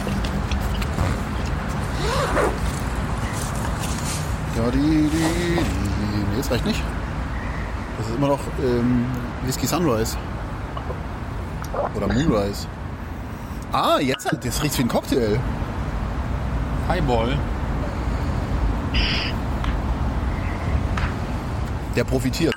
[4.56, 5.54] Ja, die, die, die.
[5.54, 6.82] Nee, das reicht nicht.
[7.96, 9.06] Das ist immer noch ähm,
[9.46, 10.16] Whisky Sunrise.
[11.94, 12.66] Oder Moonrise.
[13.72, 15.40] Ah, jetzt, das riecht wie ein Cocktail.
[16.88, 17.38] Highball.
[21.96, 22.54] Der profitiert.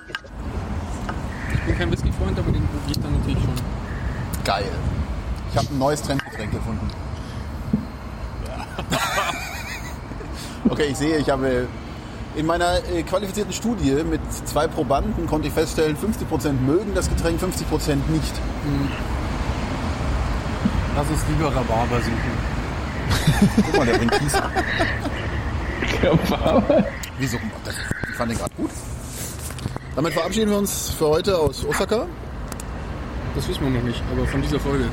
[1.53, 3.53] Ich bin kein Whisky-Freund, aber den riecht dann natürlich schon.
[4.43, 4.65] Geil.
[5.51, 6.87] Ich habe ein neues Trendgetränk gefunden.
[10.69, 11.67] Okay, ich sehe, ich habe
[12.35, 17.41] in meiner äh, qualifizierten Studie mit zwei Probanden konnte ich feststellen, 50% mögen das Getränk,
[17.41, 18.33] 50% nicht.
[20.95, 23.51] Lass uns lieber Rhabarber suchen.
[23.65, 24.33] Guck mal, der bringt Kies.
[26.29, 26.63] War-
[27.17, 27.37] Wieso?
[27.63, 27.75] Das,
[28.09, 28.69] ich fand den gerade gut.
[29.95, 32.07] Damit verabschieden wir uns für heute aus Osaka.
[33.35, 34.85] Das wissen wir noch nicht, aber von dieser Folge.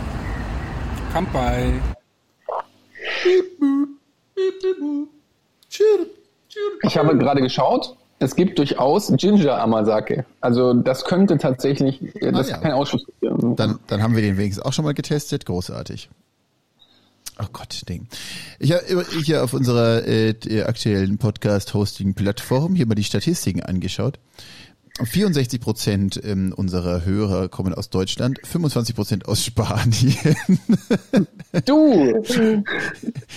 [1.13, 1.73] Kampai.
[6.83, 7.97] Ich habe gerade geschaut.
[8.19, 10.25] Es gibt durchaus Ginger Amazake.
[10.41, 12.41] Also das könnte tatsächlich, das Ah, ja.
[12.41, 13.05] ist kein Ausschuss.
[13.21, 15.45] Dann, dann haben wir den wenigstens auch schon mal getestet.
[15.45, 16.09] Großartig.
[17.39, 18.07] Oh Gott, Ding.
[18.59, 24.19] Ich habe hier auf unserer äh, aktuellen Podcast-Hosting-Plattform hier mal die Statistiken angeschaut.
[25.03, 30.17] 64 Prozent ähm, unserer Hörer kommen aus Deutschland, 25 Prozent aus Spanien,
[31.65, 32.23] Du!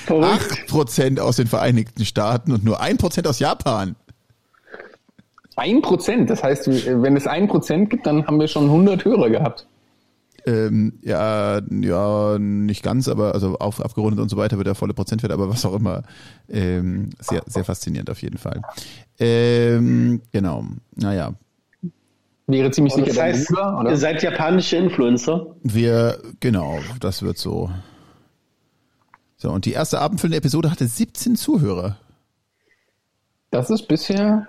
[0.07, 3.95] 8 Prozent aus den Vereinigten Staaten und nur 1 Prozent aus Japan.
[5.55, 6.29] Ein Prozent.
[6.29, 9.67] Das heißt, wenn es ein Prozent gibt, dann haben wir schon 100 Hörer gehabt.
[10.45, 14.93] Ähm, ja, ja, nicht ganz, aber also auf, abgerundet und so weiter wird der volle
[14.93, 16.03] Prozentwert, aber was auch immer.
[16.47, 18.61] Ähm, sehr, sehr faszinierend auf jeden Fall.
[19.19, 20.63] Ähm, genau.
[20.95, 21.33] Naja.
[22.49, 23.89] Wäre ziemlich sicher Das heißt, Bruder, oder?
[23.91, 25.55] ihr seid japanische Influencer.
[25.63, 27.69] Wir, genau, das wird so.
[29.37, 31.97] So, und die erste abendfüllende Episode hatte 17 Zuhörer.
[33.51, 34.47] Das ist bisher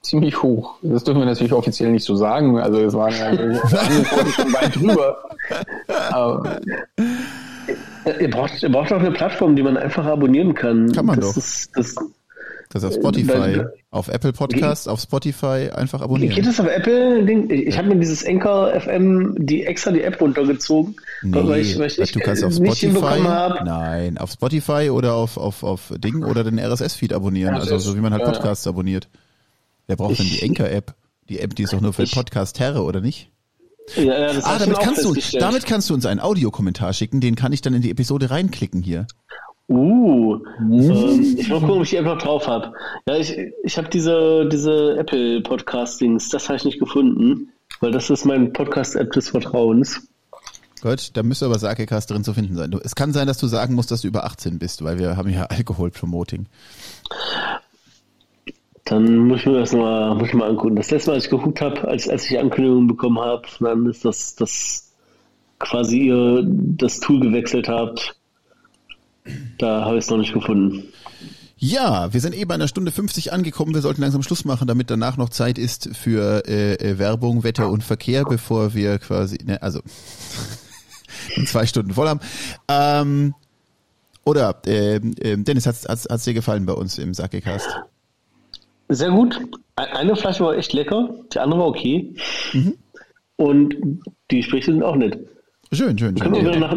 [0.00, 0.76] ziemlich hoch.
[0.82, 2.58] Das dürfen wir natürlich offiziell nicht so sagen.
[2.58, 3.36] Also es waren ja
[4.32, 5.18] schon weit drüber.
[6.10, 6.60] Aber
[8.20, 10.90] Ihr braucht, ihr braucht auch eine Plattform, die man einfach abonnieren kann.
[10.92, 11.36] Kann man das doch.
[11.36, 11.94] Ist, das,
[12.72, 16.44] Das auf Spotify, Weil- auf Apple Podcasts, auf Spotify einfach geht abonnieren.
[16.44, 17.24] das auf Apple?
[17.26, 17.50] Ding?
[17.50, 22.12] Ich, habe mir dieses Anchor FM die extra die App runtergezogen, weil ich, weil ich
[22.12, 23.20] du kannst auf Spotify,
[23.64, 28.00] nein, auf Spotify oder auf, auf, auf Ding oder den RSS-Feed abonnieren, also so wie
[28.00, 28.30] man halt ja.
[28.30, 29.08] Podcasts abonniert.
[29.86, 30.94] Wer braucht denn die Anchor-App?
[31.28, 33.30] Die App, die ist doch nur für Podcast-Terre, oder nicht?
[33.96, 37.34] Ja, ja, das Ah, damit kannst du, damit kannst du uns einen Audiokommentar schicken, den
[37.34, 39.06] kann ich dann in die Episode reinklicken hier.
[39.68, 42.72] Uh, ähm, ich mal gucken, ob ich die App noch drauf habe.
[43.06, 48.10] Ja, ich, ich habe diese, diese Apple Podcastings, das habe ich nicht gefunden, weil das
[48.10, 50.08] ist mein Podcast-App des Vertrauens.
[50.82, 52.78] Gut, da müsste aber Sakecast drin zu finden sein.
[52.82, 55.30] Es kann sein, dass du sagen musst, dass du über 18 bist, weil wir haben
[55.30, 56.46] ja Alkohol-Promoting.
[58.84, 60.74] Dann muss ich mir das mal, muss ich mal angucken.
[60.74, 63.86] Das letzte Mal, als ich geguckt habe, als, als ich die Ankündigung bekommen habe, dann
[63.86, 64.92] ist das, das
[65.60, 68.16] quasi ihr das Tool gewechselt habt.
[69.58, 70.84] Da habe ich es noch nicht gefunden.
[71.56, 73.72] Ja, wir sind eh bei einer Stunde 50 angekommen.
[73.72, 77.68] Wir sollten langsam Schluss machen, damit danach noch Zeit ist für äh, äh, Werbung, Wetter
[77.70, 79.80] und Verkehr, bevor wir quasi, ne, also
[81.36, 82.20] in zwei Stunden voll haben.
[82.68, 83.34] Ähm,
[84.24, 87.68] oder äh, äh, Dennis, hat's, hat's, hat's dir gefallen bei uns im Sakecast?
[88.88, 89.38] Sehr gut.
[89.78, 92.12] E- Eine Flasche war echt lecker, die andere war okay.
[93.36, 93.74] Und
[94.30, 95.16] die Gespräche sind auch nett.
[95.72, 96.50] Schön, schön, Können wir schön.
[96.56, 96.76] wieder nach,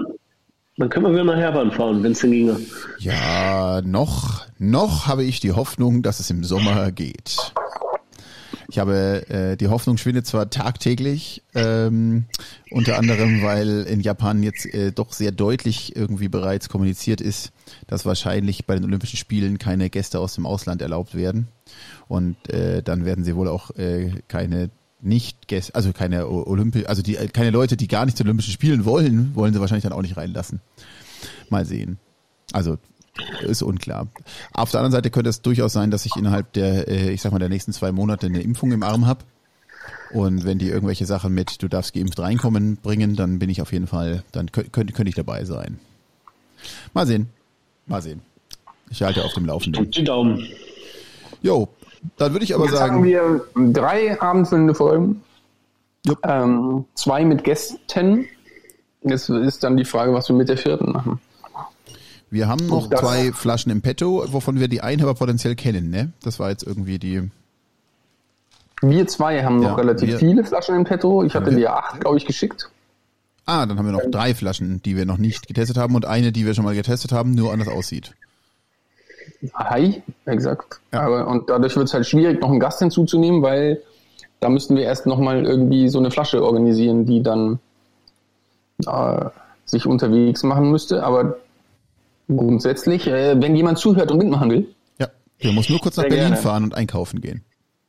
[0.78, 2.60] dann können wir wieder nach Herbann fahren, wenn es denn ginge.
[3.00, 7.54] Ja, noch, noch habe ich die Hoffnung, dass es im Sommer geht.
[8.68, 12.26] Ich habe äh, die Hoffnung schwindet zwar tagtäglich, ähm,
[12.72, 17.54] unter anderem, weil in Japan jetzt äh, doch sehr deutlich irgendwie bereits kommuniziert ist,
[17.88, 21.48] dass wahrscheinlich bei den Olympischen Spielen keine Gäste aus dem Ausland erlaubt werden.
[22.08, 24.72] Und äh, dann werden sie wohl auch äh, keine
[25.06, 28.54] nicht Gäste, also keine Olympi, also die äh, keine Leute, die gar nicht zu Olympischen
[28.54, 30.62] Spielen wollen, wollen sie wahrscheinlich dann auch nicht reinlassen.
[31.50, 31.98] Mal sehen.
[32.52, 32.78] Also
[33.42, 34.08] ist unklar.
[34.54, 37.32] Auf der anderen Seite könnte es durchaus sein, dass ich innerhalb der, äh, ich sag
[37.32, 39.24] mal, der nächsten zwei Monate eine Impfung im Arm habe.
[40.12, 43.72] Und wenn die irgendwelche Sachen mit, du darfst geimpft reinkommen, bringen, dann bin ich auf
[43.72, 45.80] jeden Fall, dann könnte, könnte, könnte ich dabei sein.
[46.94, 47.30] Mal sehen.
[47.86, 48.22] Mal sehen.
[48.90, 49.84] Ich halte auf dem Laufenden.
[49.84, 50.46] Drückt die Daumen.
[51.42, 51.70] Jo,
[52.18, 55.22] dann würde ich aber Jetzt haben sagen, wir drei abendfüllende Folgen.
[56.24, 58.28] Ähm, zwei mit Gästen.
[59.04, 61.20] Jetzt ist dann die Frage, was wir mit der vierten machen.
[62.30, 65.90] wir haben noch das- zwei Flaschen im Petto, wovon wir die eine aber potenziell kennen,
[65.90, 66.12] ne?
[66.24, 67.30] Das war jetzt irgendwie die,
[68.82, 71.24] Wir zwei haben Ja, noch relativ wir- viele Flaschen im Petto.
[71.24, 72.70] Ich hatte wir- dir acht, glaube ich, geschickt.
[73.46, 76.32] ah, dann haben wir noch drei Flaschen, die wir noch nicht getestet haben und eine,
[76.32, 78.14] die wir schon mal getestet haben, nur anders aussieht.
[79.54, 80.80] Hi, exakt.
[80.94, 81.02] Ja.
[81.02, 83.82] Aber, und dadurch wird es halt schwierig, noch einen Gast hinzuzunehmen, weil
[84.40, 87.60] da müssten wir erst nochmal irgendwie so eine Flasche organisieren, die dann
[88.86, 89.26] äh,
[89.66, 91.04] sich unterwegs machen müsste.
[91.04, 91.38] Aber
[92.28, 94.68] grundsätzlich, äh, wenn jemand zuhört und mitmachen will,
[95.00, 95.08] Ja,
[95.44, 96.38] der muss nur kurz nach Berlin gerne.
[96.38, 97.44] fahren und einkaufen gehen.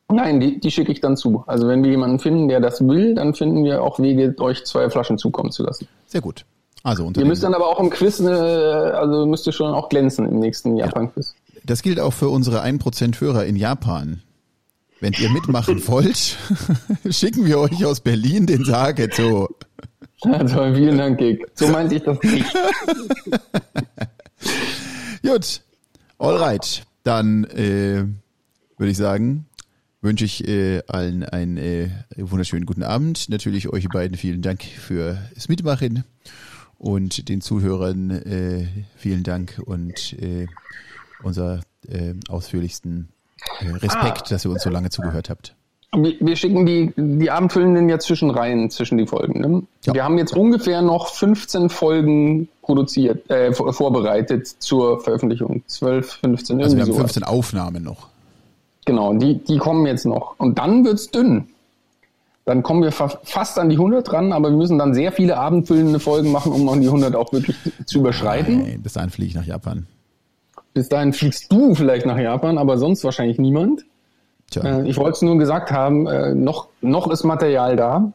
[0.08, 1.42] nein, die, die schicke ich dann zu.
[1.46, 4.88] Also wenn wir jemanden finden, der das will, dann finden wir auch Wege, euch zwei
[4.90, 5.88] Flaschen zukommen zu lassen.
[6.06, 6.44] Sehr gut.
[6.82, 10.28] Also unter Ihr müsst dann aber auch im Quiz, also müsst ihr schon auch glänzen
[10.28, 11.34] im nächsten Japan-Quiz.
[11.66, 14.22] Das gilt auch für unsere 1% Hörer in Japan.
[15.00, 16.38] Wenn ihr mitmachen wollt,
[17.10, 19.48] schicken wir euch aus Berlin den Sageto.
[20.22, 21.44] Also vielen Dank, Gig.
[21.54, 22.46] So meinte ich das nicht.
[25.22, 25.60] Gut,
[26.18, 26.84] alright.
[27.02, 28.04] Dann äh,
[28.78, 29.46] würde ich sagen,
[30.00, 33.28] wünsche ich äh, allen einen äh, wunderschönen guten Abend.
[33.28, 36.04] Natürlich euch beiden vielen Dank fürs Mitmachen
[36.78, 38.66] und den Zuhörern äh,
[38.96, 40.46] vielen Dank und äh,
[41.22, 43.08] unser äh, ausführlichsten
[43.60, 45.54] äh, Respekt, dass ihr uns so lange zugehört habt.
[45.94, 49.40] Wir, wir schicken die, die Abendfüllenden ja zwischen Reihen, zwischen die Folgen.
[49.40, 49.62] Ne?
[49.84, 49.94] Ja.
[49.94, 55.62] Wir haben jetzt ungefähr noch 15 Folgen produziert, äh, vor- vorbereitet zur Veröffentlichung.
[55.66, 57.12] 12, 15, Also wir irgendwie haben sowas.
[57.12, 58.08] 15 Aufnahmen noch.
[58.84, 60.34] Genau, die, die kommen jetzt noch.
[60.38, 61.46] Und dann wird's dünn.
[62.44, 65.36] Dann kommen wir fa fast an die 100 ran, aber wir müssen dann sehr viele
[65.38, 67.56] abendfüllende Folgen machen, um an die 100 auch wirklich
[67.86, 68.62] zu überschreiten.
[68.62, 69.86] Nein, bis dahin fliege ich nach Japan.
[70.76, 73.86] Bis dahin fliegst du vielleicht nach Japan, aber sonst wahrscheinlich niemand.
[74.50, 78.12] Tja, Äh, ich wollte es nur gesagt haben, äh, noch, noch ist Material da.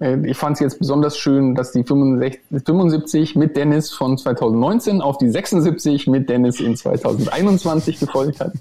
[0.00, 5.00] Äh, ich fand es jetzt besonders schön, dass die 65, 75 mit Dennis von 2019
[5.00, 8.52] auf die 76 mit Dennis in 2021 gefolgt hat.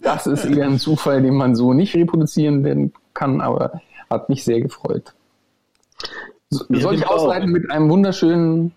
[0.00, 3.80] Das ist eher ein Zufall, den man so nicht reproduzieren werden kann, aber
[4.10, 5.14] hat mich sehr gefreut.
[6.50, 7.10] So, Ja, soll ich auch.
[7.12, 8.72] ausleiten mit einem wunderschönen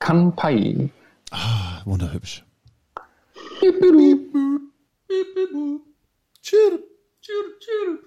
[0.00, 0.90] Kanpai?
[1.84, 2.44] wunderhübsch.
[3.58, 3.94] Piep, piep,
[5.34, 5.80] piep.
[6.42, 6.82] Chirp,
[7.20, 8.00] chirp, chirp.